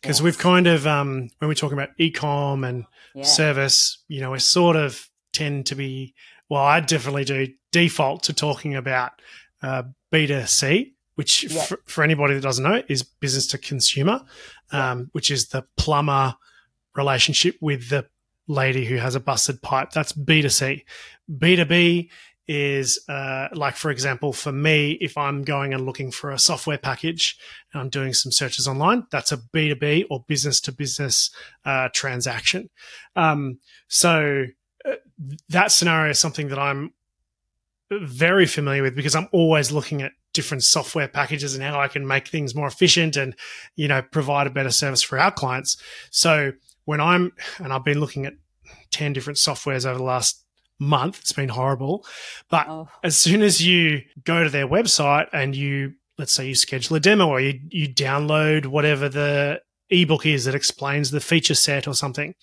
because 0.00 0.18
yes. 0.18 0.22
we've 0.22 0.38
kind 0.38 0.66
of 0.66 0.86
um, 0.86 1.30
when 1.38 1.48
we're 1.48 1.54
talking 1.54 1.78
about 1.78 1.90
e-com 1.98 2.64
and 2.64 2.84
yeah. 3.14 3.24
service, 3.24 3.98
you 4.08 4.20
know, 4.20 4.32
we 4.32 4.38
sort 4.40 4.76
of 4.76 5.08
tend 5.32 5.66
to 5.66 5.74
be 5.74 6.14
well, 6.52 6.64
I 6.64 6.80
definitely 6.80 7.24
do 7.24 7.48
default 7.70 8.24
to 8.24 8.34
talking 8.34 8.76
about 8.76 9.12
uh, 9.62 9.84
B2C, 10.12 10.92
which 11.14 11.44
yep. 11.44 11.72
f- 11.72 11.78
for 11.86 12.04
anybody 12.04 12.34
that 12.34 12.42
doesn't 12.42 12.62
know 12.62 12.82
is 12.90 13.02
business 13.02 13.46
to 13.46 13.56
consumer, 13.56 14.20
um, 14.70 15.08
which 15.12 15.30
is 15.30 15.48
the 15.48 15.64
plumber 15.78 16.34
relationship 16.94 17.56
with 17.62 17.88
the 17.88 18.04
lady 18.48 18.84
who 18.84 18.96
has 18.96 19.14
a 19.14 19.20
busted 19.20 19.62
pipe. 19.62 19.92
That's 19.92 20.12
B2C. 20.12 20.82
B2B 21.38 22.10
is 22.46 23.02
uh, 23.08 23.48
like, 23.54 23.76
for 23.76 23.90
example, 23.90 24.34
for 24.34 24.52
me, 24.52 24.98
if 25.00 25.16
I'm 25.16 25.44
going 25.44 25.72
and 25.72 25.86
looking 25.86 26.10
for 26.10 26.32
a 26.32 26.38
software 26.38 26.76
package 26.76 27.38
and 27.72 27.80
I'm 27.80 27.88
doing 27.88 28.12
some 28.12 28.30
searches 28.30 28.68
online, 28.68 29.06
that's 29.10 29.32
a 29.32 29.38
B2B 29.38 30.04
or 30.10 30.22
business 30.28 30.60
to 30.62 30.72
business 30.72 31.30
uh, 31.64 31.88
transaction. 31.94 32.68
Um, 33.16 33.58
so 33.88 34.48
that 35.48 35.72
scenario 35.72 36.10
is 36.10 36.18
something 36.18 36.48
that 36.48 36.58
I'm 36.58 36.92
very 37.90 38.46
familiar 38.46 38.82
with 38.82 38.94
because 38.94 39.14
I'm 39.14 39.28
always 39.32 39.70
looking 39.70 40.02
at 40.02 40.12
different 40.32 40.62
software 40.62 41.08
packages 41.08 41.54
and 41.54 41.62
how 41.62 41.80
I 41.80 41.88
can 41.88 42.06
make 42.06 42.28
things 42.28 42.54
more 42.54 42.66
efficient 42.66 43.16
and, 43.16 43.34
you 43.76 43.88
know, 43.88 44.02
provide 44.02 44.46
a 44.46 44.50
better 44.50 44.70
service 44.70 45.02
for 45.02 45.18
our 45.18 45.30
clients. 45.30 45.76
So 46.10 46.52
when 46.84 47.00
I'm, 47.00 47.32
and 47.58 47.72
I've 47.72 47.84
been 47.84 48.00
looking 48.00 48.26
at 48.26 48.34
10 48.90 49.12
different 49.12 49.36
softwares 49.36 49.86
over 49.86 49.98
the 49.98 50.04
last 50.04 50.42
month, 50.78 51.20
it's 51.20 51.32
been 51.32 51.50
horrible. 51.50 52.06
But 52.48 52.66
oh. 52.68 52.88
as 53.04 53.16
soon 53.16 53.42
as 53.42 53.64
you 53.64 54.02
go 54.24 54.42
to 54.42 54.50
their 54.50 54.66
website 54.66 55.28
and 55.32 55.54
you, 55.54 55.94
let's 56.18 56.32
say 56.32 56.46
you 56.46 56.54
schedule 56.54 56.96
a 56.96 57.00
demo 57.00 57.28
or 57.28 57.40
you, 57.40 57.60
you 57.68 57.88
download 57.88 58.66
whatever 58.66 59.08
the 59.08 59.60
ebook 59.90 60.24
is 60.24 60.46
that 60.46 60.54
explains 60.54 61.10
the 61.10 61.20
feature 61.20 61.54
set 61.54 61.86
or 61.86 61.94
something, 61.94 62.34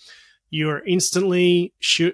you're 0.50 0.86
instantly 0.86 1.74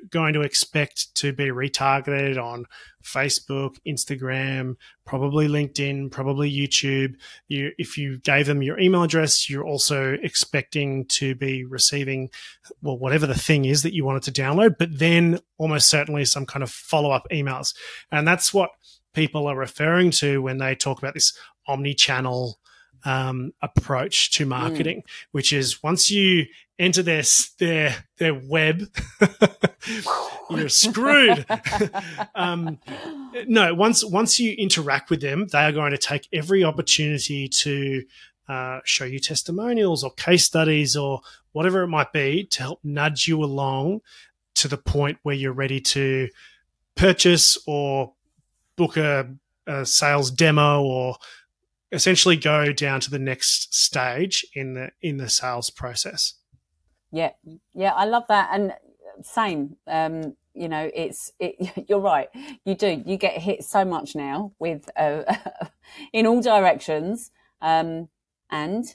going 0.09 0.33
to 0.33 0.41
expect 0.41 1.15
to 1.15 1.33
be 1.33 1.45
retargeted 1.45 2.41
on 2.41 2.65
Facebook, 3.03 3.77
Instagram, 3.87 4.75
probably 5.05 5.47
LinkedIn, 5.47 6.11
probably 6.11 6.51
YouTube. 6.51 7.15
You, 7.47 7.71
if 7.77 7.97
you 7.97 8.17
gave 8.19 8.47
them 8.47 8.63
your 8.63 8.79
email 8.79 9.03
address, 9.03 9.49
you're 9.49 9.65
also 9.65 10.17
expecting 10.21 11.05
to 11.05 11.35
be 11.35 11.63
receiving, 11.63 12.29
well, 12.81 12.97
whatever 12.97 13.27
the 13.27 13.35
thing 13.35 13.65
is 13.65 13.83
that 13.83 13.93
you 13.93 14.03
wanted 14.03 14.23
to 14.23 14.41
download, 14.41 14.77
but 14.77 14.97
then 14.97 15.39
almost 15.57 15.89
certainly 15.89 16.25
some 16.25 16.45
kind 16.45 16.63
of 16.63 16.71
follow 16.71 17.11
up 17.11 17.27
emails. 17.31 17.75
And 18.11 18.27
that's 18.27 18.53
what 18.53 18.71
people 19.13 19.47
are 19.47 19.57
referring 19.57 20.11
to 20.11 20.41
when 20.41 20.57
they 20.57 20.75
talk 20.75 20.97
about 20.97 21.13
this 21.13 21.37
omni 21.67 21.93
channel 21.93 22.59
um, 23.05 23.53
approach 23.61 24.31
to 24.31 24.45
marketing, 24.45 24.97
mm. 24.97 25.25
which 25.31 25.53
is 25.53 25.81
once 25.83 26.09
you 26.09 26.47
enter 26.77 27.01
their 27.01 27.23
their 27.59 27.95
their 28.17 28.33
web, 28.33 28.89
you're 30.49 30.69
screwed. 30.69 31.45
um, 32.35 32.79
no, 33.47 33.73
once 33.73 34.03
once 34.03 34.39
you 34.39 34.53
interact 34.53 35.09
with 35.09 35.21
them, 35.21 35.47
they 35.47 35.59
are 35.59 35.71
going 35.71 35.91
to 35.91 35.97
take 35.97 36.27
every 36.33 36.63
opportunity 36.63 37.47
to 37.47 38.03
uh, 38.47 38.79
show 38.83 39.05
you 39.05 39.19
testimonials 39.19 40.03
or 40.03 40.11
case 40.11 40.43
studies 40.43 40.95
or 40.95 41.21
whatever 41.51 41.83
it 41.83 41.87
might 41.87 42.11
be 42.11 42.43
to 42.45 42.61
help 42.61 42.79
nudge 42.83 43.27
you 43.27 43.43
along 43.43 44.01
to 44.55 44.67
the 44.67 44.77
point 44.77 45.17
where 45.23 45.35
you're 45.35 45.53
ready 45.53 45.79
to 45.79 46.29
purchase 46.95 47.57
or 47.67 48.13
book 48.75 48.97
a, 48.97 49.27
a 49.67 49.85
sales 49.85 50.31
demo 50.31 50.83
or 50.83 51.17
essentially 51.95 52.35
go 52.35 52.71
down 52.71 52.99
to 53.01 53.09
the 53.09 53.19
next 53.19 53.73
stage 53.73 54.45
in 54.53 54.73
the 54.73 54.91
in 55.01 55.17
the 55.17 55.29
sales 55.29 55.69
process. 55.69 56.35
Yeah, 57.11 57.31
yeah, 57.73 57.93
I 57.93 58.05
love 58.05 58.23
that, 58.29 58.49
and 58.51 58.73
same. 59.23 59.77
Um, 59.87 60.35
you 60.53 60.69
know, 60.69 60.89
it's 60.93 61.31
it, 61.39 61.85
you're 61.89 61.99
right. 61.99 62.29
You 62.65 62.75
do. 62.75 63.03
You 63.05 63.17
get 63.17 63.37
hit 63.37 63.63
so 63.63 63.85
much 63.85 64.15
now 64.15 64.53
with 64.59 64.89
uh, 64.95 65.23
in 66.13 66.27
all 66.27 66.41
directions, 66.41 67.31
um, 67.61 68.09
and 68.49 68.85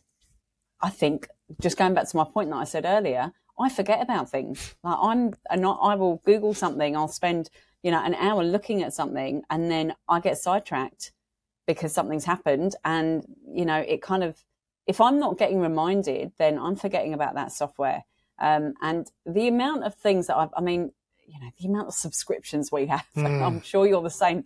I 0.80 0.90
think 0.90 1.28
just 1.60 1.76
going 1.76 1.94
back 1.94 2.08
to 2.08 2.16
my 2.16 2.24
point 2.24 2.50
that 2.50 2.56
I 2.56 2.64
said 2.64 2.84
earlier, 2.84 3.32
I 3.58 3.68
forget 3.68 4.00
about 4.00 4.30
things. 4.30 4.74
Like 4.82 4.98
I'm, 5.00 5.34
not. 5.56 5.78
I 5.82 5.94
will 5.94 6.22
Google 6.24 6.54
something. 6.54 6.96
I'll 6.96 7.08
spend 7.08 7.50
you 7.82 7.90
know 7.90 8.02
an 8.02 8.14
hour 8.14 8.42
looking 8.42 8.82
at 8.82 8.94
something, 8.94 9.42
and 9.50 9.70
then 9.70 9.94
I 10.08 10.20
get 10.20 10.38
sidetracked 10.38 11.12
because 11.74 11.92
something's 11.92 12.24
happened. 12.24 12.76
And 12.84 13.24
you 13.46 13.64
know 13.64 13.78
it 13.78 14.02
kind 14.02 14.24
of 14.24 14.42
if 14.86 15.00
i'm 15.00 15.18
not 15.18 15.38
getting 15.38 15.60
reminded 15.60 16.32
then 16.38 16.58
i'm 16.58 16.76
forgetting 16.76 17.14
about 17.14 17.34
that 17.34 17.52
software. 17.52 18.04
Um, 18.38 18.72
and 18.80 19.06
the 19.26 19.48
amount 19.48 19.84
of 19.84 19.94
things 19.94 20.28
that 20.28 20.36
I've, 20.36 20.48
i 20.56 20.60
mean 20.60 20.92
you 21.26 21.38
know 21.40 21.50
the 21.60 21.68
amount 21.68 21.88
of 21.88 21.94
subscriptions 21.94 22.72
we 22.72 22.86
have 22.86 23.06
mm. 23.16 23.42
i'm 23.42 23.60
sure 23.62 23.86
you're 23.86 24.02
the 24.02 24.10
same. 24.10 24.44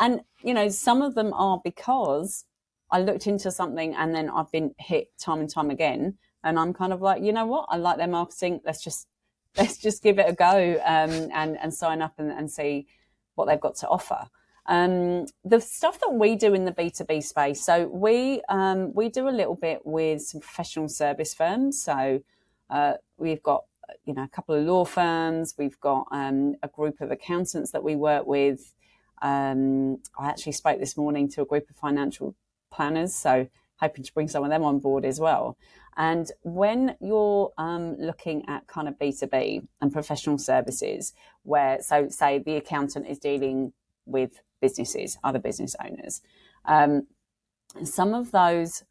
And 0.00 0.20
you 0.42 0.54
know 0.54 0.68
some 0.68 1.02
of 1.02 1.14
them 1.14 1.32
are 1.32 1.60
because 1.62 2.44
i 2.90 3.00
looked 3.00 3.26
into 3.26 3.50
something 3.50 3.94
and 3.94 4.14
then 4.14 4.30
i've 4.30 4.50
been 4.52 4.74
hit 4.78 5.08
time 5.18 5.40
and 5.40 5.50
time 5.50 5.70
again. 5.70 6.18
And 6.44 6.58
i'm 6.58 6.72
kind 6.72 6.92
of 6.92 7.00
like 7.02 7.22
you 7.22 7.32
know 7.32 7.46
what? 7.46 7.66
I 7.68 7.76
like 7.76 7.98
their 7.98 8.08
marketing. 8.08 8.60
Let's 8.64 8.82
just 8.82 9.08
let's 9.58 9.76
just 9.76 10.02
give 10.02 10.18
it 10.18 10.28
a 10.28 10.32
go 10.32 10.80
um, 10.84 11.30
and 11.34 11.58
and 11.58 11.74
sign 11.74 12.00
up 12.00 12.14
and, 12.18 12.30
and 12.30 12.50
see 12.50 12.86
what 13.34 13.46
they've 13.46 13.60
got 13.60 13.76
to 13.76 13.88
offer 13.88 14.28
um, 14.66 15.26
the 15.44 15.60
stuff 15.60 15.98
that 16.00 16.12
we 16.12 16.36
do 16.36 16.54
in 16.54 16.64
the 16.64 16.72
B2B 16.72 17.24
space, 17.24 17.64
so 17.64 17.88
we 17.88 18.42
um, 18.48 18.94
we 18.94 19.08
do 19.08 19.28
a 19.28 19.30
little 19.30 19.56
bit 19.56 19.80
with 19.84 20.22
some 20.22 20.40
professional 20.40 20.88
service 20.88 21.34
firms. 21.34 21.82
So 21.82 22.22
uh, 22.70 22.94
we've 23.16 23.42
got 23.42 23.64
you 24.04 24.14
know 24.14 24.22
a 24.22 24.28
couple 24.28 24.54
of 24.54 24.64
law 24.64 24.84
firms, 24.84 25.54
we've 25.58 25.80
got 25.80 26.06
um, 26.12 26.54
a 26.62 26.68
group 26.68 27.00
of 27.00 27.10
accountants 27.10 27.72
that 27.72 27.82
we 27.82 27.96
work 27.96 28.26
with. 28.26 28.72
Um, 29.20 29.98
I 30.18 30.28
actually 30.28 30.52
spoke 30.52 30.78
this 30.78 30.96
morning 30.96 31.28
to 31.30 31.42
a 31.42 31.44
group 31.44 31.68
of 31.68 31.76
financial 31.76 32.34
planners, 32.70 33.14
so 33.14 33.48
hoping 33.80 34.04
to 34.04 34.14
bring 34.14 34.28
some 34.28 34.44
of 34.44 34.50
them 34.50 34.62
on 34.62 34.78
board 34.78 35.04
as 35.04 35.18
well. 35.18 35.56
And 35.96 36.30
when 36.42 36.96
you're 37.00 37.52
um, 37.58 37.96
looking 37.98 38.48
at 38.48 38.66
kind 38.66 38.88
of 38.88 38.98
B2B 38.98 39.66
and 39.80 39.92
professional 39.92 40.38
services, 40.38 41.12
where, 41.42 41.82
so 41.82 42.08
say 42.08 42.38
the 42.38 42.56
accountant 42.56 43.06
is 43.08 43.18
dealing 43.18 43.72
with 44.06 44.40
businesses, 44.62 45.18
other 45.22 45.38
business 45.38 45.76
owners. 45.84 46.22
Um, 46.64 47.08
some 47.84 48.14
of 48.14 48.30
those 48.30 48.84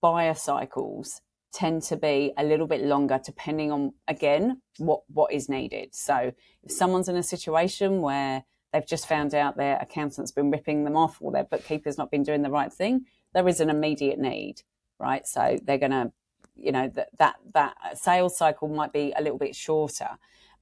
buyer 0.00 0.34
cycles 0.34 1.20
tend 1.52 1.82
to 1.82 1.96
be 1.96 2.32
a 2.38 2.44
little 2.44 2.66
bit 2.66 2.82
longer 2.82 3.20
depending 3.22 3.70
on 3.72 3.92
again 4.08 4.62
what 4.78 5.00
what 5.08 5.32
is 5.32 5.48
needed. 5.50 5.94
So 5.94 6.32
if 6.62 6.72
someone's 6.72 7.10
in 7.10 7.16
a 7.16 7.22
situation 7.22 8.00
where 8.00 8.44
they've 8.72 8.86
just 8.86 9.06
found 9.06 9.34
out 9.34 9.58
their 9.58 9.76
accountant's 9.76 10.32
been 10.32 10.50
ripping 10.50 10.84
them 10.84 10.96
off 10.96 11.18
or 11.20 11.32
their 11.32 11.44
bookkeeper's 11.44 11.98
not 11.98 12.10
been 12.10 12.22
doing 12.22 12.42
the 12.42 12.50
right 12.50 12.72
thing 12.72 13.06
there 13.34 13.48
is 13.48 13.60
an 13.60 13.70
immediate 13.70 14.18
need 14.18 14.62
right? 14.98 15.26
So 15.26 15.58
they're 15.62 15.78
going 15.78 15.92
to 15.92 16.12
you 16.58 16.72
know 16.72 16.88
that 16.94 17.08
that 17.18 17.36
that 17.52 17.74
sales 17.98 18.38
cycle 18.38 18.68
might 18.68 18.92
be 18.92 19.12
a 19.16 19.22
little 19.22 19.38
bit 19.38 19.54
shorter 19.54 20.08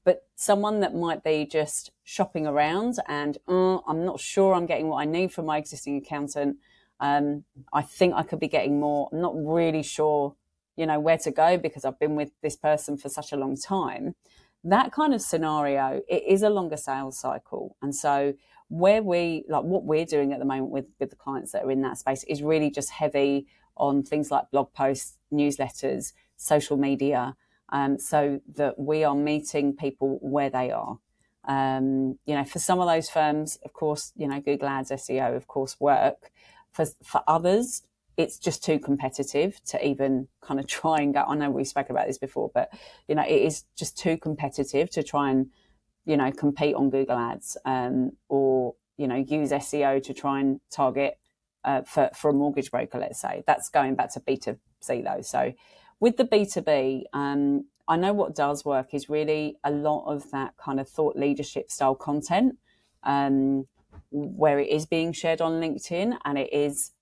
but 0.05 0.26
someone 0.36 0.80
that 0.80 0.94
might 0.94 1.24
be 1.24 1.46
just 1.46 1.90
shopping 2.02 2.46
around 2.46 2.98
and 3.09 3.38
oh, 3.48 3.82
i'm 3.88 4.05
not 4.05 4.20
sure 4.20 4.55
i'm 4.55 4.66
getting 4.66 4.88
what 4.88 5.00
i 5.00 5.05
need 5.05 5.32
from 5.32 5.46
my 5.46 5.59
existing 5.59 5.96
accountant. 5.96 6.57
Um, 7.00 7.44
i 7.72 7.82
think 7.82 8.14
i 8.14 8.22
could 8.22 8.40
be 8.40 8.48
getting 8.48 8.78
more. 8.80 9.09
I'm 9.12 9.20
not 9.20 9.34
really 9.36 9.82
sure 9.82 10.36
you 10.76 10.86
know 10.86 11.00
where 11.00 11.18
to 11.18 11.30
go 11.30 11.57
because 11.57 11.84
i've 11.84 11.98
been 11.98 12.16
with 12.16 12.30
this 12.42 12.57
person 12.57 12.96
for 12.96 13.09
such 13.09 13.32
a 13.32 13.36
long 13.36 13.57
time. 13.57 14.14
That 14.62 14.92
kind 14.92 15.12
of 15.12 15.20
scenario 15.20 16.02
it 16.09 16.22
is 16.26 16.42
a 16.42 16.48
longer 16.48 16.78
sales 16.78 17.18
cycle. 17.18 17.76
And 17.82 17.94
so 17.94 18.34
where 18.68 19.02
we 19.02 19.44
like 19.48 19.64
what 19.64 19.84
we're 19.84 20.07
doing 20.07 20.32
at 20.32 20.38
the 20.38 20.44
moment 20.44 20.70
with 20.70 20.86
with 20.98 21.11
the 21.11 21.16
clients 21.16 21.52
that 21.52 21.64
are 21.64 21.70
in 21.70 21.82
that 21.82 21.98
space 21.98 22.24
is 22.24 22.42
really 22.42 22.70
just 22.70 22.90
heavy 22.90 23.46
on 23.76 24.02
things 24.02 24.30
like 24.30 24.50
blog 24.50 24.72
posts 24.72 25.18
newsletters 25.32 26.12
social 26.36 26.76
media 26.76 27.36
um, 27.71 27.99
so 27.99 28.41
that 28.57 28.79
we 28.79 29.05
are 29.05 29.15
meeting 29.15 29.75
people 29.75 30.19
where 30.21 30.51
they 30.51 30.71
are 30.71 30.99
um, 31.47 32.19
you 32.25 32.35
know 32.35 32.45
for 32.45 32.59
some 32.59 32.81
of 32.81 32.87
those 32.87 33.11
firms 33.11 33.59
of 33.65 33.73
course 33.73 34.12
you 34.17 34.27
know 34.27 34.41
google 34.41 34.69
ads 34.69 34.91
seo 34.91 35.37
of 35.37 35.47
course 35.47 35.77
work 35.81 36.31
for 36.73 36.87
for 37.03 37.23
others 37.29 37.83
it's 38.17 38.39
just 38.39 38.62
too 38.62 38.79
competitive 38.79 39.62
to 39.65 39.87
even 39.87 40.29
kind 40.41 40.61
of 40.61 40.67
try 40.69 41.01
and 41.01 41.15
go. 41.15 41.25
I 41.27 41.35
know 41.35 41.51
we 41.51 41.65
spoke 41.65 41.91
about 41.91 42.07
this 42.07 42.19
before, 42.19 42.51
but 42.55 42.73
you 43.09 43.15
know, 43.15 43.23
it 43.23 43.43
is 43.43 43.65
just 43.77 43.99
too 43.99 44.17
competitive 44.17 44.91
to 44.91 45.03
try 45.03 45.31
and 45.31 45.51
you 46.05 46.17
know 46.17 46.31
compete 46.31 46.75
on 46.75 46.91
Google 46.91 47.17
Ads 47.17 47.57
um, 47.65 48.12
or 48.29 48.75
you 48.97 49.07
know 49.07 49.17
use 49.17 49.51
SEO 49.51 50.03
to 50.03 50.15
try 50.15 50.41
and 50.41 50.61
target 50.71 51.19
uh, 51.65 51.83
for 51.83 52.11
for 52.15 52.31
a 52.31 52.35
mortgage 52.35 52.71
broker. 52.71 52.99
Let's 52.99 53.21
say 53.21 53.43
that's 53.47 53.69
going 53.69 53.95
back 53.95 54.12
to 54.15 54.21
B 54.21 54.37
two 54.37 54.59
C 54.81 55.03
though. 55.03 55.23
So 55.23 55.53
with 56.05 56.16
the 56.18 56.24
B 56.24 56.44
two 56.52 56.61
B, 56.61 57.07
um, 57.12 57.64
I 57.88 57.96
know 57.96 58.12
what 58.12 58.34
does 58.34 58.64
work 58.64 58.88
is 58.92 59.09
really 59.09 59.57
a 59.64 59.70
lot 59.70 60.02
of 60.12 60.30
that 60.32 60.50
kind 60.64 60.78
of 60.80 60.86
thought 60.88 61.16
leadership 61.16 61.70
style 61.70 61.98
content. 62.09 62.50
Um, 63.02 63.66
where 64.11 64.59
it 64.64 64.70
is 64.76 64.86
being 64.86 65.12
shared 65.12 65.40
on 65.40 65.61
LinkedIn 65.61 66.11
and 66.24 66.38
it 66.38 66.52
is 66.52 66.92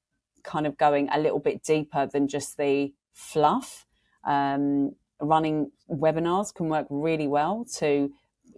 kind 0.42 0.66
of 0.66 0.78
going 0.78 1.09
a 1.11 1.18
little 1.18 1.38
bit 1.48 1.62
deeper 1.62 2.07
than 2.07 2.26
just 2.26 2.57
the 2.57 2.92
fluff. 3.12 3.86
Um, 4.24 4.94
running 5.20 5.72
webinars 5.90 6.55
can 6.55 6.68
work 6.68 6.86
really 6.88 7.28
well 7.28 7.66
to, 7.78 8.11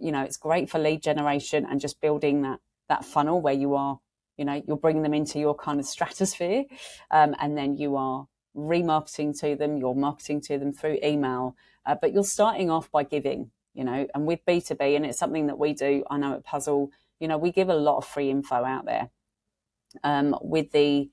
you 0.05 0.11
know, 0.11 0.21
it's 0.21 0.37
great 0.37 0.69
for 0.69 0.79
lead 0.79 1.01
generation 1.01 1.65
and 1.69 1.81
just 1.81 1.99
building 2.01 2.43
that 2.43 2.59
that 2.87 3.03
funnel 3.03 3.41
where 3.41 3.59
you 3.63 3.73
are, 3.73 3.99
you 4.37 4.45
know, 4.45 4.61
you're 4.67 4.77
bringing 4.77 5.03
them 5.03 5.13
into 5.13 5.39
your 5.39 5.55
kind 5.55 5.79
of 5.79 5.85
stratosphere, 5.85 6.63
um, 7.11 7.35
and 7.41 7.57
then 7.57 7.75
you 7.77 7.95
are 7.95 8.27
remarketing 8.55 9.37
to 9.41 9.55
them, 9.55 9.77
you're 9.77 9.95
marketing 9.95 10.41
to 10.41 10.57
them 10.57 10.73
through 10.73 10.99
email, 11.03 11.55
uh, 11.85 11.95
but 11.99 12.13
you're 12.13 12.23
starting 12.23 12.69
off 12.69 12.91
by 12.91 13.03
giving, 13.03 13.51
you 13.73 13.83
know, 13.83 14.07
and 14.13 14.25
with 14.25 14.39
B2B, 14.45 14.95
and 14.95 15.05
it's 15.05 15.19
something 15.19 15.47
that 15.47 15.59
we 15.59 15.73
do, 15.73 16.03
I 16.09 16.17
know 16.17 16.33
at 16.33 16.43
Puzzle, 16.43 16.91
you 17.19 17.27
know, 17.27 17.37
we 17.37 17.51
give 17.51 17.69
a 17.69 17.75
lot 17.75 17.97
of 17.97 18.05
free 18.05 18.29
info 18.29 18.63
out 18.63 18.85
there. 18.85 19.09
Um, 20.03 20.35
with 20.41 20.71
the 20.71 21.09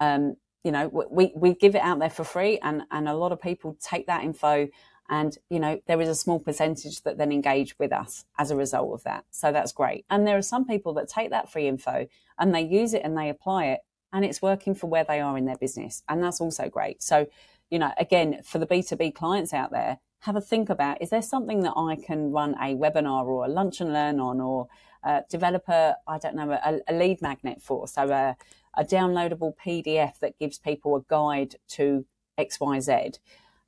um, 0.00 0.36
you 0.66 0.72
know, 0.72 0.88
we, 1.12 1.32
we 1.36 1.54
give 1.54 1.76
it 1.76 1.80
out 1.80 2.00
there 2.00 2.10
for 2.10 2.24
free 2.24 2.58
and, 2.58 2.82
and 2.90 3.08
a 3.08 3.14
lot 3.14 3.30
of 3.30 3.40
people 3.40 3.76
take 3.80 4.08
that 4.08 4.24
info 4.24 4.66
and, 5.08 5.38
you 5.48 5.60
know, 5.60 5.80
there 5.86 6.00
is 6.00 6.08
a 6.08 6.14
small 6.16 6.40
percentage 6.40 7.02
that 7.02 7.18
then 7.18 7.30
engage 7.30 7.78
with 7.78 7.92
us 7.92 8.24
as 8.36 8.50
a 8.50 8.56
result 8.56 8.92
of 8.92 9.04
that. 9.04 9.24
So 9.30 9.52
that's 9.52 9.70
great. 9.70 10.04
And 10.10 10.26
there 10.26 10.36
are 10.36 10.42
some 10.42 10.66
people 10.66 10.92
that 10.94 11.08
take 11.08 11.30
that 11.30 11.52
free 11.52 11.68
info 11.68 12.08
and 12.36 12.52
they 12.52 12.62
use 12.62 12.94
it 12.94 13.02
and 13.04 13.16
they 13.16 13.28
apply 13.28 13.66
it 13.66 13.80
and 14.16 14.24
it's 14.24 14.40
working 14.40 14.74
for 14.74 14.86
where 14.86 15.04
they 15.04 15.20
are 15.20 15.36
in 15.36 15.44
their 15.44 15.58
business. 15.58 16.02
And 16.08 16.24
that's 16.24 16.40
also 16.40 16.70
great. 16.70 17.02
So, 17.02 17.26
you 17.68 17.78
know, 17.78 17.92
again, 17.98 18.40
for 18.42 18.58
the 18.58 18.66
B2B 18.66 19.14
clients 19.14 19.52
out 19.52 19.70
there, 19.70 19.98
have 20.20 20.36
a 20.36 20.40
think 20.40 20.70
about 20.70 21.02
is 21.02 21.10
there 21.10 21.20
something 21.20 21.60
that 21.60 21.74
I 21.76 21.96
can 21.96 22.32
run 22.32 22.54
a 22.54 22.74
webinar 22.74 23.26
or 23.26 23.44
a 23.44 23.48
lunch 23.48 23.82
and 23.82 23.92
learn 23.92 24.18
on 24.18 24.40
or 24.40 24.68
uh, 25.04 25.20
develop 25.28 25.68
a, 25.68 25.98
I 26.08 26.16
don't 26.16 26.34
know, 26.34 26.50
a, 26.50 26.80
a 26.88 26.94
lead 26.94 27.20
magnet 27.20 27.60
for? 27.60 27.86
So, 27.86 28.04
uh, 28.04 28.32
a 28.78 28.84
downloadable 28.84 29.52
PDF 29.62 30.18
that 30.20 30.38
gives 30.38 30.58
people 30.58 30.96
a 30.96 31.02
guide 31.08 31.56
to 31.68 32.06
XYZ. 32.38 33.18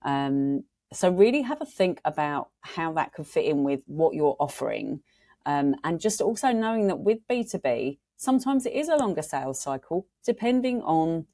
Um, 0.03 0.65
so, 0.95 1.11
really 1.11 1.43
have 1.43 1.61
a 1.61 1.67
think 1.67 2.01
about 2.07 2.49
how 2.63 2.95
that 2.95 3.13
could 3.13 3.27
fit 3.27 3.45
in 3.45 3.65
with 3.65 3.83
what 3.87 4.15
you're 4.15 4.37
offering. 4.41 5.01
Um, 5.45 5.75
and 5.85 6.01
just 6.01 6.23
also 6.23 6.53
knowing 6.53 6.87
that 6.87 7.01
with 7.01 7.19
B2B, 7.29 7.99
sometimes 8.19 8.67
it 8.67 8.75
is 8.75 8.89
a 8.89 8.97
longer 8.97 9.23
sales 9.23 9.61
cycle 9.61 10.07
depending 10.25 10.83
on 10.83 11.25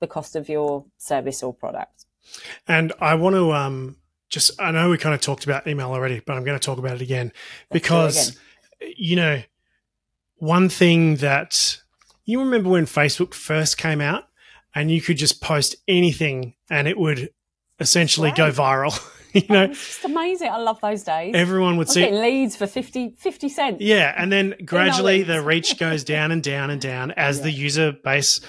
the 0.00 0.06
cost 0.06 0.34
of 0.34 0.48
your 0.48 0.86
service 0.96 1.42
or 1.42 1.52
product. 1.52 2.06
And 2.66 2.92
I 3.00 3.14
want 3.14 3.36
to 3.36 3.52
um, 3.52 3.96
just, 4.30 4.60
I 4.60 4.70
know 4.70 4.88
we 4.88 4.96
kind 4.96 5.14
of 5.14 5.20
talked 5.20 5.44
about 5.44 5.66
email 5.66 5.90
already, 5.90 6.20
but 6.20 6.36
I'm 6.36 6.44
going 6.44 6.58
to 6.58 6.64
talk 6.64 6.78
about 6.78 6.96
it 6.96 7.02
again 7.02 7.32
because, 7.70 8.30
again. 8.80 8.94
you 8.96 9.16
know, 9.16 9.42
one 10.36 10.68
thing 10.68 11.16
that 11.16 11.80
you 12.24 12.40
remember 12.40 12.70
when 12.70 12.86
Facebook 12.86 13.34
first 13.34 13.76
came 13.76 14.00
out 14.00 14.24
and 14.74 14.90
you 14.90 15.00
could 15.00 15.16
just 15.16 15.42
post 15.42 15.76
anything 15.88 16.54
and 16.70 16.86
it 16.86 16.96
would 16.96 17.30
essentially 17.80 18.28
right. 18.28 18.36
go 18.36 18.50
viral. 18.50 18.98
you 19.32 19.42
know, 19.48 19.62
oh, 19.62 19.70
it's 19.70 19.86
just 19.86 20.04
amazing. 20.04 20.48
I 20.48 20.58
love 20.58 20.80
those 20.80 21.02
days. 21.02 21.34
Everyone 21.34 21.76
would 21.76 21.88
see 21.88 22.10
leads 22.10 22.56
for 22.56 22.66
50, 22.66 23.14
50 23.18 23.48
cents. 23.48 23.80
Yeah, 23.80 24.14
and 24.16 24.32
then 24.32 24.54
gradually 24.64 25.22
the 25.22 25.42
reach 25.42 25.78
goes 25.78 26.04
down 26.04 26.32
and 26.32 26.42
down 26.42 26.70
and 26.70 26.80
down 26.80 27.12
as 27.12 27.38
yeah. 27.38 27.44
the 27.44 27.50
user 27.50 27.92
base 27.92 28.40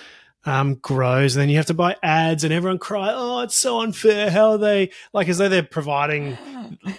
um, 0.46 0.76
grows. 0.76 1.36
And 1.36 1.42
then 1.42 1.50
you 1.50 1.58
have 1.58 1.66
to 1.68 1.74
buy 1.74 1.96
ads, 2.02 2.44
and 2.44 2.54
everyone 2.54 2.80
cry, 2.80 3.12
"Oh, 3.14 3.42
it's 3.42 3.58
so 3.58 3.82
unfair! 3.82 4.32
How 4.32 4.52
are 4.52 4.58
they 4.58 4.92
like 5.14 5.28
as 5.28 5.38
though 5.38 5.50
they're 5.50 5.64
providing 5.64 6.38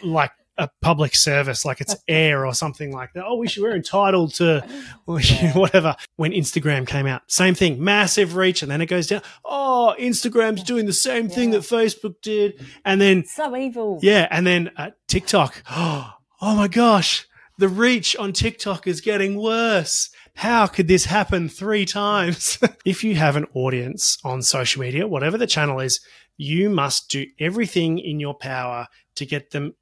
like 0.02 0.32
a 0.60 0.70
public 0.82 1.14
service, 1.14 1.64
like 1.64 1.80
it's 1.80 1.96
air 2.08 2.46
or 2.46 2.54
something 2.54 2.92
like 2.92 3.14
that. 3.14 3.24
Oh, 3.26 3.36
we 3.36 3.48
should, 3.48 3.62
we're 3.62 3.74
entitled 3.74 4.34
to 4.34 4.64
yeah. 5.08 5.52
whatever. 5.58 5.96
When 6.16 6.32
Instagram 6.32 6.86
came 6.86 7.06
out, 7.06 7.22
same 7.28 7.54
thing, 7.54 7.82
massive 7.82 8.36
reach, 8.36 8.62
and 8.62 8.70
then 8.70 8.80
it 8.80 8.86
goes 8.86 9.06
down. 9.06 9.22
Oh, 9.44 9.94
Instagram's 9.98 10.62
doing 10.62 10.86
the 10.86 10.92
same 10.92 11.28
yeah. 11.28 11.34
thing 11.34 11.50
that 11.50 11.62
Facebook 11.62 12.14
did, 12.22 12.64
and 12.84 13.00
then 13.00 13.24
so 13.24 13.56
evil. 13.56 13.98
Yeah, 14.02 14.28
and 14.30 14.46
then 14.46 14.70
uh, 14.76 14.90
TikTok. 15.08 15.62
Oh, 15.70 16.12
oh 16.42 16.54
my 16.54 16.68
gosh, 16.68 17.26
the 17.58 17.68
reach 17.68 18.14
on 18.16 18.32
TikTok 18.32 18.86
is 18.86 19.00
getting 19.00 19.40
worse. 19.40 20.10
How 20.34 20.66
could 20.66 20.88
this 20.88 21.06
happen 21.06 21.48
three 21.48 21.84
times? 21.84 22.58
if 22.84 23.02
you 23.02 23.14
have 23.16 23.36
an 23.36 23.46
audience 23.54 24.18
on 24.24 24.42
social 24.42 24.80
media, 24.80 25.08
whatever 25.08 25.36
the 25.36 25.46
channel 25.46 25.80
is, 25.80 26.00
you 26.36 26.70
must 26.70 27.10
do 27.10 27.26
everything 27.38 27.98
in 27.98 28.20
your 28.20 28.34
power 28.34 28.86
to 29.16 29.26
get 29.26 29.50
them 29.50 29.74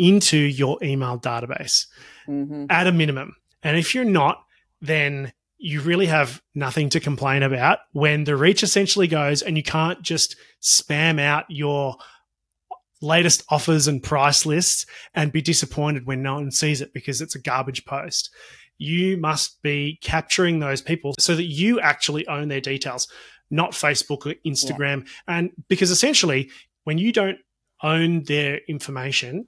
into 0.00 0.38
your 0.38 0.78
email 0.82 1.18
database 1.18 1.86
mm-hmm. 2.26 2.64
at 2.70 2.86
a 2.86 2.92
minimum. 2.92 3.36
And 3.62 3.76
if 3.76 3.94
you're 3.94 4.02
not, 4.04 4.42
then 4.80 5.32
you 5.58 5.82
really 5.82 6.06
have 6.06 6.40
nothing 6.54 6.88
to 6.88 7.00
complain 7.00 7.42
about 7.42 7.80
when 7.92 8.24
the 8.24 8.34
reach 8.34 8.62
essentially 8.62 9.06
goes 9.06 9.42
and 9.42 9.58
you 9.58 9.62
can't 9.62 10.00
just 10.00 10.36
spam 10.62 11.20
out 11.20 11.44
your 11.50 11.96
latest 13.02 13.42
offers 13.50 13.86
and 13.86 14.02
price 14.02 14.46
lists 14.46 14.86
and 15.14 15.32
be 15.32 15.42
disappointed 15.42 16.06
when 16.06 16.22
no 16.22 16.34
one 16.36 16.50
sees 16.50 16.80
it 16.80 16.94
because 16.94 17.20
it's 17.20 17.34
a 17.34 17.40
garbage 17.40 17.84
post. 17.84 18.30
You 18.78 19.18
must 19.18 19.60
be 19.62 19.98
capturing 20.00 20.60
those 20.60 20.80
people 20.80 21.14
so 21.18 21.36
that 21.36 21.44
you 21.44 21.78
actually 21.78 22.26
own 22.26 22.48
their 22.48 22.62
details, 22.62 23.06
not 23.50 23.72
Facebook 23.72 24.24
or 24.24 24.34
Instagram. 24.46 25.04
Yeah. 25.28 25.36
And 25.36 25.50
because 25.68 25.90
essentially, 25.90 26.50
when 26.84 26.96
you 26.96 27.12
don't 27.12 27.38
own 27.82 28.24
their 28.24 28.60
information, 28.66 29.46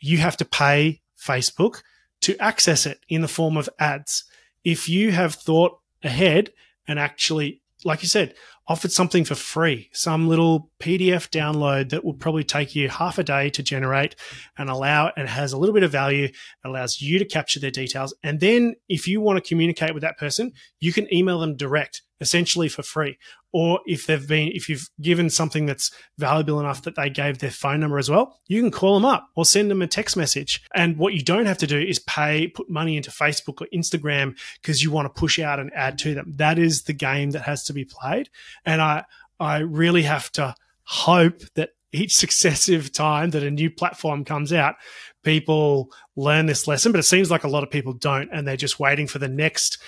you 0.00 0.18
have 0.18 0.36
to 0.38 0.44
pay 0.44 1.00
Facebook 1.18 1.82
to 2.22 2.36
access 2.38 2.86
it 2.86 3.00
in 3.08 3.22
the 3.22 3.28
form 3.28 3.56
of 3.56 3.68
ads. 3.78 4.24
If 4.64 4.88
you 4.88 5.12
have 5.12 5.34
thought 5.34 5.78
ahead 6.02 6.50
and 6.88 6.98
actually, 6.98 7.62
like 7.84 8.02
you 8.02 8.08
said, 8.08 8.34
offered 8.68 8.90
something 8.90 9.24
for 9.24 9.36
free, 9.36 9.88
some 9.92 10.28
little 10.28 10.70
PDF 10.80 11.30
download 11.30 11.90
that 11.90 12.04
will 12.04 12.14
probably 12.14 12.42
take 12.42 12.74
you 12.74 12.88
half 12.88 13.18
a 13.18 13.22
day 13.22 13.48
to 13.50 13.62
generate 13.62 14.16
and 14.58 14.68
allow 14.68 15.12
and 15.16 15.28
has 15.28 15.52
a 15.52 15.58
little 15.58 15.74
bit 15.74 15.84
of 15.84 15.92
value, 15.92 16.28
allows 16.64 17.00
you 17.00 17.18
to 17.18 17.24
capture 17.24 17.60
their 17.60 17.70
details. 17.70 18.12
And 18.24 18.40
then 18.40 18.74
if 18.88 19.06
you 19.06 19.20
want 19.20 19.42
to 19.42 19.48
communicate 19.48 19.94
with 19.94 20.02
that 20.02 20.18
person, 20.18 20.52
you 20.80 20.92
can 20.92 21.12
email 21.14 21.38
them 21.38 21.56
direct 21.56 22.02
essentially 22.20 22.68
for 22.68 22.82
free. 22.82 23.18
Or 23.58 23.80
if 23.86 24.04
they've 24.04 24.28
been, 24.28 24.48
if 24.52 24.68
you've 24.68 24.90
given 25.00 25.30
something 25.30 25.64
that's 25.64 25.90
valuable 26.18 26.60
enough 26.60 26.82
that 26.82 26.94
they 26.94 27.08
gave 27.08 27.38
their 27.38 27.50
phone 27.50 27.80
number 27.80 27.96
as 27.96 28.10
well, 28.10 28.38
you 28.48 28.60
can 28.60 28.70
call 28.70 28.92
them 28.92 29.06
up 29.06 29.30
or 29.34 29.46
send 29.46 29.70
them 29.70 29.80
a 29.80 29.86
text 29.86 30.14
message. 30.14 30.62
And 30.74 30.98
what 30.98 31.14
you 31.14 31.22
don't 31.22 31.46
have 31.46 31.56
to 31.56 31.66
do 31.66 31.78
is 31.78 31.98
pay, 32.00 32.48
put 32.48 32.68
money 32.68 32.98
into 32.98 33.10
Facebook 33.10 33.62
or 33.62 33.66
Instagram 33.72 34.36
because 34.60 34.82
you 34.82 34.90
want 34.90 35.06
to 35.06 35.18
push 35.18 35.38
out 35.38 35.58
an 35.58 35.70
ad 35.74 35.96
to 36.00 36.12
them. 36.12 36.34
That 36.36 36.58
is 36.58 36.82
the 36.82 36.92
game 36.92 37.30
that 37.30 37.44
has 37.44 37.64
to 37.64 37.72
be 37.72 37.86
played. 37.86 38.28
And 38.66 38.82
I, 38.82 39.04
I 39.40 39.60
really 39.60 40.02
have 40.02 40.30
to 40.32 40.54
hope 40.84 41.40
that 41.54 41.70
each 41.92 42.14
successive 42.18 42.92
time 42.92 43.30
that 43.30 43.42
a 43.42 43.50
new 43.50 43.70
platform 43.70 44.26
comes 44.26 44.52
out, 44.52 44.74
people 45.22 45.90
learn 46.14 46.44
this 46.44 46.68
lesson, 46.68 46.92
but 46.92 46.98
it 46.98 47.04
seems 47.04 47.30
like 47.30 47.44
a 47.44 47.48
lot 47.48 47.62
of 47.62 47.70
people 47.70 47.94
don't, 47.94 48.28
and 48.34 48.46
they're 48.46 48.58
just 48.58 48.78
waiting 48.78 49.06
for 49.06 49.18
the 49.18 49.28
next 49.28 49.78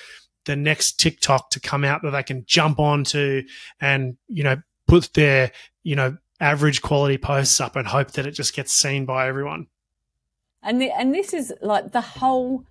the 0.44 0.56
next 0.56 0.98
TikTok 0.98 1.50
to 1.50 1.60
come 1.60 1.84
out 1.84 2.02
that 2.02 2.10
they 2.10 2.22
can 2.22 2.44
jump 2.46 2.78
onto 2.78 3.42
and 3.80 4.16
you 4.28 4.42
know 4.42 4.56
put 4.86 5.12
their 5.14 5.52
you 5.82 5.96
know 5.96 6.16
average 6.40 6.82
quality 6.82 7.18
posts 7.18 7.60
up 7.60 7.76
and 7.76 7.86
hope 7.88 8.12
that 8.12 8.26
it 8.26 8.32
just 8.32 8.54
gets 8.54 8.72
seen 8.72 9.04
by 9.04 9.28
everyone. 9.28 9.66
And 10.62 10.80
the, 10.80 10.90
and 10.90 11.14
this 11.14 11.32
is 11.32 11.52
like 11.62 11.92
the 11.92 12.00
whole, 12.00 12.64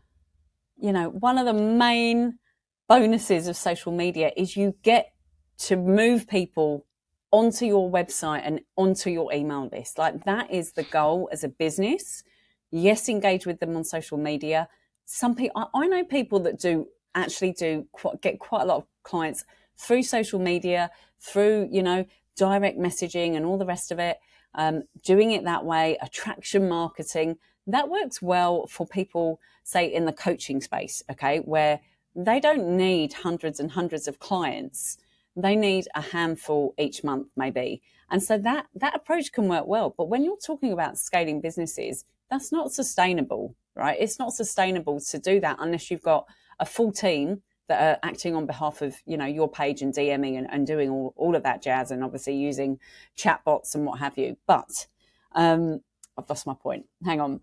you 0.77 0.91
know, 0.91 1.09
one 1.09 1.37
of 1.37 1.45
the 1.45 1.53
main 1.53 2.39
bonuses 2.87 3.47
of 3.47 3.55
social 3.55 3.91
media 3.91 4.31
is 4.37 4.55
you 4.55 4.75
get 4.83 5.11
to 5.57 5.75
move 5.75 6.27
people 6.27 6.85
onto 7.31 7.65
your 7.65 7.91
website 7.91 8.41
and 8.43 8.61
onto 8.77 9.09
your 9.09 9.33
email 9.33 9.69
list. 9.71 9.97
Like 9.97 10.23
that 10.25 10.51
is 10.51 10.73
the 10.73 10.83
goal 10.83 11.29
as 11.31 11.43
a 11.43 11.49
business. 11.49 12.23
Yes, 12.71 13.09
engage 13.09 13.45
with 13.45 13.59
them 13.59 13.75
on 13.75 13.83
social 13.83 14.17
media. 14.17 14.69
Some 15.05 15.35
people, 15.35 15.69
I, 15.73 15.83
I 15.83 15.87
know 15.87 16.03
people 16.03 16.39
that 16.41 16.59
do 16.59 16.87
actually 17.17 17.53
do 17.53 17.87
quite, 17.91 18.21
get 18.21 18.39
quite 18.39 18.61
a 18.61 18.65
lot 18.65 18.77
of 18.77 18.85
clients 19.03 19.43
through 19.77 20.03
social 20.03 20.39
media, 20.39 20.89
through, 21.19 21.67
you 21.71 21.83
know, 21.83 22.05
direct 22.35 22.77
messaging 22.77 23.35
and 23.35 23.45
all 23.45 23.57
the 23.57 23.65
rest 23.65 23.91
of 23.91 23.99
it. 23.99 24.17
Um, 24.55 24.83
doing 25.03 25.31
it 25.31 25.43
that 25.43 25.65
way, 25.65 25.97
attraction 26.01 26.67
marketing, 26.67 27.37
that 27.67 27.89
works 27.89 28.21
well 28.21 28.65
for 28.67 28.87
people, 28.87 29.39
say, 29.63 29.85
in 29.93 30.05
the 30.05 30.13
coaching 30.13 30.61
space, 30.61 31.03
okay, 31.11 31.39
where 31.39 31.81
they 32.15 32.39
don't 32.39 32.77
need 32.77 33.13
hundreds 33.13 33.59
and 33.59 33.71
hundreds 33.71 34.07
of 34.07 34.19
clients. 34.19 34.97
They 35.35 35.55
need 35.55 35.87
a 35.93 36.01
handful 36.01 36.73
each 36.79 37.03
month, 37.03 37.27
maybe. 37.35 37.81
And 38.09 38.23
so 38.23 38.37
that, 38.39 38.67
that 38.73 38.95
approach 38.95 39.31
can 39.31 39.47
work 39.47 39.67
well. 39.67 39.93
But 39.95 40.09
when 40.09 40.23
you're 40.23 40.37
talking 40.37 40.71
about 40.71 40.97
scaling 40.97 41.41
businesses, 41.41 42.05
that's 42.31 42.51
not 42.51 42.71
sustainable, 42.71 43.55
right? 43.75 43.97
It's 43.99 44.17
not 44.17 44.33
sustainable 44.33 44.99
to 44.99 45.19
do 45.19 45.39
that 45.41 45.57
unless 45.59 45.91
you've 45.91 46.01
got 46.01 46.25
a 46.59 46.65
full 46.65 46.91
team 46.91 47.41
that 47.67 47.81
are 47.81 47.99
acting 48.07 48.35
on 48.35 48.45
behalf 48.45 48.81
of, 48.81 48.95
you 49.05 49.17
know, 49.17 49.25
your 49.25 49.49
page 49.49 49.81
and 49.81 49.93
DMing 49.93 50.37
and, 50.37 50.47
and 50.49 50.65
doing 50.65 50.89
all, 50.89 51.13
all 51.17 51.35
of 51.35 51.43
that 51.43 51.61
jazz 51.61 51.91
and 51.91 52.03
obviously 52.03 52.35
using 52.35 52.79
chatbots 53.17 53.75
and 53.75 53.85
what 53.85 53.99
have 53.99 54.17
you. 54.17 54.37
But, 54.47 54.87
um, 55.33 55.81
I've 56.17 56.29
lost 56.29 56.47
my 56.47 56.55
point. 56.55 56.85
Hang 57.05 57.21
on. 57.21 57.41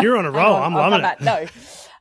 You're 0.00 0.18
on 0.18 0.26
a 0.26 0.30
roll. 0.32 0.54
on, 0.54 0.62
I'm 0.62 0.74
loving 0.74 1.04
it. 1.04 1.20
No. 1.20 1.46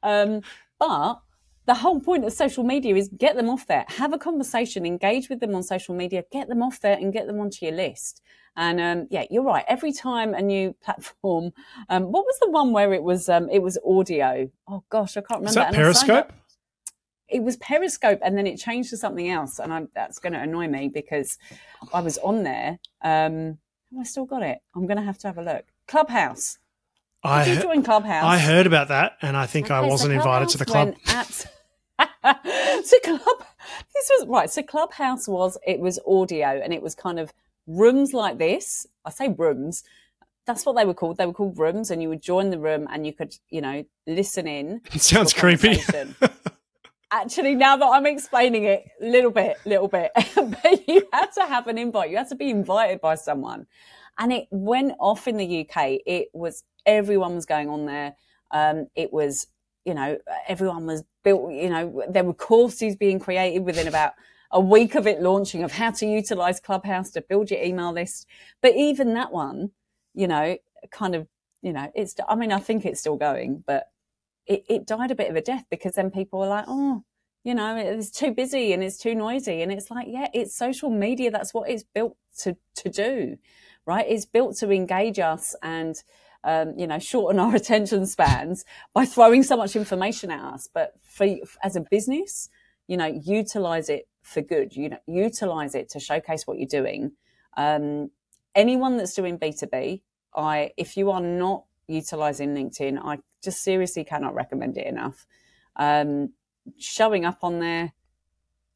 Um, 0.04 0.42
but 0.78 1.22
the 1.66 1.76
whole 1.76 2.00
point 2.00 2.26
of 2.26 2.34
social 2.34 2.64
media 2.64 2.96
is 2.96 3.10
get 3.18 3.36
them 3.36 3.50
off 3.50 3.68
there, 3.68 3.86
have 3.88 4.14
a 4.14 4.18
conversation, 4.18 4.86
engage 4.86 5.30
with 5.30 5.40
them 5.40 5.56
on 5.56 5.64
social 5.64 5.96
media, 5.96 6.24
get 6.32 6.50
them 6.50 6.62
off 6.62 6.80
there 6.82 6.98
and 6.98 7.14
get 7.14 7.28
them 7.28 7.40
onto 7.40 7.66
your 7.66 7.76
list. 7.76 8.22
And 8.58 8.82
um, 8.82 9.08
yeah, 9.10 9.24
you're 9.30 9.44
right. 9.44 9.64
Every 9.68 9.94
time 9.94 10.34
a 10.34 10.42
new 10.42 10.76
platform, 10.84 11.54
um, 11.88 12.12
what 12.12 12.26
was 12.26 12.38
the 12.42 12.50
one 12.50 12.74
where 12.74 12.94
it 12.94 13.04
was 13.04 13.30
um, 13.30 13.50
it 13.50 13.62
was 13.62 13.78
audio? 13.88 14.52
Oh 14.68 14.84
gosh, 14.90 15.16
I 15.16 15.22
can't 15.22 15.40
remember. 15.40 15.50
Is 15.50 15.56
that 15.56 15.74
Periscope? 15.74 16.34
It 17.32 17.44
was 17.44 17.58
Periscope, 17.58 18.20
and 18.24 18.38
then 18.38 18.46
it 18.48 18.58
changed 18.58 18.90
to 18.92 18.98
something 18.98 19.30
else, 19.30 19.60
and 19.60 19.74
I'm, 19.74 19.90
that's 19.96 20.20
going 20.20 20.34
to 20.34 20.40
annoy 20.40 20.68
me 20.68 20.90
because 20.90 21.38
I 21.94 22.02
was 22.02 22.18
on 22.20 22.44
there. 22.44 22.80
Um, 23.04 23.58
have 23.92 24.02
I 24.02 24.04
still 24.04 24.26
got 24.26 24.44
it? 24.44 24.60
I'm 24.76 24.86
going 24.86 24.98
to 24.98 25.04
have 25.04 25.18
to 25.20 25.28
have 25.28 25.38
a 25.38 25.44
look. 25.44 25.66
Clubhouse. 25.88 26.58
Did 27.24 27.30
I 27.30 27.46
you 27.54 27.62
join 27.62 27.84
Clubhouse? 27.84 28.24
I 28.24 28.40
heard 28.40 28.66
about 28.66 28.88
that, 28.88 29.18
and 29.22 29.38
I 29.38 29.46
think 29.46 29.68
okay, 29.68 29.76
I 29.76 29.82
wasn't 29.82 30.12
so 30.12 30.18
invited 30.18 30.50
to 30.50 30.58
the 30.58 30.66
club. 30.66 30.96
At, 31.08 31.28
so 32.86 33.00
club, 33.04 33.46
this 33.94 34.10
was 34.18 34.28
right. 34.28 34.50
So 34.50 34.64
Clubhouse 34.64 35.28
was 35.28 35.58
it 35.66 35.80
was 35.80 36.00
audio, 36.08 36.48
and 36.48 36.74
it 36.74 36.82
was 36.82 36.96
kind 36.96 37.20
of 37.20 37.32
rooms 37.68 38.14
like 38.14 38.40
this. 38.40 38.88
I 39.06 39.12
say 39.12 39.30
rooms. 39.30 39.84
That's 40.48 40.66
what 40.66 40.76
they 40.76 40.86
were 40.86 40.96
called. 40.96 41.18
They 41.18 41.28
were 41.28 41.34
called 41.34 41.60
rooms, 41.60 41.92
and 41.92 42.02
you 42.02 42.10
would 42.10 42.24
join 42.24 42.50
the 42.50 42.58
room, 42.58 42.88
and 42.92 43.06
you 43.06 43.14
could, 43.14 43.36
you 43.50 43.62
know, 43.62 43.86
listen 44.08 44.48
in. 44.48 44.82
It 44.92 45.02
sounds 45.04 45.34
creepy. 45.34 45.80
Actually, 47.12 47.56
now 47.56 47.78
that 47.78 47.88
I'm 47.88 48.06
explaining 48.06 48.66
it, 48.66 48.86
little 49.02 49.32
bit, 49.32 49.58
little 49.66 49.90
bit, 49.90 50.12
but 50.36 50.88
you 50.88 51.10
had 51.14 51.32
to 51.34 51.46
have 51.48 51.68
an 51.68 51.80
invite. 51.80 52.12
You 52.12 52.20
had 52.20 52.30
to 52.30 52.36
be 52.36 52.52
invited 52.52 53.02
by 53.02 53.16
someone, 53.16 53.68
and 54.20 54.34
it 54.34 54.48
went 54.52 54.94
off 55.00 55.28
in 55.28 55.38
the 55.38 55.62
UK. 55.68 56.02
It 56.06 56.30
was 56.34 56.66
everyone 56.86 57.36
was 57.36 57.48
going 57.48 57.70
on 57.70 57.88
there. 57.88 58.16
Um, 58.52 58.90
it 58.96 59.14
was, 59.14 59.48
you 59.86 59.96
know, 59.96 60.20
everyone 60.50 60.86
was 60.86 61.04
built. 61.24 61.52
You 61.54 61.72
know, 61.72 62.04
there 62.10 62.26
were 62.26 62.36
courses 62.36 62.96
being 62.98 63.20
created 63.20 63.62
within 63.66 63.88
about 63.88 64.14
a 64.52 64.62
week 64.62 64.96
of 64.96 65.08
it 65.08 65.22
launching 65.24 65.64
of 65.64 65.74
how 65.74 65.92
to 65.92 66.06
utilize 66.06 66.60
Clubhouse 66.60 67.12
to 67.12 67.22
build 67.24 67.52
your 67.52 67.64
email 67.64 67.94
list. 67.94 68.28
But 68.62 68.76
even 68.76 69.16
that 69.16 69.34
one, 69.34 69.72
you 70.14 70.28
know, 70.28 70.58
kind 70.92 71.16
of, 71.16 71.28
you 71.64 71.74
know, 71.74 71.92
it's. 71.96 72.16
I 72.30 72.36
mean, 72.36 72.54
I 72.54 72.60
think 72.60 72.86
it's 72.86 73.00
still 73.00 73.18
going, 73.18 73.64
but 73.68 73.86
it, 74.48 74.64
it 74.70 74.88
died 74.88 75.12
a 75.12 75.16
bit 75.16 75.30
of 75.30 75.36
a 75.36 75.42
death 75.42 75.66
because 75.70 75.94
then 75.94 76.12
people 76.12 76.40
were 76.40 76.48
like, 76.48 76.66
oh, 76.68 77.04
you 77.44 77.56
know, 77.56 77.76
it's 77.76 78.12
too 78.12 78.32
busy 78.32 78.74
and 78.74 78.84
it's 78.84 78.98
too 78.98 79.16
noisy. 79.16 79.62
And 79.62 79.72
it's 79.72 79.90
like, 79.90 80.08
yeah, 80.10 80.28
it's 80.34 80.56
social 80.56 80.90
media. 80.90 81.32
That's 81.32 81.54
what 81.54 81.70
it's 81.70 81.84
built 81.84 82.18
to, 82.40 82.56
to 82.76 82.90
do 82.90 83.38
right? 83.86 84.06
It's 84.08 84.26
built 84.26 84.58
to 84.58 84.72
engage 84.72 85.20
us 85.20 85.56
and, 85.62 85.96
um, 86.44 86.74
you 86.78 86.88
know, 86.88 87.00
shorten 87.00 87.40
our 87.44 87.56
attention 87.56 88.06
spans 88.06 88.66
by 88.94 89.06
throwing 89.06 89.44
so 89.44 89.58
much 89.58 89.76
information 89.76 90.32
at 90.32 90.42
us. 90.42 90.70
But 90.74 90.94
for, 91.04 91.28
as 91.64 91.76
a 91.76 91.82
business, 91.82 92.50
you 92.88 92.98
know, 92.98 93.06
utilize 93.06 93.90
it 93.90 94.08
for 94.22 94.42
good, 94.42 94.76
you 94.76 94.90
know, 94.90 95.00
utilize 95.08 95.76
it 95.76 95.90
to 95.90 96.00
showcase 96.00 96.46
what 96.46 96.60
you're 96.60 96.68
doing. 96.68 97.14
Um, 97.58 98.12
anyone 98.56 98.98
that's 98.98 99.14
doing 99.14 99.40
B2B, 99.40 100.02
I, 100.36 100.72
if 100.78 100.98
you 100.98 101.12
are 101.12 101.22
not 101.22 101.66
utilizing 101.92 102.56
LinkedIn, 102.56 103.00
I 103.04 103.20
just 103.44 103.64
seriously 103.64 104.04
cannot 104.04 104.34
recommend 104.34 104.78
it 104.78 104.88
enough. 104.88 105.26
Um, 105.76 106.34
showing 106.78 107.26
up 107.26 107.40
on 107.44 107.60
there, 107.60 107.94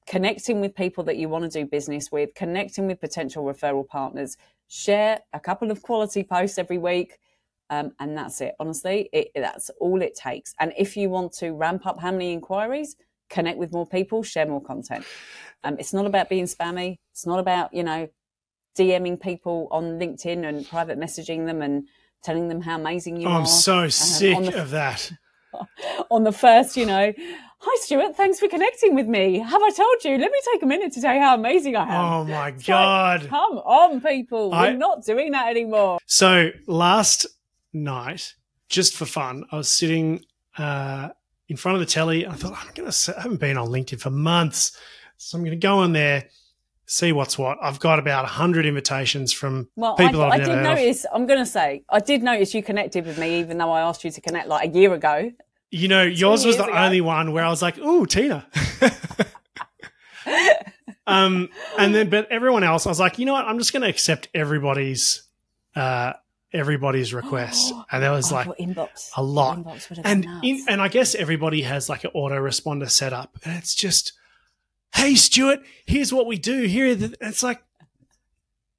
connecting 0.07 0.61
with 0.61 0.75
people 0.75 1.03
that 1.05 1.17
you 1.17 1.29
want 1.29 1.51
to 1.51 1.59
do 1.59 1.65
business 1.67 2.11
with, 2.11 2.33
connecting 2.35 2.87
with 2.87 2.99
potential 2.99 3.43
referral 3.43 3.87
partners, 3.87 4.37
share 4.67 5.19
a 5.33 5.39
couple 5.39 5.71
of 5.71 5.81
quality 5.81 6.23
posts 6.23 6.57
every 6.57 6.77
week. 6.77 7.17
Um, 7.71 7.93
and 7.99 8.15
that's 8.15 8.41
it. 8.41 8.53
Honestly, 8.59 9.09
it, 9.11 9.31
that's 9.33 9.71
all 9.79 10.01
it 10.01 10.15
takes. 10.15 10.53
And 10.59 10.71
if 10.77 10.95
you 10.95 11.09
want 11.09 11.33
to 11.33 11.51
ramp 11.51 11.87
up 11.87 11.99
how 11.99 12.11
many 12.11 12.31
inquiries, 12.31 12.95
connect 13.29 13.57
with 13.57 13.71
more 13.71 13.87
people, 13.87 14.21
share 14.21 14.45
more 14.45 14.61
content. 14.61 15.03
Um, 15.63 15.77
it's 15.79 15.93
not 15.93 16.05
about 16.05 16.29
being 16.29 16.45
spammy. 16.45 16.99
It's 17.11 17.25
not 17.25 17.39
about, 17.39 17.73
you 17.73 17.83
know, 17.83 18.07
DMing 18.77 19.19
people 19.19 19.67
on 19.71 19.99
LinkedIn 19.99 20.47
and 20.47 20.67
private 20.67 20.99
messaging 20.99 21.47
them 21.47 21.61
and 21.61 21.87
telling 22.23 22.47
them 22.47 22.61
how 22.61 22.75
amazing 22.75 23.17
you 23.17 23.27
oh, 23.27 23.31
are. 23.31 23.39
I'm 23.39 23.45
so 23.45 23.83
um, 23.83 23.91
sick 23.91 24.37
the, 24.37 24.61
of 24.61 24.71
that. 24.71 25.11
On 26.11 26.23
the 26.23 26.31
first, 26.31 26.75
you 26.75 26.85
know, 26.85 27.13
Hi, 27.67 27.77
Stuart. 27.81 28.15
Thanks 28.15 28.39
for 28.39 28.47
connecting 28.47 28.93
with 28.93 29.07
me. 29.07 29.39
Have 29.39 29.61
I 29.63 29.71
told 29.71 30.03
you? 30.03 30.19
Let 30.19 30.31
me 30.31 30.39
take 30.53 30.61
a 30.61 30.67
minute 30.67 30.93
to 30.93 31.01
tell 31.01 31.15
you 31.15 31.19
how 31.19 31.33
amazing 31.33 31.75
I 31.75 31.95
am. 31.95 32.05
Oh 32.05 32.23
my 32.23 32.51
God. 32.67 33.21
Like, 33.21 33.29
come 33.31 33.57
on, 33.57 34.01
people. 34.01 34.53
I, 34.53 34.69
We're 34.69 34.77
not 34.77 35.03
doing 35.03 35.31
that 35.31 35.47
anymore. 35.47 35.97
So 36.05 36.51
last 36.67 37.25
night, 37.73 38.35
just 38.69 38.95
for 38.95 39.05
fun, 39.05 39.45
I 39.51 39.57
was 39.57 39.67
sitting 39.67 40.23
uh, 40.59 41.09
in 41.47 41.57
front 41.57 41.77
of 41.77 41.79
the 41.79 41.87
telly. 41.87 42.27
I 42.27 42.33
thought, 42.33 42.53
I'm 42.53 42.71
going 42.75 42.91
to, 42.91 43.15
I 43.17 43.21
haven't 43.21 43.39
been 43.39 43.57
on 43.57 43.69
LinkedIn 43.69 43.99
for 43.99 44.11
months. 44.11 44.77
So 45.17 45.35
I'm 45.35 45.43
going 45.43 45.59
to 45.59 45.67
go 45.67 45.79
on 45.79 45.93
there, 45.93 46.29
see 46.85 47.11
what's 47.11 47.37
what. 47.37 47.57
I've 47.61 47.79
got 47.79 47.99
about 47.99 48.23
100 48.23 48.65
invitations 48.65 49.33
from 49.33 49.69
well, 49.75 49.95
people 49.95 50.21
I, 50.21 50.29
I've 50.29 50.41
I 50.41 50.45
did 50.45 50.63
notice, 50.63 51.05
I'm 51.13 51.25
going 51.25 51.39
to 51.39 51.45
say, 51.45 51.83
I 51.89 51.99
did 51.99 52.23
notice 52.23 52.53
you 52.53 52.63
connected 52.63 53.05
with 53.05 53.17
me, 53.17 53.39
even 53.39 53.57
though 53.57 53.71
I 53.71 53.81
asked 53.81 54.03
you 54.03 54.11
to 54.11 54.21
connect 54.21 54.47
like 54.47 54.69
a 54.69 54.73
year 54.73 54.93
ago. 54.93 55.31
You 55.71 55.87
know, 55.87 56.03
yours 56.03 56.45
was 56.45 56.57
the 56.57 56.65
ago. 56.65 56.73
only 56.73 57.01
one 57.01 57.33
where 57.33 57.43
I 57.43 57.49
was 57.49 57.61
like, 57.61 57.77
"Ooh, 57.79 58.05
Tina." 58.05 58.47
um, 61.07 61.49
and 61.77 61.93
then, 61.93 62.09
but 62.09 62.31
everyone 62.31 62.63
else, 62.63 62.85
I 62.85 62.89
was 62.89 62.99
like, 62.99 63.19
you 63.19 63.25
know 63.25 63.33
what? 63.33 63.45
I'm 63.45 63.57
just 63.57 63.73
going 63.73 63.81
to 63.81 63.89
accept 63.89 64.29
everybody's, 64.33 65.23
uh, 65.75 66.13
everybody's 66.53 67.13
request, 67.13 67.73
and 67.91 68.01
there 68.01 68.11
was 68.11 68.31
oh, 68.31 68.35
like 68.35 68.47
inbox. 68.59 69.09
a 69.17 69.23
lot. 69.23 69.65
And 70.03 70.25
in, 70.43 70.63
and 70.69 70.81
I 70.81 70.87
guess 70.87 71.15
everybody 71.15 71.63
has 71.63 71.89
like 71.89 72.05
an 72.05 72.11
autoresponder 72.15 72.89
set 72.89 73.11
up, 73.11 73.37
and 73.43 73.57
it's 73.57 73.75
just, 73.75 74.13
hey, 74.93 75.15
Stuart, 75.15 75.59
here's 75.85 76.13
what 76.13 76.27
we 76.27 76.37
do. 76.37 76.63
Here, 76.63 76.87
it's 77.21 77.43
like, 77.43 77.61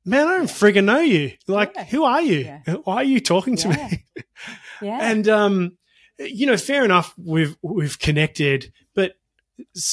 man, 0.05 0.29
I 0.29 0.37
don't 0.39 0.47
friggin' 0.47 0.85
know 0.85 1.01
you. 1.01 1.33
Like, 1.47 1.73
yeah. 1.75 1.85
who 1.85 2.05
are 2.05 2.23
you? 2.23 2.39
Yeah. 2.39 2.75
Why 2.85 2.97
are 2.97 3.05
you 3.05 3.21
talking 3.21 3.57
to 3.57 3.69
yeah. 3.69 3.89
me? 3.91 4.05
yeah. 4.83 4.99
And 5.01 5.29
um, 5.29 5.79
you 6.19 6.47
know, 6.47 6.57
fair 6.57 6.85
enough. 6.85 7.15
We've 7.19 7.57
we've 7.63 7.99
connected, 7.99 8.73
but 8.95 9.15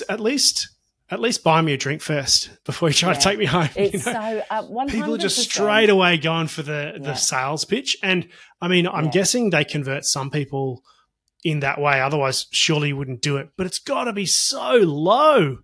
at 0.10 0.20
least 0.20 0.70
at 1.10 1.20
least 1.20 1.44
buy 1.44 1.62
me 1.62 1.74
a 1.74 1.78
drink 1.78 2.02
first 2.02 2.50
before 2.64 2.90
you 2.90 2.94
try 2.94 3.14
to 3.14 3.20
take 3.20 3.38
me 3.38 3.46
home. 3.46 3.70
It's 3.76 4.06
you 4.06 4.14
know? 4.14 4.42
so 4.50 4.78
uh, 4.80 4.86
people 4.86 5.16
are 5.16 5.20
just 5.20 5.38
straight 5.38 5.90
away 5.90 6.18
going 6.18 6.48
for 6.48 6.64
the 6.64 6.98
the 7.00 7.16
sales 7.16 7.66
pitch, 7.66 7.98
and 8.02 8.28
I 8.62 8.68
mean, 8.68 8.88
I'm 8.88 9.10
guessing 9.10 9.50
they 9.50 9.66
convert 9.66 10.06
some 10.06 10.30
people 10.30 10.84
in 11.44 11.60
that 11.60 11.80
way. 11.80 12.00
Otherwise, 12.00 12.48
surely 12.52 12.90
you 12.90 12.98
wouldn't 12.98 13.22
do 13.22 13.38
it. 13.38 13.50
But 13.58 13.68
it's 13.68 13.80
got 13.80 14.06
to 14.06 14.14
be 14.14 14.26
so 14.26 14.76
low. 14.78 15.60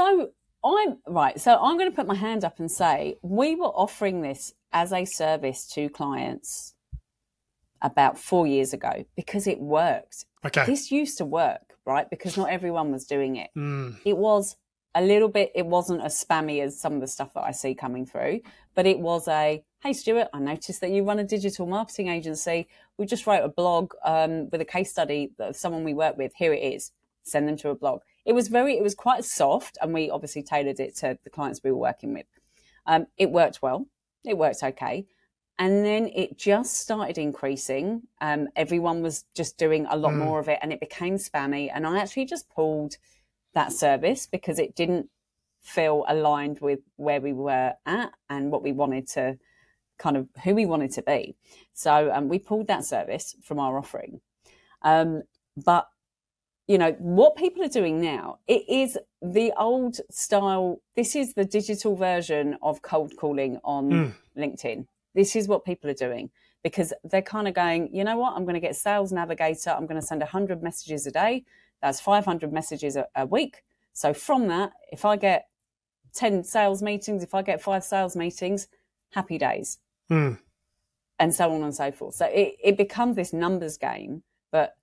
So 0.00 0.30
I'm 0.64 0.96
right. 1.06 1.38
So 1.38 1.58
I'm 1.60 1.76
going 1.76 1.90
to 1.90 1.94
put 1.94 2.06
my 2.06 2.14
hand 2.14 2.42
up 2.42 2.58
and 2.58 2.70
say 2.70 3.16
we 3.20 3.54
were 3.54 3.66
offering 3.66 4.22
this 4.22 4.54
as 4.72 4.94
a 4.94 5.04
service 5.04 5.66
to 5.74 5.90
clients 5.90 6.74
about 7.82 8.18
four 8.18 8.46
years 8.46 8.72
ago 8.72 9.04
because 9.14 9.46
it 9.46 9.60
worked. 9.60 10.24
Okay. 10.44 10.64
This 10.64 10.90
used 10.90 11.18
to 11.18 11.26
work, 11.26 11.74
right? 11.84 12.08
Because 12.08 12.38
not 12.38 12.48
everyone 12.48 12.92
was 12.92 13.04
doing 13.04 13.36
it. 13.36 13.50
Mm. 13.56 13.98
It 14.06 14.16
was 14.16 14.56
a 14.94 15.02
little 15.02 15.28
bit, 15.28 15.52
it 15.54 15.66
wasn't 15.66 16.02
as 16.02 16.24
spammy 16.24 16.62
as 16.62 16.80
some 16.80 16.94
of 16.94 17.02
the 17.02 17.06
stuff 17.06 17.34
that 17.34 17.44
I 17.44 17.50
see 17.50 17.74
coming 17.74 18.06
through, 18.06 18.40
but 18.74 18.86
it 18.86 18.98
was 18.98 19.28
a, 19.28 19.62
hey, 19.82 19.92
Stuart, 19.92 20.28
I 20.32 20.38
noticed 20.38 20.80
that 20.80 20.90
you 20.90 21.04
run 21.04 21.18
a 21.18 21.24
digital 21.24 21.66
marketing 21.66 22.08
agency. 22.08 22.68
We 22.96 23.04
just 23.04 23.26
wrote 23.26 23.44
a 23.44 23.48
blog 23.48 23.92
um, 24.04 24.48
with 24.50 24.62
a 24.62 24.64
case 24.64 24.90
study 24.90 25.32
of 25.38 25.56
someone 25.56 25.84
we 25.84 25.94
work 25.94 26.16
with. 26.16 26.32
Here 26.34 26.54
it 26.54 26.62
is. 26.74 26.90
Send 27.22 27.46
them 27.46 27.58
to 27.58 27.68
a 27.68 27.74
blog. 27.74 28.00
It 28.24 28.32
was 28.34 28.48
very, 28.48 28.76
it 28.76 28.82
was 28.82 28.94
quite 28.94 29.24
soft, 29.24 29.78
and 29.80 29.92
we 29.94 30.10
obviously 30.10 30.42
tailored 30.42 30.80
it 30.80 30.96
to 30.98 31.18
the 31.24 31.30
clients 31.30 31.60
we 31.64 31.70
were 31.72 31.78
working 31.78 32.12
with. 32.14 32.26
Um, 32.86 33.06
it 33.16 33.30
worked 33.30 33.62
well. 33.62 33.86
It 34.24 34.36
worked 34.36 34.62
okay. 34.62 35.06
And 35.58 35.84
then 35.84 36.06
it 36.14 36.38
just 36.38 36.78
started 36.78 37.18
increasing. 37.18 38.02
Um, 38.20 38.48
everyone 38.56 39.02
was 39.02 39.24
just 39.34 39.58
doing 39.58 39.86
a 39.90 39.96
lot 39.96 40.12
Mm. 40.12 40.18
more 40.18 40.38
of 40.40 40.48
it, 40.48 40.58
and 40.62 40.72
it 40.72 40.80
became 40.80 41.16
spammy. 41.16 41.70
And 41.72 41.86
I 41.86 41.98
actually 41.98 42.24
just 42.24 42.48
pulled 42.48 42.96
that 43.52 43.72
service 43.72 44.26
because 44.26 44.58
it 44.58 44.74
didn't 44.74 45.10
feel 45.60 46.04
aligned 46.08 46.60
with 46.60 46.80
where 46.96 47.20
we 47.20 47.32
were 47.34 47.74
at 47.84 48.12
and 48.30 48.50
what 48.50 48.62
we 48.62 48.72
wanted 48.72 49.06
to 49.08 49.38
kind 49.98 50.16
of 50.16 50.26
who 50.44 50.54
we 50.54 50.64
wanted 50.64 50.90
to 50.92 51.02
be. 51.02 51.36
So 51.74 52.10
um, 52.10 52.28
we 52.28 52.38
pulled 52.38 52.68
that 52.68 52.84
service 52.84 53.36
from 53.42 53.58
our 53.58 53.76
offering. 53.76 54.22
Um, 54.80 55.22
but 55.62 55.88
you 56.70 56.78
know 56.82 56.92
what 57.18 57.32
people 57.44 57.60
are 57.64 57.74
doing 57.80 57.96
now 58.00 58.38
it 58.46 58.62
is 58.82 58.90
the 59.38 59.48
old 59.58 59.94
style 60.22 60.68
this 61.00 61.10
is 61.20 61.34
the 61.34 61.44
digital 61.58 61.92
version 62.10 62.46
of 62.68 62.74
cold 62.82 63.12
calling 63.22 63.58
on 63.64 63.84
Mm. 63.90 64.12
linkedin 64.42 64.86
this 65.20 65.30
is 65.38 65.44
what 65.48 65.64
people 65.70 65.88
are 65.90 66.00
doing 66.08 66.30
because 66.62 66.92
they're 67.10 67.30
kind 67.36 67.48
of 67.48 67.54
going 67.54 67.82
you 67.98 68.04
know 68.08 68.16
what 68.22 68.32
i'm 68.36 68.44
going 68.48 68.60
to 68.62 68.66
get 68.68 68.76
sales 68.76 69.10
navigator 69.20 69.70
i'm 69.70 69.86
going 69.90 70.00
to 70.00 70.06
send 70.12 70.20
100 70.20 70.62
messages 70.68 71.06
a 71.06 71.10
day 71.10 71.34
that's 71.82 72.00
500 72.00 72.52
messages 72.52 72.94
a, 72.96 73.04
a 73.16 73.26
week 73.26 73.54
so 73.92 74.08
from 74.14 74.46
that 74.54 74.70
if 74.92 75.04
i 75.04 75.16
get 75.16 75.48
10 76.14 76.44
sales 76.44 76.80
meetings 76.82 77.22
if 77.24 77.34
i 77.34 77.42
get 77.42 77.60
five 77.60 77.82
sales 77.82 78.14
meetings 78.16 78.68
happy 79.18 79.38
days 79.38 79.78
Mm. 80.10 80.38
and 81.18 81.34
so 81.34 81.44
on 81.54 81.62
and 81.62 81.74
so 81.74 81.92
forth. 81.92 82.14
So 82.16 82.26
it, 82.26 82.56
it 82.70 82.76
becomes 82.76 83.14
this 83.16 83.32
numbers 83.32 83.76
game, 83.76 84.22
but 84.50 84.76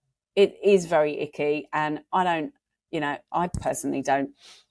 it 0.44 0.52
is 0.64 0.86
very 0.86 1.14
icky. 1.26 1.68
And 1.74 1.94
I 2.14 2.24
don't, 2.24 2.54
you 2.92 3.00
know, 3.02 3.18
I 3.32 3.48
personally 3.48 4.02
don't 4.04 4.30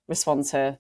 respond 0.09 0.45
to 0.53 0.79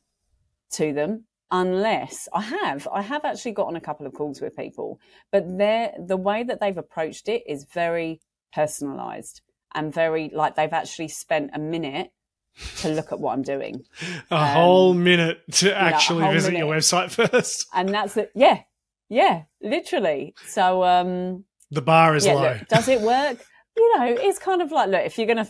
to 0.78 0.92
them 0.92 1.24
unless 1.50 2.28
I 2.32 2.42
have. 2.42 2.88
I 2.92 3.02
have 3.02 3.24
actually 3.24 3.52
got 3.52 3.66
on 3.66 3.76
a 3.76 3.80
couple 3.88 4.06
of 4.06 4.12
calls 4.14 4.40
with 4.40 4.56
people, 4.56 4.98
but 5.32 5.42
they're 5.58 5.92
the 6.12 6.16
way 6.28 6.42
that 6.44 6.58
they've 6.60 6.76
approached 6.86 7.28
it 7.28 7.42
is 7.46 7.64
very 7.82 8.20
personalized 8.52 9.42
and 9.74 9.92
very 9.92 10.30
like 10.32 10.54
they've 10.56 10.72
actually 10.72 11.08
spent 11.08 11.50
a 11.54 11.58
minute 11.58 12.10
to 12.78 12.88
look 12.88 13.12
at 13.12 13.20
what 13.20 13.32
I'm 13.34 13.42
doing. 13.42 13.84
A 14.30 14.34
Um, 14.36 14.48
whole 14.48 14.94
minute 14.94 15.38
to 15.60 15.76
actually 15.76 16.24
whole 16.24 16.32
visit 16.32 16.54
your 16.56 16.72
website 16.74 17.10
first. 17.30 17.66
And 17.74 17.88
that's 17.90 18.16
it. 18.16 18.30
Yeah. 18.34 18.60
Yeah. 19.08 19.42
Literally. 19.60 20.34
So 20.46 20.82
um 20.84 21.44
The 21.70 21.82
bar 21.82 22.16
is 22.16 22.24
yeah, 22.26 22.34
low. 22.34 22.42
look, 22.52 22.68
does 22.68 22.88
it 22.88 23.00
work? 23.00 23.38
You 23.76 23.98
know, 23.98 24.06
it's 24.06 24.38
kind 24.38 24.62
of 24.62 24.72
like, 24.72 24.88
look, 24.88 25.04
if 25.04 25.18
you're 25.18 25.26
going 25.26 25.44
to, 25.44 25.48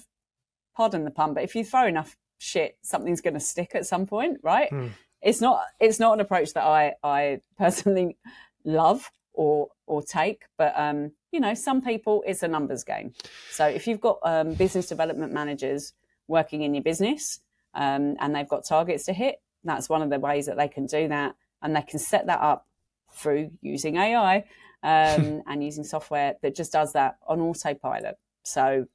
pardon 0.77 1.05
the 1.05 1.11
pun, 1.11 1.35
but 1.35 1.45
if 1.45 1.55
you 1.55 1.65
throw 1.65 1.87
enough 1.87 2.17
shit, 2.39 2.77
something's 2.83 3.21
going 3.21 3.35
to 3.35 3.41
stick 3.41 3.75
at 3.75 3.87
some 3.87 4.07
point, 4.07 4.39
right? 4.43 4.69
Hmm. 4.69 4.89
It's 5.23 5.41
not, 5.41 5.63
it's 5.81 5.99
not 5.99 6.15
an 6.15 6.21
approach 6.21 6.53
that 6.55 6.65
I, 6.65 6.95
I 7.03 7.41
personally 7.59 8.17
love 8.65 9.11
or, 9.33 9.69
or 9.87 10.03
take, 10.03 10.45
but, 10.57 10.73
um, 10.77 11.13
you 11.31 11.41
know, 11.41 11.55
some 11.55 11.83
people, 11.83 12.25
it's 12.27 12.43
a 12.43 12.49
numbers 12.49 12.85
game. 12.85 13.13
So 13.51 13.67
if 13.67 13.87
you've 13.87 14.01
got 14.01 14.19
um, 14.23 14.55
business 14.55 14.87
development 14.87 15.33
managers 15.33 15.93
working 16.29 16.63
in 16.63 16.75
your 16.75 16.83
business 16.83 17.41
um, 17.75 18.17
and 18.21 18.35
they've 18.35 18.49
got 18.49 18.65
targets 18.65 19.05
to 19.05 19.13
hit, 19.13 19.41
that's 19.65 19.89
one 19.89 20.03
of 20.03 20.11
the 20.11 20.19
ways 20.19 20.47
that 20.47 20.57
they 20.57 20.69
can 20.69 20.87
do 20.87 21.09
that. 21.09 21.35
And 21.63 21.75
they 21.75 21.83
can 21.83 21.99
set 21.99 22.27
that 22.27 22.41
up 22.41 22.67
through 23.13 23.51
using 23.61 23.97
AI 23.97 24.45
um, 24.87 25.43
and 25.47 25.63
using 25.63 25.85
software 25.85 26.35
that 26.43 26.55
just 26.55 26.73
does 26.73 26.93
that 26.93 27.17
on 27.27 27.41
autopilot. 27.41 28.17
So, 28.45 28.87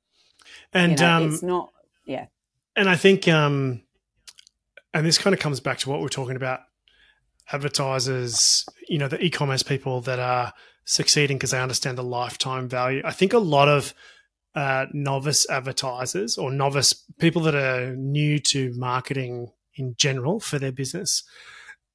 And 0.74 0.94
you 0.94 1.06
know, 1.06 1.12
um, 1.12 1.34
it's 1.34 1.44
not, 1.44 1.72
yeah. 2.06 2.28
and 2.76 2.89
I 2.89 2.96
think, 2.96 3.28
um, 3.28 3.82
and 4.94 5.06
this 5.06 5.18
kind 5.18 5.34
of 5.34 5.39
comes 5.39 5.60
back 5.60 5.78
to 5.80 5.89
what 5.89 6.02
we're 6.02 6.08
talking 6.08 6.38
about 6.38 6.62
advertisers, 7.52 8.66
you 8.88 8.98
know, 8.98 9.10
the 9.10 9.22
e 9.24 9.30
commerce 9.30 9.64
people 9.64 10.02
that 10.02 10.20
are 10.20 10.54
succeeding 10.86 11.38
because 11.38 11.52
they 11.52 11.60
understand 11.60 11.98
the 11.98 12.04
lifetime 12.04 12.70
value. 12.70 13.02
I 13.04 13.12
think 13.12 13.34
a 13.34 13.39
lot 13.39 13.68
of 13.68 13.94
uh, 14.56 14.86
novice 14.94 15.50
advertisers 15.50 16.38
or 16.38 16.52
novice 16.52 16.94
people 17.20 17.42
that 17.44 17.56
are 17.56 17.96
new 17.96 18.39
to 18.39 18.74
marketing 18.76 19.52
in 19.76 19.96
general 19.98 20.39
for 20.39 20.60
their 20.60 20.72
business, 20.72 21.24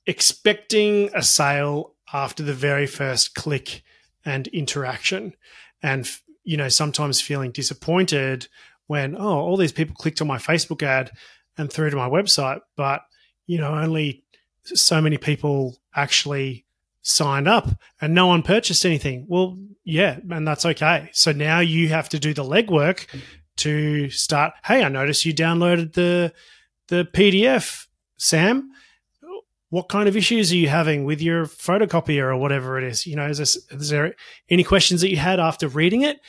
expecting 0.07 1.11
a 1.15 1.23
sale 1.23 1.96
after 2.13 2.43
the 2.43 2.55
very 2.55 2.87
first 2.87 3.35
click 3.35 3.83
and 4.25 4.47
interaction. 4.49 5.35
And, 5.83 6.09
you 6.45 6.57
know, 6.57 6.69
sometimes 6.69 7.21
feeling 7.21 7.53
disappointed 7.53 8.49
when, 8.87 9.17
oh, 9.17 9.39
all 9.39 9.57
these 9.57 9.73
people 9.73 9.95
clicked 9.95 10.21
on 10.21 10.27
my 10.27 10.39
Facebook 10.39 10.83
ad 10.83 11.11
and 11.59 11.73
through 11.73 11.91
to 11.91 11.97
my 11.97 12.09
website, 12.09 12.61
but, 12.77 13.03
you 13.47 13.59
know, 13.59 13.75
only 13.75 14.25
so 14.65 15.01
many 15.01 15.17
people 15.17 15.77
actually 15.95 16.65
signed 17.03 17.49
up 17.49 17.69
and 18.01 18.15
no 18.15 18.27
one 18.27 18.43
purchased 18.43 18.85
anything. 18.85 19.27
Well, 19.29 19.59
yeah, 19.85 20.19
and 20.31 20.47
that's 20.47 20.67
okay. 20.67 21.11
So 21.13 21.33
now 21.33 21.61
you 21.61 21.89
have 21.89 22.09
to 22.11 22.19
do 22.19 22.35
the 22.35 22.43
legwork 22.43 23.07
to 23.59 24.11
start, 24.11 24.55
hey, 24.65 24.83
I 24.83 24.89
noticed 24.89 25.25
you 25.25 25.33
downloaded 25.33 25.95
the 25.95 26.33
the 26.89 27.05
PDF, 27.05 27.87
Sam. 28.17 28.71
What 29.71 29.89
kind 29.89 30.09
of 30.09 30.17
issues 30.17 30.53
are 30.53 30.57
you 30.57 30.69
having 30.69 31.05
with 31.05 31.21
your 31.21 31.47
photocopier 31.47 32.25
or 32.25 32.37
whatever 32.37 32.79
it 32.79 32.85
is? 32.85 33.07
You 33.07 33.17
know, 33.17 33.27
is, 33.27 33.39
this, 33.39 33.57
is 33.71 33.89
there 33.89 34.15
any 34.49 34.63
questions 34.63 35.01
that 35.01 35.11
you 35.11 35.17
had 35.17 35.41
after 35.41 35.69
reading 35.69 36.03
it? 36.03 36.21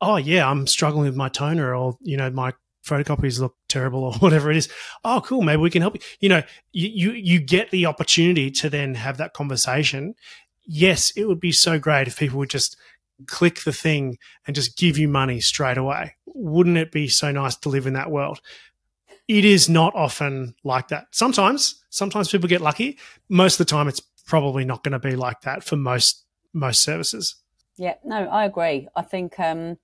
Oh, 0.00 0.16
yeah, 0.16 0.48
I'm 0.48 0.66
struggling 0.66 1.04
with 1.04 1.16
my 1.16 1.28
toner 1.28 1.74
or, 1.74 1.96
you 2.00 2.16
know, 2.16 2.30
my 2.30 2.52
photocopies 2.84 3.38
look 3.38 3.54
terrible 3.68 4.04
or 4.04 4.12
whatever 4.18 4.50
it 4.50 4.56
is. 4.56 4.68
Oh, 5.04 5.22
cool. 5.24 5.42
Maybe 5.42 5.62
we 5.62 5.70
can 5.70 5.82
help 5.82 5.94
you. 5.94 6.00
You 6.20 6.28
know, 6.30 6.42
you, 6.72 6.88
you, 6.88 7.12
you 7.12 7.40
get 7.40 7.70
the 7.70 7.86
opportunity 7.86 8.50
to 8.52 8.70
then 8.70 8.94
have 8.94 9.18
that 9.18 9.34
conversation. 9.34 10.14
Yes, 10.64 11.12
it 11.16 11.26
would 11.26 11.40
be 11.40 11.52
so 11.52 11.78
great 11.78 12.08
if 12.08 12.18
people 12.18 12.38
would 12.38 12.50
just 12.50 12.76
click 13.26 13.64
the 13.64 13.72
thing 13.72 14.16
and 14.46 14.56
just 14.56 14.78
give 14.78 14.98
you 14.98 15.08
money 15.08 15.40
straight 15.40 15.78
away. 15.78 16.14
Wouldn't 16.26 16.76
it 16.76 16.92
be 16.92 17.08
so 17.08 17.30
nice 17.30 17.56
to 17.56 17.68
live 17.68 17.86
in 17.86 17.94
that 17.94 18.10
world? 18.10 18.40
It 19.30 19.44
is 19.44 19.68
not 19.68 19.94
often 19.94 20.56
like 20.64 20.88
that. 20.88 21.06
Sometimes, 21.12 21.84
sometimes 21.88 22.32
people 22.32 22.48
get 22.48 22.60
lucky. 22.60 22.98
Most 23.28 23.60
of 23.60 23.64
the 23.64 23.70
time, 23.70 23.86
it's 23.86 24.00
probably 24.26 24.64
not 24.64 24.82
going 24.82 24.90
to 24.90 24.98
be 24.98 25.14
like 25.14 25.42
that 25.42 25.62
for 25.62 25.76
most 25.76 26.24
most 26.52 26.82
services. 26.82 27.36
Yeah, 27.76 27.94
no, 28.04 28.26
I 28.26 28.44
agree. 28.44 28.88
I 28.96 29.02
think 29.02 29.38
um, 29.38 29.78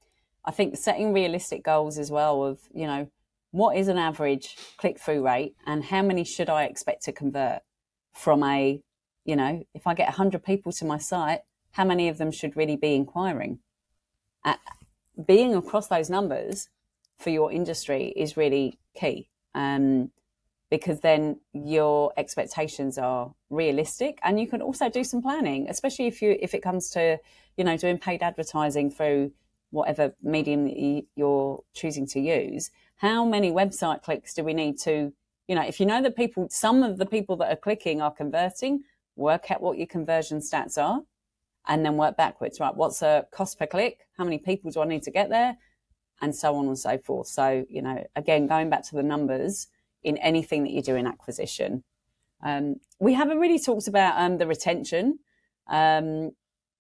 I 0.45 0.51
think 0.51 0.77
setting 0.77 1.13
realistic 1.13 1.63
goals 1.63 1.97
as 1.97 2.11
well 2.11 2.43
of 2.43 2.59
you 2.75 2.89
know 2.89 3.09
what 3.53 3.77
is 3.77 3.87
an 3.87 3.99
average 3.99 4.57
click 4.79 4.99
through 4.99 5.25
rate 5.25 5.55
and 5.65 5.85
how 5.85 6.03
many 6.03 6.25
should 6.25 6.51
I 6.51 6.65
expect 6.65 7.05
to 7.05 7.13
convert 7.13 7.63
from 8.15 8.43
a 8.43 8.83
you 9.25 9.37
know 9.37 9.63
if 9.75 9.87
I 9.87 9.95
get 9.95 10.09
hundred 10.09 10.43
people 10.43 10.73
to 10.73 10.85
my 10.85 10.99
site, 10.99 11.43
how 11.71 11.85
many 11.85 12.09
of 12.09 12.19
them 12.19 12.33
should 12.33 12.57
really 12.57 12.77
be 12.77 12.97
inquiring? 12.97 13.61
Uh, 14.45 14.57
being 15.25 15.55
across 15.55 15.87
those 15.87 16.11
numbers 16.11 16.69
for 17.17 17.31
your 17.31 17.53
industry 17.53 18.13
is 18.17 18.37
really 18.37 18.81
key. 18.93 19.29
Um, 19.57 20.11
because 20.71 21.01
then 21.01 21.39
your 21.53 22.13
expectations 22.17 22.99
are 22.99 23.33
realistic 23.51 24.19
and 24.23 24.41
you 24.41 24.47
can 24.49 24.61
also 24.61 24.89
do 24.89 25.05
some 25.05 25.23
planning 25.23 25.69
especially 25.69 26.07
if 26.07 26.21
you 26.21 26.37
if 26.41 26.55
it 26.55 26.63
comes 26.63 26.91
to 26.91 27.19
you 27.57 27.65
know 27.65 27.77
doing 27.77 27.99
paid 27.99 28.23
advertising 28.23 28.91
through 28.91 29.31
whatever 29.71 30.15
medium 30.23 30.69
you're 31.17 31.63
choosing 31.75 32.07
to 32.07 32.21
use. 32.21 32.71
How 32.97 33.25
many 33.25 33.51
website 33.51 34.03
clicks 34.03 34.33
do 34.33 34.45
we 34.45 34.55
need 34.55 34.79
to 34.81 35.13
you 35.49 35.55
know 35.55 35.63
if 35.63 35.81
you 35.81 35.87
know 35.87 36.03
that 36.03 36.17
people 36.17 36.49
some 36.51 36.83
of 36.83 36.99
the 36.99 37.07
people 37.07 37.37
that 37.37 37.53
are 37.53 37.57
clicking 37.57 38.01
are 38.01 38.11
converting 38.11 38.83
work 39.17 39.51
out 39.51 39.63
what 39.63 39.79
your 39.79 39.87
conversion 39.87 40.39
stats 40.39 40.79
are 40.79 41.03
and 41.69 41.85
then 41.85 41.97
work 41.97 42.17
backwards 42.17 42.61
right? 42.61 42.75
What's 42.75 43.03
a 43.03 43.27
cost 43.33 43.59
per 43.59 43.67
click? 43.67 44.07
How 44.17 44.25
many 44.25 44.39
people 44.39 44.71
do 44.71 44.81
i 44.81 44.85
need 44.85 45.03
to 45.05 45.11
get 45.11 45.31
there 45.31 45.57
and 46.21 46.35
so 46.35 46.57
on 46.57 46.67
and 46.67 46.79
so 46.79 46.99
forth 46.99 47.27
so 47.27 47.65
you 47.69 47.83
know 47.83 48.05
again 48.17 48.47
going 48.47 48.71
back 48.71 48.83
to 48.83 48.95
the 48.95 49.03
numbers 49.03 49.69
in 50.03 50.17
anything 50.19 50.63
that 50.63 50.73
you 50.73 50.83
do 50.83 50.95
in 50.95 51.07
acquisition. 51.07 51.83
Um, 52.43 52.77
we 53.01 53.15
haven't 53.15 53.39
really 53.39 53.59
talked 53.59 53.89
about 53.89 54.15
um, 54.19 54.39
the 54.39 54.47
retention, 54.47 55.19
um, 55.69 56.31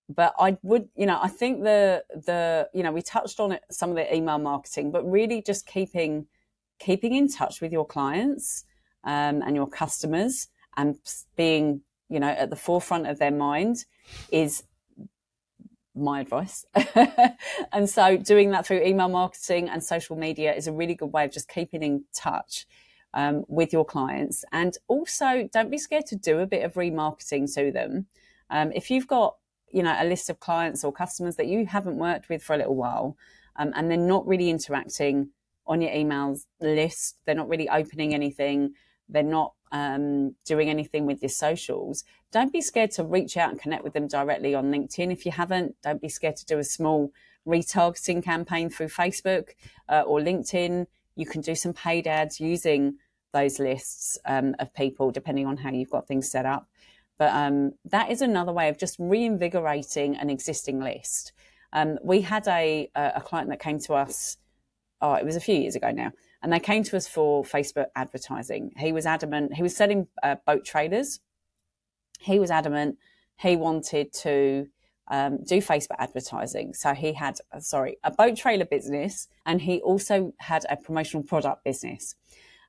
but 0.08 0.32
I 0.38 0.58
would, 0.62 0.88
you 0.94 1.06
know, 1.06 1.18
I 1.20 1.28
think 1.28 1.64
the 1.64 2.04
the 2.14 2.68
you 2.72 2.82
know 2.84 2.92
we 2.92 3.02
touched 3.02 3.40
on 3.40 3.52
it 3.52 3.62
some 3.70 3.90
of 3.90 3.96
the 3.96 4.14
email 4.14 4.38
marketing, 4.38 4.92
but 4.92 5.02
really 5.10 5.42
just 5.42 5.66
keeping 5.66 6.26
keeping 6.78 7.14
in 7.14 7.28
touch 7.28 7.60
with 7.60 7.72
your 7.72 7.86
clients. 7.86 8.64
um, 9.06 9.40
and 9.42 9.54
your 9.54 9.68
customers 9.68 10.48
and 10.76 10.98
being, 11.36 11.80
you 12.10 12.20
know, 12.20 12.28
at 12.28 12.50
the 12.50 12.56
forefront 12.56 13.06
of 13.06 13.18
their 13.18 13.30
mind 13.30 13.84
is 14.30 14.64
my 15.96 16.20
advice. 16.20 16.64
and 17.72 17.88
so 17.88 18.16
doing 18.16 18.50
that 18.50 18.66
through 18.66 18.82
email 18.82 19.08
marketing 19.08 19.68
and 19.68 19.82
social 19.82 20.16
media 20.16 20.54
is 20.54 20.66
a 20.66 20.72
really 20.72 20.94
good 20.94 21.12
way 21.12 21.24
of 21.24 21.32
just 21.32 21.48
keeping 21.48 21.82
in 21.82 22.04
touch 22.12 22.66
um, 23.14 23.44
with 23.48 23.72
your 23.72 23.84
clients. 23.84 24.44
And 24.52 24.76
also 24.88 25.48
don't 25.52 25.70
be 25.70 25.78
scared 25.78 26.06
to 26.06 26.16
do 26.16 26.40
a 26.40 26.46
bit 26.46 26.64
of 26.64 26.74
remarketing 26.74 27.52
to 27.54 27.72
them. 27.72 28.06
Um, 28.50 28.72
if 28.74 28.90
you've 28.90 29.08
got, 29.08 29.36
you 29.72 29.82
know, 29.82 29.96
a 29.98 30.04
list 30.04 30.30
of 30.30 30.38
clients 30.38 30.84
or 30.84 30.92
customers 30.92 31.36
that 31.36 31.46
you 31.46 31.66
haven't 31.66 31.96
worked 31.96 32.28
with 32.28 32.42
for 32.42 32.54
a 32.54 32.58
little 32.58 32.76
while, 32.76 33.16
um, 33.56 33.72
and 33.74 33.90
they're 33.90 33.98
not 33.98 34.26
really 34.26 34.50
interacting 34.50 35.30
on 35.66 35.80
your 35.80 35.90
emails 35.90 36.44
list, 36.60 37.16
they're 37.24 37.34
not 37.34 37.48
really 37.48 37.68
opening 37.68 38.14
anything, 38.14 38.74
they're 39.08 39.22
not 39.22 39.54
um, 39.72 40.34
doing 40.44 40.68
anything 40.68 41.06
with 41.06 41.22
your 41.22 41.28
socials, 41.28 42.04
don't 42.32 42.52
be 42.52 42.60
scared 42.60 42.90
to 42.92 43.04
reach 43.04 43.36
out 43.36 43.50
and 43.50 43.60
connect 43.60 43.84
with 43.84 43.92
them 43.92 44.08
directly 44.08 44.54
on 44.54 44.70
LinkedIn. 44.70 45.12
If 45.12 45.26
you 45.26 45.32
haven't, 45.32 45.76
don't 45.82 46.00
be 46.00 46.08
scared 46.08 46.36
to 46.36 46.46
do 46.46 46.58
a 46.58 46.64
small 46.64 47.12
retargeting 47.46 48.22
campaign 48.22 48.70
through 48.70 48.88
Facebook 48.88 49.50
uh, 49.88 50.02
or 50.02 50.20
LinkedIn. 50.20 50.86
You 51.14 51.26
can 51.26 51.40
do 51.40 51.54
some 51.54 51.72
paid 51.72 52.06
ads 52.06 52.40
using 52.40 52.96
those 53.32 53.58
lists 53.58 54.18
um, 54.24 54.54
of 54.58 54.72
people, 54.74 55.10
depending 55.10 55.46
on 55.46 55.56
how 55.56 55.70
you've 55.70 55.90
got 55.90 56.06
things 56.06 56.30
set 56.30 56.46
up. 56.46 56.68
But 57.18 57.32
um, 57.32 57.72
that 57.86 58.10
is 58.10 58.20
another 58.20 58.52
way 58.52 58.68
of 58.68 58.78
just 58.78 58.96
reinvigorating 58.98 60.16
an 60.16 60.28
existing 60.28 60.80
list. 60.80 61.32
Um, 61.72 61.98
we 62.02 62.20
had 62.20 62.46
a, 62.48 62.90
a 62.94 63.20
client 63.20 63.48
that 63.50 63.60
came 63.60 63.78
to 63.80 63.94
us, 63.94 64.36
oh, 65.00 65.14
it 65.14 65.24
was 65.24 65.36
a 65.36 65.40
few 65.40 65.54
years 65.54 65.76
ago 65.76 65.90
now, 65.90 66.12
and 66.46 66.52
they 66.52 66.60
came 66.60 66.84
to 66.84 66.96
us 66.96 67.08
for 67.08 67.42
Facebook 67.42 67.86
advertising. 67.96 68.70
He 68.76 68.92
was 68.92 69.04
adamant, 69.04 69.54
he 69.54 69.64
was 69.64 69.74
selling 69.74 70.06
uh, 70.22 70.36
boat 70.46 70.64
trailers. 70.64 71.18
He 72.20 72.38
was 72.38 72.52
adamant 72.52 72.98
he 73.38 73.56
wanted 73.56 74.12
to 74.12 74.66
um, 75.08 75.38
do 75.44 75.58
Facebook 75.58 75.96
advertising. 75.98 76.74
So 76.74 76.94
he 76.94 77.12
had, 77.12 77.38
uh, 77.52 77.60
sorry, 77.60 77.98
a 78.02 78.10
boat 78.10 78.36
trailer 78.36 78.64
business 78.64 79.28
and 79.44 79.60
he 79.60 79.80
also 79.80 80.32
had 80.38 80.64
a 80.68 80.76
promotional 80.76 81.22
product 81.22 81.64
business. 81.64 82.14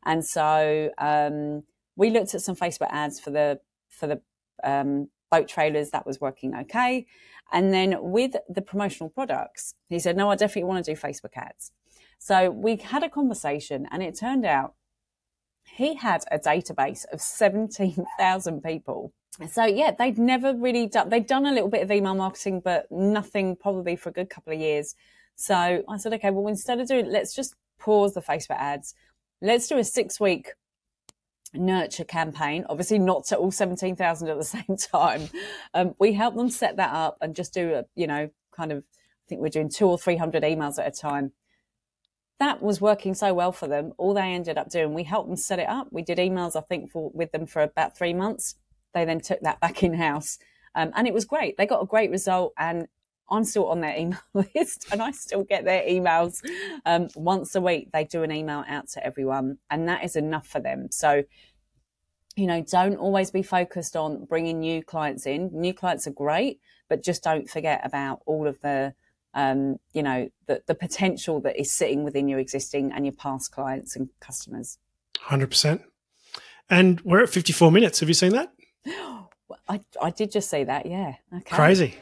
And 0.05 0.23
so 0.23 0.91
um, 0.97 1.63
we 1.95 2.09
looked 2.09 2.35
at 2.35 2.41
some 2.41 2.55
Facebook 2.55 2.89
ads 2.91 3.19
for 3.19 3.31
the, 3.31 3.59
for 3.89 4.07
the 4.07 4.21
um, 4.63 5.09
boat 5.31 5.47
trailers 5.47 5.89
that 5.91 6.05
was 6.05 6.21
working 6.21 6.55
okay. 6.55 7.05
And 7.51 7.73
then 7.73 7.95
with 8.01 8.35
the 8.49 8.61
promotional 8.61 9.09
products, 9.09 9.73
he 9.87 9.99
said, 9.99 10.17
no, 10.17 10.29
I 10.29 10.35
definitely 10.35 10.65
want 10.65 10.85
to 10.85 10.93
do 10.93 10.99
Facebook 10.99 11.35
ads. 11.35 11.71
So 12.19 12.49
we 12.49 12.77
had 12.77 13.03
a 13.03 13.09
conversation 13.09 13.87
and 13.91 14.01
it 14.01 14.17
turned 14.17 14.45
out 14.45 14.73
he 15.63 15.95
had 15.95 16.23
a 16.31 16.39
database 16.39 17.05
of 17.11 17.21
17,000 17.21 18.63
people. 18.63 19.13
So 19.49 19.65
yeah, 19.65 19.91
they'd 19.97 20.17
never 20.17 20.55
really 20.55 20.87
done, 20.87 21.09
they'd 21.09 21.27
done 21.27 21.45
a 21.45 21.51
little 21.51 21.69
bit 21.69 21.83
of 21.83 21.91
email 21.91 22.15
marketing, 22.15 22.61
but 22.63 22.91
nothing 22.91 23.55
probably 23.55 23.95
for 23.95 24.09
a 24.09 24.13
good 24.13 24.29
couple 24.29 24.53
of 24.53 24.59
years. 24.59 24.95
So 25.35 25.83
I 25.87 25.97
said, 25.97 26.13
okay, 26.13 26.31
well, 26.31 26.47
instead 26.47 26.79
of 26.79 26.87
doing, 26.87 27.11
let's 27.11 27.35
just 27.35 27.55
pause 27.79 28.15
the 28.15 28.21
Facebook 28.21 28.57
ads. 28.57 28.95
Let's 29.41 29.67
do 29.67 29.77
a 29.77 29.83
six 29.83 30.19
week 30.19 30.53
nurture 31.53 32.03
campaign. 32.03 32.65
Obviously, 32.69 32.97
not 32.97 33.25
to 33.25 33.37
all 33.37 33.51
17,000 33.51 34.27
at 34.27 34.37
the 34.37 34.43
same 34.43 34.77
time. 34.77 35.29
Um, 35.75 35.93
we 35.99 36.13
help 36.13 36.35
them 36.35 36.49
set 36.49 36.77
that 36.77 36.91
up 36.93 37.17
and 37.21 37.35
just 37.35 37.53
do 37.53 37.75
a, 37.75 37.85
you 37.95 38.07
know, 38.07 38.29
kind 38.51 38.71
of, 38.71 38.79
I 38.79 39.23
think 39.29 39.41
we're 39.41 39.49
doing 39.49 39.69
two 39.69 39.87
or 39.87 39.99
300 39.99 40.41
emails 40.41 40.79
at 40.79 40.87
a 40.87 40.91
time 40.91 41.33
that 42.39 42.61
was 42.61 42.79
working 42.79 43.13
so 43.13 43.33
well 43.33 43.51
for 43.51 43.67
them. 43.67 43.93
All 43.97 44.13
they 44.13 44.33
ended 44.33 44.57
up 44.57 44.69
doing, 44.69 44.93
we 44.93 45.03
helped 45.03 45.27
them 45.27 45.37
set 45.37 45.59
it 45.59 45.67
up. 45.67 45.87
We 45.91 46.03
did 46.03 46.17
emails, 46.17 46.55
I 46.55 46.61
think, 46.61 46.91
for 46.91 47.09
with 47.13 47.31
them 47.31 47.47
for 47.47 47.61
about 47.63 47.97
three 47.97 48.13
months. 48.13 48.55
They 48.93 49.05
then 49.05 49.19
took 49.19 49.41
that 49.41 49.59
back 49.59 49.83
in 49.83 49.93
house, 49.93 50.37
um, 50.75 50.91
and 50.95 51.07
it 51.07 51.13
was 51.13 51.25
great. 51.25 51.57
They 51.57 51.65
got 51.65 51.81
a 51.81 51.87
great 51.87 52.11
result, 52.11 52.53
and 52.57 52.87
I'm 53.29 53.43
still 53.43 53.67
on 53.67 53.81
their 53.81 53.95
email 53.97 54.19
list, 54.33 54.87
and 54.91 55.01
I 55.01 55.11
still 55.11 55.43
get 55.43 55.65
their 55.65 55.83
emails 55.83 56.45
um, 56.85 57.07
once 57.15 57.55
a 57.55 57.61
week. 57.61 57.89
They 57.91 58.03
do 58.03 58.23
an 58.23 58.31
email 58.31 58.63
out 58.67 58.89
to 58.89 59.05
everyone, 59.05 59.57
and 59.69 59.89
that 59.89 60.03
is 60.03 60.15
enough 60.15 60.47
for 60.47 60.59
them. 60.59 60.87
So. 60.91 61.23
You 62.39 62.45
know, 62.45 62.61
don't 62.61 62.97
always 62.97 63.31
be 63.31 63.41
focused 63.41 63.95
on 63.95 64.25
bringing 64.25 64.59
new 64.59 64.83
clients 64.83 65.25
in. 65.25 65.49
New 65.51 65.73
clients 65.73 66.05
are 66.05 66.11
great, 66.11 66.59
but 66.87 67.01
just 67.01 67.23
don't 67.23 67.49
forget 67.49 67.81
about 67.83 68.21
all 68.27 68.45
of 68.45 68.61
the 68.61 68.93
um, 69.37 69.77
you 69.93 70.01
know, 70.01 70.29
the, 70.47 70.63
the 70.65 70.73
potential 70.73 71.39
that 71.41 71.59
is 71.59 71.71
sitting 71.71 72.03
within 72.03 72.27
your 72.27 72.39
existing 72.39 72.91
and 72.91 73.05
your 73.05 73.13
past 73.13 73.51
clients 73.51 73.95
and 73.95 74.09
customers. 74.19 74.79
100%. 75.27 75.83
And 76.71 76.99
we're 77.01 77.21
at 77.21 77.29
54 77.29 77.71
minutes. 77.71 77.99
Have 77.99 78.09
you 78.09 78.15
seen 78.15 78.31
that? 78.31 78.51
I, 79.69 79.79
I 80.01 80.09
did 80.09 80.31
just 80.31 80.49
see 80.49 80.63
that, 80.63 80.87
yeah. 80.87 81.13
Okay. 81.33 81.55
Crazy. 81.55 81.95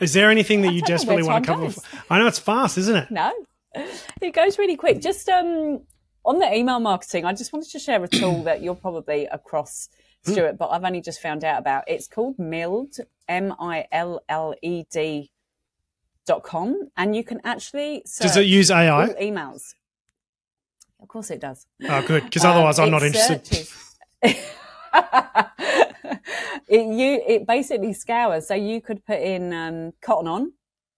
Is 0.00 0.12
there 0.12 0.28
anything 0.28 0.62
that 0.62 0.70
I 0.70 0.72
you 0.72 0.82
desperately 0.82 1.22
want 1.22 1.44
to 1.44 1.52
cover? 1.52 1.62
Goes. 1.62 1.78
I 2.10 2.18
know 2.18 2.26
it's 2.26 2.40
fast, 2.40 2.76
isn't 2.76 2.96
it? 2.96 3.10
No, 3.12 3.32
it 4.20 4.34
goes 4.34 4.58
really 4.58 4.76
quick. 4.76 5.00
Just 5.00 5.28
um, 5.28 5.82
on 6.24 6.40
the 6.40 6.52
email 6.52 6.80
marketing, 6.80 7.24
I 7.24 7.32
just 7.32 7.52
wanted 7.52 7.70
to 7.70 7.78
share 7.78 8.02
a 8.02 8.08
tool 8.18 8.42
that 8.42 8.60
you're 8.60 8.74
probably 8.74 9.26
across, 9.26 9.88
hmm. 10.24 10.32
Stuart, 10.32 10.58
but 10.58 10.70
I've 10.70 10.82
only 10.82 11.00
just 11.00 11.22
found 11.22 11.44
out 11.44 11.60
about. 11.60 11.84
It's 11.86 12.08
called 12.08 12.38
Milled, 12.40 12.96
M 13.28 13.54
I 13.60 13.86
L 13.92 14.20
L 14.28 14.54
E 14.60 14.82
D 14.90 15.31
dot 16.26 16.42
com 16.42 16.90
and 16.96 17.16
you 17.16 17.24
can 17.24 17.40
actually 17.44 18.02
does 18.20 18.36
it 18.36 18.46
use 18.46 18.70
ai 18.70 19.08
emails. 19.20 19.74
Of 21.00 21.08
course 21.08 21.30
it 21.30 21.40
does. 21.40 21.66
Oh 21.88 22.06
good 22.06 22.24
because 22.24 22.44
otherwise 22.44 22.78
um, 22.78 22.84
i'm 22.86 22.90
not 22.92 23.02
interested. 23.02 23.68
it 26.68 26.86
you 26.86 27.22
it 27.26 27.46
basically 27.46 27.92
scours. 27.92 28.46
So 28.46 28.54
you 28.54 28.80
could 28.80 29.04
put 29.04 29.20
in 29.20 29.52
um, 29.52 29.92
Cotton 30.00 30.28
On 30.28 30.52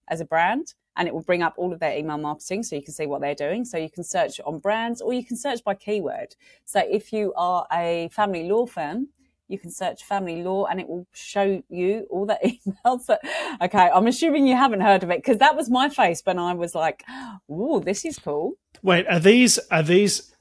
as 0.07 0.21
a 0.21 0.25
brand 0.25 0.73
and 0.97 1.07
it 1.07 1.13
will 1.13 1.23
bring 1.23 1.43
up 1.43 1.53
all 1.57 1.73
of 1.73 1.79
their 1.79 1.97
email 1.97 2.17
marketing 2.17 2.63
so 2.63 2.75
you 2.75 2.81
can 2.81 2.93
see 2.93 3.05
what 3.05 3.21
they're 3.21 3.35
doing. 3.35 3.65
So 3.65 3.77
you 3.77 3.89
can 3.89 4.03
search 4.03 4.39
on 4.45 4.59
brands 4.59 5.01
or 5.01 5.13
you 5.13 5.25
can 5.25 5.37
search 5.37 5.63
by 5.63 5.75
keyword. 5.75 6.35
So 6.63 6.81
if 6.87 7.11
you 7.11 7.33
are 7.35 7.67
a 7.71 8.09
family 8.11 8.47
law 8.47 8.65
firm 8.65 9.09
you 9.47 9.59
can 9.59 9.71
search 9.71 10.03
family 10.03 10.41
law 10.43 10.65
and 10.65 10.79
it 10.79 10.87
will 10.87 11.07
show 11.13 11.61
you 11.69 12.07
all 12.09 12.25
the 12.25 12.37
emails 12.85 13.05
that, 13.05 13.21
okay, 13.61 13.89
I'm 13.93 14.07
assuming 14.07 14.47
you 14.47 14.55
haven't 14.55 14.81
heard 14.81 15.03
of 15.03 15.11
it 15.11 15.19
because 15.19 15.37
that 15.37 15.55
was 15.55 15.69
my 15.69 15.89
face 15.89 16.21
when 16.23 16.39
I 16.39 16.53
was 16.53 16.75
like, 16.75 17.03
oh, 17.49 17.79
this 17.79 18.05
is 18.05 18.17
cool. 18.17 18.53
Wait, 18.81 19.07
are 19.07 19.19
these, 19.19 19.59
are 19.71 19.83
these, 19.83 20.35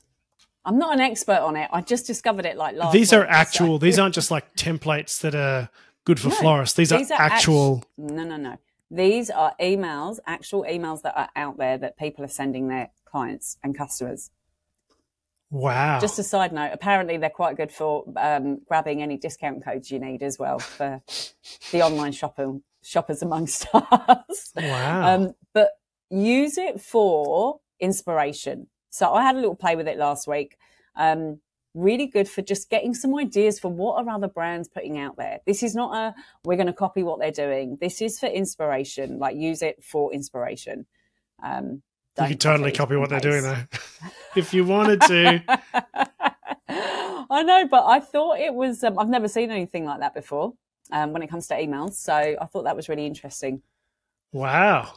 I'm 0.65 0.79
not 0.79 0.95
an 0.95 1.01
expert 1.01 1.41
on 1.41 1.57
it. 1.57 1.69
I 1.73 1.83
just 1.83 2.07
discovered 2.07 2.47
it 2.47 2.57
like 2.57 2.77
last 2.77 2.93
These 2.93 3.13
are 3.13 3.27
actual, 3.27 3.79
so. 3.79 3.85
these 3.85 3.99
aren't 3.99 4.15
just 4.15 4.31
like 4.31 4.55
templates 4.57 5.21
that 5.21 5.35
are 5.35 5.69
good 6.05 6.19
for 6.19 6.29
no, 6.29 6.35
florists. 6.35 6.77
These, 6.77 6.91
these 6.91 7.11
are, 7.11 7.15
are, 7.15 7.23
actual. 7.23 7.77
Act- 7.79 7.87
no, 7.99 8.25
no, 8.25 8.37
no. 8.37 8.57
These 8.91 9.31
are 9.31 9.55
emails, 9.61 10.19
actual 10.27 10.65
emails 10.65 11.03
that 11.03 11.17
are 11.17 11.29
out 11.37 11.59
there 11.59 11.77
that 11.79 11.99
people 11.99 12.25
are 12.25 12.29
sending 12.29 12.69
their 12.69 12.91
clients 13.05 13.59
and 13.63 13.77
customers. 13.77 14.31
Wow. 15.55 16.01
Just 16.01 16.19
a 16.19 16.25
side 16.25 16.53
note, 16.53 16.71
apparently 16.73 17.17
they're 17.17 17.31
quite 17.31 17.57
good 17.57 17.71
for 17.71 18.05
um, 18.17 18.59
grabbing 18.67 19.03
any 19.03 19.17
discount 19.17 19.65
codes 19.65 19.89
you 19.89 20.01
need 20.01 20.25
as 20.25 20.37
well 20.37 20.59
for 20.59 21.01
the 21.71 21.81
online 21.81 22.11
shopping 22.11 22.65
shoppers 22.83 23.23
amongst 23.23 23.69
us. 23.73 24.53
Wow. 24.57 25.15
Um, 25.15 25.35
but 25.53 25.71
use 26.11 26.59
it 26.59 26.81
for 26.81 27.61
inspiration. 27.79 28.67
So 28.91 29.15
I 29.15 29.23
had 29.23 29.37
a 29.37 29.39
little 29.39 29.55
play 29.55 29.77
with 29.77 29.87
it 29.87 29.97
last 29.97 30.27
week. 30.27 30.57
Um, 30.97 31.39
really 31.73 32.09
good 32.09 32.29
for 32.29 32.43
just 32.43 32.69
getting 32.69 32.93
some 32.93 33.17
ideas 33.17 33.61
for 33.61 33.69
what 33.69 34.05
are 34.05 34.11
other 34.11 34.27
brands 34.27 34.67
putting 34.67 34.99
out 34.99 35.17
there. 35.17 35.39
This 35.47 35.63
is 35.63 35.77
not 35.77 35.97
a 35.97 36.15
we're 36.45 36.57
going 36.57 36.67
to 36.67 36.73
copy 36.73 37.05
what 37.05 37.21
they're 37.21 37.31
doing. 37.31 37.79
This 37.81 38.03
is 38.03 38.19
for 38.19 38.27
inspiration. 38.27 39.21
Like 39.21 39.37
use 39.37 39.63
it 39.63 39.85
for 39.85 40.13
inspiration. 40.13 40.87
Um, 41.45 41.83
you 42.21 42.29
could 42.29 42.41
totally 42.41 42.73
copy 42.73 42.97
what 42.97 43.11
they're 43.11 43.21
doing 43.21 43.43
though, 43.43 43.63
if 44.37 44.55
you 44.55 44.65
wanted 44.65 45.01
to. 45.03 45.43
I 46.69 47.43
know, 47.43 47.67
but 47.69 47.85
I 47.87 48.01
thought 48.01 48.39
it 48.39 48.55
was. 48.55 48.85
Um, 48.85 48.99
I've 48.99 49.09
never 49.09 49.29
seen 49.29 49.51
anything 49.51 49.85
like 49.85 50.01
that 50.01 50.15
before 50.15 50.55
um, 50.93 51.13
when 51.13 51.23
it 51.23 51.29
comes 51.29 51.49
to 51.49 51.55
emails, 51.55 51.95
so 51.95 52.15
I 52.15 52.47
thought 52.47 52.65
that 52.65 52.77
was 52.77 52.89
really 52.89 53.07
interesting. 53.07 53.63
Wow, 54.33 54.95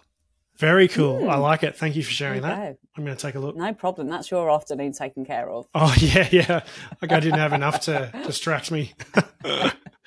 very 0.57 0.87
cool. 0.87 1.21
Mm. 1.21 1.29
I 1.29 1.37
like 1.37 1.63
it. 1.63 1.75
Thank 1.75 1.95
you 1.95 2.03
for 2.03 2.11
sharing 2.11 2.41
that. 2.41 2.57
Go. 2.57 2.77
I'm 2.97 3.05
going 3.05 3.15
to 3.15 3.21
take 3.21 3.35
a 3.35 3.39
look. 3.39 3.55
No 3.55 3.73
problem. 3.73 4.07
That's 4.07 4.29
your 4.29 4.49
afternoon 4.51 4.91
taken 4.93 5.25
care 5.25 5.49
of. 5.49 5.67
Oh 5.73 5.93
yeah, 5.99 6.27
yeah. 6.31 6.63
Like 7.01 7.11
I 7.11 7.19
didn't 7.19 7.39
have 7.39 7.53
enough 7.53 7.81
to 7.81 8.11
distract 8.25 8.71
me. 8.71 8.93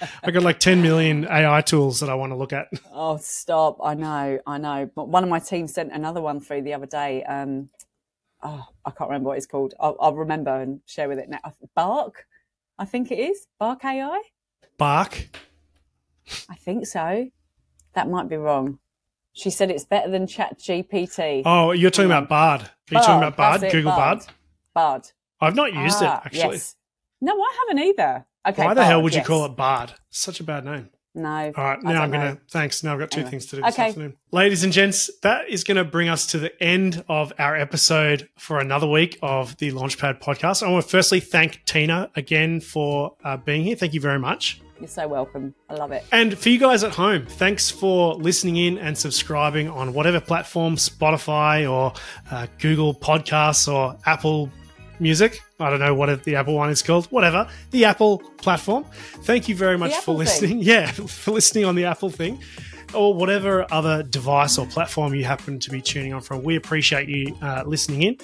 I 0.22 0.30
got 0.30 0.42
like 0.42 0.59
10 0.59 0.82
million 0.82 1.26
AI 1.28 1.61
tools 1.62 2.01
that 2.01 2.09
I 2.09 2.14
want 2.14 2.32
to 2.32 2.36
look 2.36 2.53
at. 2.53 2.68
Oh, 2.92 3.16
stop. 3.16 3.78
I 3.82 3.94
know. 3.94 4.40
I 4.46 4.59
know. 4.59 4.90
But 4.94 5.09
one 5.09 5.22
of 5.22 5.30
my 5.30 5.38
team 5.38 5.66
sent 5.66 5.92
another 5.92 6.20
one 6.20 6.40
through 6.40 6.62
the 6.62 6.74
other 6.74 6.86
day. 6.86 7.22
Um, 7.24 7.70
oh, 8.42 8.66
I 8.84 8.90
can't 8.90 9.09
remember 9.09 9.28
what 9.28 9.38
it's 9.38 9.46
called. 9.46 9.74
I'll, 9.80 9.96
I'll 10.01 10.14
remember 10.14 10.61
and 10.61 10.80
share 10.86 11.09
with 11.09 11.18
it 11.18 11.28
now. 11.30 11.38
Bark, 11.74 12.26
I 12.78 12.84
think 12.84 13.11
it 13.11 13.18
is. 13.18 13.46
Bark 13.59 13.84
AI? 13.84 14.20
Bark? 14.76 15.28
I 16.48 16.55
think 16.57 16.86
so. 16.86 17.30
That 17.94 18.09
might 18.09 18.28
be 18.28 18.36
wrong. 18.36 18.78
She 19.32 19.51
said 19.51 19.70
it's 19.70 19.84
better 19.84 20.11
than 20.11 20.26
Chat 20.26 20.59
GPT. 20.59 21.42
Oh, 21.44 21.72
you're 21.72 21.90
talking 21.90 22.11
about 22.11 22.28
Bard. 22.28 22.62
Are 22.62 22.64
you 22.90 22.94
Bard, 22.94 23.05
talking 23.05 23.28
about 23.28 23.36
Bard? 23.36 23.72
Google 23.72 23.92
Bard. 23.92 24.20
Bard. 24.74 25.07
I've 25.40 25.55
not 25.55 25.72
used 25.72 25.98
ah, 26.03 26.20
it 26.20 26.26
actually. 26.26 26.55
Yes. 26.57 26.76
No, 27.20 27.32
I 27.34 27.57
haven't 27.61 27.84
either. 27.84 28.26
Okay. 28.49 28.64
Why 28.64 28.74
the 28.74 28.84
hell 28.84 29.03
would 29.03 29.14
you 29.14 29.22
call 29.22 29.45
it 29.45 29.57
Bard? 29.57 29.93
Such 30.11 30.41
a 30.41 30.45
bad 30.45 30.64
name. 30.64 30.88
No. 31.12 31.53
All 31.57 31.64
right, 31.64 31.82
now 31.82 32.03
I'm 32.05 32.11
going 32.12 32.36
to. 32.36 32.41
Thanks. 32.53 32.84
Now 32.84 32.93
I've 32.93 33.01
got 33.01 33.11
two 33.11 33.18
Anyway. 33.20 33.30
things 33.32 33.47
to 33.47 33.57
do 33.57 33.62
this 33.62 33.74
Okay. 33.74 33.88
afternoon. 33.88 34.16
Ladies 34.30 34.62
and 34.62 34.72
gents, 34.72 35.11
that 35.22 35.49
is 35.49 35.64
going 35.64 35.76
to 35.76 35.84
bring 35.84 36.09
us 36.09 36.24
to 36.28 36.38
the 36.38 36.62
end 36.62 37.05
of 37.09 37.32
our 37.38 37.57
episode 37.57 38.28
for 38.38 38.61
another 38.61 38.86
week 38.86 39.18
of 39.20 39.57
the 39.57 39.72
Launchpad 39.72 40.20
podcast. 40.22 40.62
I 40.64 40.70
want 40.70 40.84
to 40.84 40.88
firstly 40.91 41.18
thank 41.18 41.64
Tina 41.66 42.11
again 42.14 42.61
for 42.61 43.16
uh, 43.24 43.36
being 43.38 43.64
here. 43.64 43.74
Thank 43.74 43.93
you 43.93 44.01
very 44.01 44.20
much. 44.20 44.61
You're 44.78 44.86
so 44.88 45.09
welcome. 45.09 45.53
I 45.68 45.74
love 45.74 45.91
it. 45.93 46.05
And 46.12 46.38
for 46.38 46.49
you 46.49 46.59
guys 46.59 46.84
at 46.84 46.93
home, 46.93 47.26
thanks 47.26 47.70
for 47.70 48.14
listening 48.14 48.57
in 48.57 48.78
and 48.78 48.97
subscribing 48.97 49.68
on 49.68 49.93
whatever 49.93 50.20
platform, 50.20 50.76
Spotify 50.76 51.70
or 51.70 51.93
uh, 52.30 52.47
Google 52.61 52.95
Podcasts 52.95 53.70
or 53.70 53.99
Apple 54.07 54.49
Music. 55.01 55.42
I 55.59 55.70
don't 55.70 55.80
know 55.80 55.94
what 55.94 56.22
the 56.24 56.36
Apple 56.36 56.55
one 56.55 56.70
is 56.70 56.82
called. 56.82 57.07
Whatever. 57.07 57.48
The 57.70 57.84
Apple 57.84 58.18
platform. 58.38 58.84
Thank 59.22 59.48
you 59.48 59.55
very 59.55 59.78
much 59.78 59.92
for 59.92 59.98
Apple 59.98 60.14
thing. 60.14 60.26
listening. 60.26 60.59
Yeah, 60.70 60.90
for 60.90 61.32
listening 61.32 61.64
on 61.64 61.74
the 61.74 61.86
Apple 61.86 62.11
thing 62.11 62.40
or 62.94 63.14
whatever 63.14 63.66
other 63.72 64.03
device 64.03 64.59
or 64.59 64.66
platform 64.66 65.14
you 65.14 65.24
happen 65.24 65.59
to 65.61 65.70
be 65.70 65.80
tuning 65.80 66.12
on 66.12 66.20
from. 66.20 66.42
We 66.42 66.57
appreciate 66.57 67.09
you 67.09 67.36
uh, 67.42 67.62
listening 67.66 68.03
in. 68.03 68.16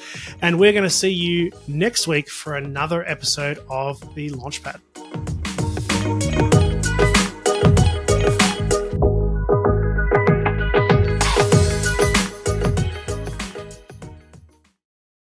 And 0.42 0.58
we're 0.58 0.72
going 0.72 0.84
to 0.84 0.90
see 0.90 1.10
you 1.10 1.52
next 1.68 2.06
week 2.06 2.28
for 2.28 2.56
another 2.56 3.08
episode 3.08 3.58
of 3.70 4.00
the 4.14 4.30
Launchpad. 4.30 5.55